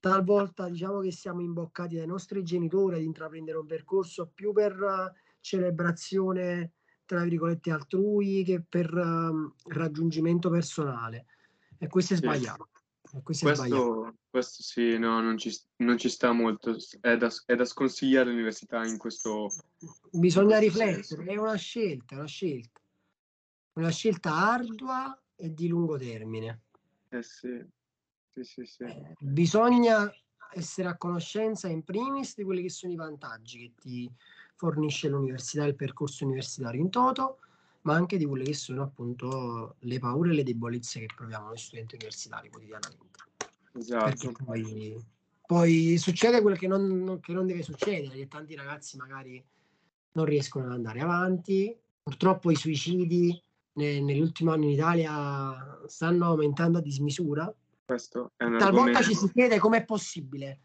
Talvolta 0.00 0.68
diciamo 0.68 1.00
che 1.00 1.10
siamo 1.10 1.40
imboccati 1.40 1.96
dai 1.96 2.06
nostri 2.06 2.42
genitori 2.42 2.96
ad 2.96 3.02
intraprendere 3.02 3.58
un 3.58 3.66
percorso 3.66 4.30
più 4.32 4.52
per 4.52 5.12
celebrazione, 5.40 6.72
tra 7.08 7.22
virgolette, 7.22 7.70
altrui 7.70 8.44
che 8.44 8.60
per 8.60 8.92
um, 8.92 9.50
raggiungimento 9.68 10.50
personale. 10.50 11.24
E 11.78 11.86
questo 11.88 12.12
è 12.12 12.16
Sì. 12.16 12.22
sbagliato. 12.22 12.68
E 13.14 13.22
questo 13.22 13.48
è 13.48 13.54
sbagliato. 13.54 14.00
Questo, 14.00 14.16
questo 14.28 14.62
sì, 14.62 14.98
no, 14.98 15.22
non 15.22 15.38
ci, 15.38 15.58
non 15.76 15.96
ci 15.96 16.10
sta 16.10 16.32
molto. 16.32 16.76
È 17.00 17.16
da, 17.16 17.32
è 17.46 17.54
da 17.54 17.64
sconsigliare 17.64 18.28
l'università 18.28 18.84
in 18.84 18.98
questo... 18.98 19.48
Bisogna 20.10 20.58
in 20.58 20.70
questo 20.70 20.82
riflettere, 20.82 21.02
senso. 21.02 21.30
è 21.32 21.36
una 21.36 21.56
scelta, 21.56 22.14
una 22.16 22.26
scelta. 22.26 22.80
Una 23.72 23.90
scelta 23.90 24.34
ardua 24.34 25.22
e 25.34 25.54
di 25.54 25.68
lungo 25.68 25.96
termine. 25.96 26.60
Eh 27.08 27.22
sì, 27.22 27.64
sì, 28.28 28.44
sì, 28.44 28.66
sì. 28.66 28.82
Eh, 28.82 29.14
bisogna 29.18 30.12
essere 30.52 30.88
a 30.88 30.96
conoscenza 30.98 31.68
in 31.68 31.84
primis 31.84 32.34
di 32.34 32.44
quelli 32.44 32.60
che 32.62 32.70
sono 32.70 32.92
i 32.92 32.96
vantaggi 32.96 33.58
che 33.58 33.72
ti 33.80 34.12
fornisce 34.58 35.08
l'università, 35.08 35.64
il 35.64 35.76
percorso 35.76 36.24
universitario 36.24 36.80
in 36.80 36.90
toto, 36.90 37.38
ma 37.82 37.94
anche 37.94 38.18
di 38.18 38.26
quelle 38.26 38.44
che 38.44 38.54
sono 38.54 38.82
appunto 38.82 39.76
le 39.78 39.98
paure 40.00 40.32
e 40.32 40.34
le 40.34 40.42
debolezze 40.42 40.98
che 40.98 41.06
proviamo 41.14 41.46
noi 41.46 41.56
studenti 41.56 41.94
universitari 41.94 42.50
quotidianamente. 42.50 43.06
Esatto. 43.78 44.04
Perché 44.04 44.32
poi, 44.44 45.04
poi 45.46 45.96
succede 45.96 46.42
quello 46.42 46.56
che 46.56 46.66
non, 46.66 47.20
che 47.22 47.32
non 47.32 47.46
deve 47.46 47.62
succedere, 47.62 48.16
che 48.16 48.26
tanti 48.26 48.56
ragazzi 48.56 48.96
magari 48.96 49.42
non 50.12 50.24
riescono 50.24 50.66
ad 50.66 50.72
andare 50.72 51.00
avanti. 51.00 51.74
Purtroppo 52.02 52.50
i 52.50 52.56
suicidi 52.56 53.40
ne- 53.74 54.00
nell'ultimo 54.00 54.50
anno 54.50 54.64
in 54.64 54.70
Italia 54.70 55.80
stanno 55.86 56.26
aumentando 56.26 56.78
a 56.78 56.82
dismisura. 56.82 57.54
Questo 57.84 58.32
è 58.36 58.42
un 58.42 58.58
Talvolta 58.58 59.02
ci 59.02 59.14
si 59.14 59.30
chiede 59.30 59.58
com'è 59.58 59.84
possibile 59.84 60.62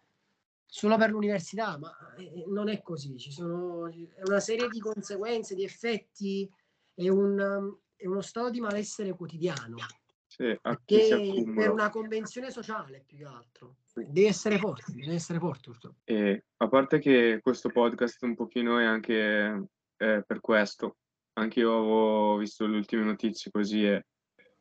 solo 0.73 0.97
per 0.97 1.11
l'università, 1.11 1.77
ma 1.77 1.95
eh, 2.17 2.45
non 2.47 2.67
è 2.67 2.81
così. 2.81 3.15
Ci 3.15 3.31
sono 3.31 3.85
è 3.87 4.21
una 4.25 4.39
serie 4.39 4.67
di 4.69 4.79
conseguenze, 4.79 5.53
di 5.53 5.63
effetti 5.63 6.51
e, 6.95 7.09
un, 7.11 7.39
um, 7.39 7.79
è 7.95 8.07
uno 8.07 8.21
stato 8.21 8.49
di 8.49 8.59
malessere 8.59 9.13
quotidiano 9.13 9.77
Sì, 10.25 10.59
che 10.83 11.43
per 11.53 11.69
una 11.69 11.91
convenzione 11.91 12.49
sociale 12.49 13.03
più 13.05 13.17
che 13.17 13.25
altro. 13.25 13.75
Devi 13.93 14.25
essere 14.25 14.57
forte, 14.57 14.91
devi 14.93 15.13
essere 15.13 15.37
forte 15.37 15.69
purtroppo. 15.69 15.99
E 16.05 16.45
a 16.57 16.67
parte 16.67 16.97
che 16.97 17.39
questo 17.43 17.69
podcast 17.69 18.23
un 18.23 18.33
pochino 18.33 18.79
è 18.79 18.83
anche 18.83 19.67
eh, 19.95 20.23
per 20.25 20.39
questo, 20.39 20.97
anche 21.33 21.59
io 21.59 21.77
avevo 21.77 22.37
visto 22.37 22.65
le 22.65 22.77
ultime 22.77 23.03
notizie 23.03 23.51
così 23.51 23.85
e 23.85 24.07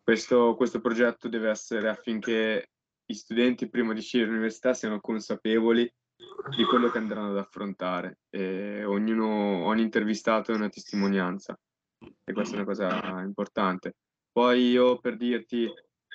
questo, 0.03 0.57
questo 0.57 0.83
progetto 0.83 1.29
deve 1.29 1.49
essere 1.49 1.89
affinché 1.89 2.69
i 3.07 3.15
studenti 3.15 3.71
prima 3.71 3.95
di 3.95 4.01
uscire 4.01 4.25
dall'università 4.25 4.75
siano 4.75 5.01
consapevoli 5.01 5.91
di 6.57 6.65
quello 6.65 6.91
che 6.91 6.99
andranno 6.99 7.31
ad 7.31 7.39
affrontare 7.39 8.21
e 8.31 8.85
ognuno, 8.85 9.65
ogni 9.65 9.83
intervistato 9.83 10.53
è 10.53 10.55
una 10.55 10.69
testimonianza 10.69 11.59
e 12.25 12.33
questa 12.33 12.55
è 12.55 12.59
una 12.59 12.67
cosa 12.67 13.21
importante. 13.21 13.97
Poi 14.31 14.71
io 14.71 14.99
per 14.99 15.17
dirti, 15.17 15.71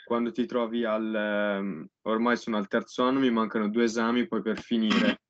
quando 0.05 0.31
ti 0.31 0.45
trovi 0.45 0.83
al, 0.83 1.13
ehm, 1.13 1.87
ormai 2.03 2.37
sono 2.37 2.57
al 2.57 2.67
terzo 2.67 3.03
anno, 3.03 3.19
mi 3.19 3.31
mancano 3.31 3.69
due 3.69 3.83
esami 3.83 4.27
poi 4.27 4.41
per 4.41 4.59
finire. 4.59 5.21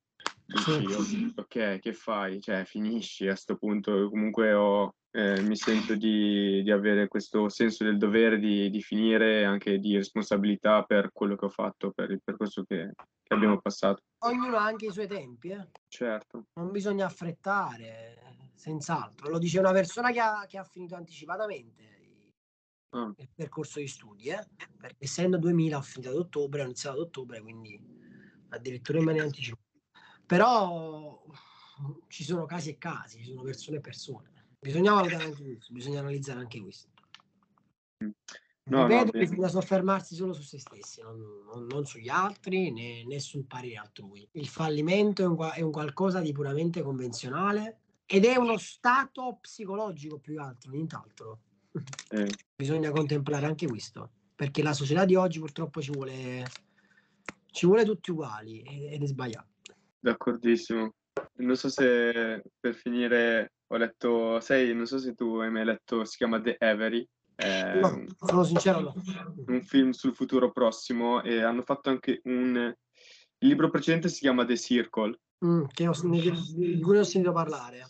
Dici, 0.48 1.32
ok, 1.36 1.78
che 1.78 1.92
fai? 1.92 2.40
Cioè, 2.40 2.64
finisci 2.64 3.28
a 3.28 3.36
sto 3.36 3.56
punto. 3.56 4.08
Comunque 4.08 4.54
ho, 4.54 4.94
eh, 5.10 5.42
mi 5.42 5.54
sento 5.56 5.94
di, 5.94 6.62
di 6.62 6.70
avere 6.70 7.06
questo 7.06 7.50
senso 7.50 7.84
del 7.84 7.98
dovere 7.98 8.38
di, 8.38 8.70
di 8.70 8.80
finire 8.80 9.44
anche 9.44 9.78
di 9.78 9.96
responsabilità 9.96 10.84
per 10.84 11.10
quello 11.12 11.36
che 11.36 11.44
ho 11.44 11.50
fatto, 11.50 11.90
per 11.90 12.10
il 12.10 12.22
percorso 12.24 12.64
che, 12.64 12.92
che 13.22 13.34
abbiamo 13.34 13.60
passato. 13.60 14.00
Ognuno 14.24 14.56
ha 14.56 14.64
anche 14.64 14.86
i 14.86 14.90
suoi 14.90 15.06
tempi, 15.06 15.50
eh. 15.50 15.68
Certo, 15.86 16.46
non 16.54 16.70
bisogna 16.70 17.04
affrettare, 17.04 18.50
senz'altro. 18.54 19.28
Lo 19.28 19.38
dice 19.38 19.58
una 19.58 19.72
persona 19.72 20.10
che 20.12 20.20
ha, 20.20 20.46
che 20.48 20.56
ha 20.56 20.64
finito 20.64 20.94
anticipatamente 20.94 21.96
Ah. 22.90 23.12
il 23.18 23.28
percorso 23.34 23.80
di 23.80 23.86
studi, 23.86 24.28
eh? 24.28 24.46
perché 24.78 24.96
essendo 25.00 25.36
2000 25.36 25.76
ho 25.76 25.82
finito 25.82 26.10
ad 26.10 26.16
ottobre, 26.16 26.62
ho 26.62 26.64
iniziato 26.64 26.96
ad 26.96 27.02
ottobre, 27.02 27.42
quindi 27.42 27.78
addirittura 28.48 28.98
in 28.98 29.04
maniera 29.04 29.26
anticipata. 29.26 29.67
Però 30.28 31.24
ci 32.08 32.22
sono 32.22 32.44
casi 32.44 32.68
e 32.68 32.76
casi, 32.76 33.18
ci 33.20 33.30
sono 33.30 33.40
persone 33.40 33.78
e 33.78 33.80
persone. 33.80 34.30
Bisogna 34.60 34.92
valutare 34.92 35.24
anche 35.24 35.42
questo, 35.42 35.72
bisogna 35.72 36.00
analizzare 36.00 36.40
anche 36.40 36.60
questo. 36.60 36.88
No, 38.00 38.12
no, 38.64 38.86
Ripeto, 38.86 39.10
bene. 39.12 39.24
bisogna 39.24 39.48
soffermarsi 39.48 40.14
solo 40.14 40.34
su 40.34 40.42
se 40.42 40.58
stessi, 40.58 41.00
non, 41.00 41.18
non- 41.50 41.64
non 41.64 41.86
sugli 41.86 42.10
altri 42.10 42.70
né, 42.70 43.04
né 43.04 43.18
sul 43.20 43.44
parere 43.46 43.76
altrui. 43.76 44.28
Il 44.32 44.48
fallimento 44.48 45.22
è 45.22 45.26
un, 45.26 45.50
è 45.54 45.62
un 45.62 45.70
qualcosa 45.72 46.20
di 46.20 46.32
puramente 46.32 46.82
convenzionale 46.82 47.78
ed 48.04 48.26
è 48.26 48.36
uno 48.36 48.58
stato 48.58 49.38
psicologico 49.40 50.18
più 50.18 50.34
che 50.34 50.40
altro, 50.40 50.70
nient'altro. 50.72 51.40
eh, 52.10 52.28
Bisogna 52.54 52.90
contemplare 52.90 53.46
anche 53.46 53.66
questo, 53.66 54.10
perché 54.34 54.62
la 54.62 54.74
società 54.74 55.06
di 55.06 55.14
oggi 55.14 55.38
purtroppo 55.38 55.80
ci 55.80 55.90
vuole, 55.90 56.44
ci 57.50 57.64
vuole 57.64 57.86
tutti 57.86 58.10
uguali 58.10 58.60
ed 58.60 59.02
è 59.02 59.06
sbagliato. 59.06 59.56
D'accordissimo. 59.98 60.92
Non 61.38 61.56
so 61.56 61.68
se 61.68 62.42
per 62.58 62.74
finire 62.74 63.52
ho 63.66 63.76
letto, 63.76 64.40
sai, 64.40 64.74
non 64.74 64.86
so 64.86 64.98
se 64.98 65.14
tu 65.14 65.36
hai 65.36 65.50
mai 65.50 65.64
letto, 65.64 66.04
si 66.04 66.16
chiama 66.16 66.40
The 66.40 66.56
Avery, 66.58 67.06
è 67.34 67.80
No, 67.80 68.04
sono 68.18 68.44
sincero, 68.44 68.80
no. 68.80 68.94
un 69.46 69.62
film 69.62 69.90
sul 69.90 70.14
futuro 70.14 70.50
prossimo 70.52 71.22
e 71.22 71.42
hanno 71.42 71.62
fatto 71.62 71.90
anche 71.90 72.20
un... 72.24 72.72
Il 73.40 73.48
libro 73.48 73.70
precedente 73.70 74.08
si 74.08 74.20
chiama 74.20 74.44
The 74.44 74.56
Circle 74.56 75.18
Mm, 75.44 75.66
che 75.72 75.86
ho, 75.86 75.92
di 76.02 76.80
cui 76.80 76.98
ho 76.98 77.04
sentito 77.04 77.32
parlare. 77.32 77.86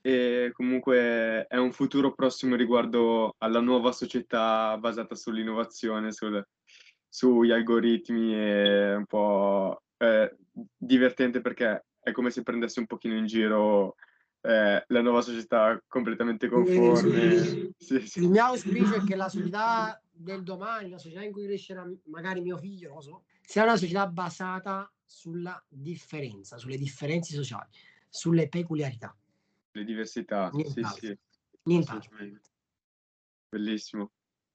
e 0.00 0.50
comunque 0.52 1.46
è 1.46 1.56
un 1.56 1.70
futuro 1.70 2.12
prossimo 2.12 2.56
riguardo 2.56 3.34
alla 3.38 3.60
nuova 3.60 3.92
società 3.92 4.76
basata 4.78 5.14
sull'innovazione, 5.14 6.10
sul- 6.10 6.44
sugli 7.08 7.52
algoritmi 7.52 8.34
e 8.34 8.94
un 8.96 9.06
po' 9.06 9.82
eh, 9.98 10.36
divertente 10.76 11.40
perché 11.40 11.84
è 12.00 12.12
come 12.12 12.30
se 12.30 12.42
prendesse 12.42 12.80
un 12.80 12.86
pochino 12.86 13.16
in 13.16 13.26
giro 13.26 13.96
eh, 14.40 14.84
la 14.86 15.02
nuova 15.02 15.20
società 15.20 15.82
completamente 15.86 16.48
conforme. 16.48 17.38
sì. 17.38 17.74
Sì, 17.76 18.06
sì. 18.06 18.22
Il 18.22 18.30
mio 18.30 18.44
auspicio 18.44 18.94
è 18.94 19.04
che 19.04 19.16
la 19.16 19.28
società 19.28 20.00
del 20.10 20.42
domani, 20.42 20.90
la 20.90 20.98
società 20.98 21.22
in 21.22 21.32
cui 21.32 21.46
crescerà 21.46 21.86
magari 22.04 22.40
mio 22.40 22.56
figlio, 22.56 22.88
non 22.88 22.96
lo 22.96 23.02
so, 23.02 23.24
sia 23.42 23.62
una 23.62 23.76
società 23.76 24.06
basata 24.06 24.90
sulla 25.04 25.62
differenza, 25.68 26.58
sulle 26.58 26.76
differenze 26.76 27.34
sociali, 27.34 27.70
sulle 28.08 28.48
peculiarità. 28.48 29.16
Le 29.72 29.84
diversità, 29.84 30.50
Nient'altro. 30.52 30.92
sì, 30.92 31.06
sì. 31.06 31.18
Nient'altro. 31.64 32.16
Bellissimo. 33.50 34.10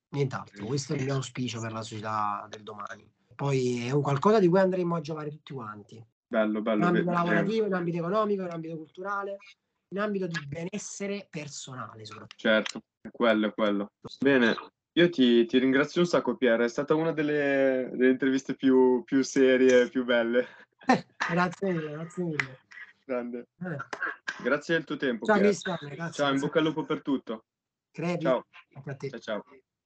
Nient'altro. 0.10 0.66
Questo 0.66 0.94
è 0.94 0.98
il 0.98 1.04
mio 1.04 1.16
auspicio 1.16 1.60
per 1.60 1.72
la 1.72 1.82
società 1.82 2.46
del 2.50 2.64
domani. 2.64 3.12
Poi 3.36 3.88
è 3.88 3.91
un 3.91 4.01
qualcosa 4.01 4.39
di 4.39 4.47
cui 4.47 4.59
andremo 4.59 4.95
a 4.95 5.01
giocare 5.01 5.29
tutti 5.29 5.53
quanti. 5.53 6.03
Bello, 6.27 6.57
In 6.57 6.63
bello. 6.63 6.86
ambito 6.86 7.05
ve- 7.05 7.11
lavorativo, 7.15 7.65
in 7.65 7.73
ambito 7.73 7.97
economico, 7.97 8.41
in 8.43 8.49
ambito 8.49 8.75
culturale, 8.77 9.38
in 9.89 9.99
ambito 9.99 10.27
di 10.27 10.45
benessere 10.47 11.27
personale 11.29 12.05
soprattutto. 12.05 12.36
Certo, 12.38 12.81
è 13.01 13.09
quello, 13.11 13.47
è 13.47 13.53
quello. 13.53 13.91
Bene, 14.19 14.55
io 14.93 15.09
ti, 15.09 15.45
ti 15.45 15.57
ringrazio 15.57 16.01
un 16.01 16.07
sacco, 16.07 16.36
Pier. 16.36 16.61
È 16.61 16.67
stata 16.67 16.95
una 16.95 17.11
delle, 17.11 17.89
delle 17.93 18.11
interviste 18.11 18.55
più, 18.55 19.03
più 19.03 19.23
serie, 19.23 19.89
più 19.89 20.03
belle. 20.03 20.47
grazie 21.29 21.71
mille, 21.71 21.91
grazie 21.91 22.23
mille. 22.23 22.59
Grande. 23.05 23.47
Eh. 23.59 23.77
Grazie 24.41 24.75
del 24.75 24.86
tuo 24.86 24.97
tempo, 24.97 25.25
Ciao 25.25 25.36
Pier. 25.36 25.47
Cristian, 25.47 25.77
grazie. 25.81 26.23
Ciao, 26.23 26.34
in 26.34 26.39
bocca 26.39 26.59
al 26.59 26.65
lupo 26.65 26.86
per 26.86 27.01
tutto. 27.01 27.45
Crepi, 27.91 28.23
Ciao, 28.23 28.45
anche 28.73 28.89
a 28.89 28.95
te. 28.95 29.09
ciao, 29.09 29.19
ciao. 29.19 29.43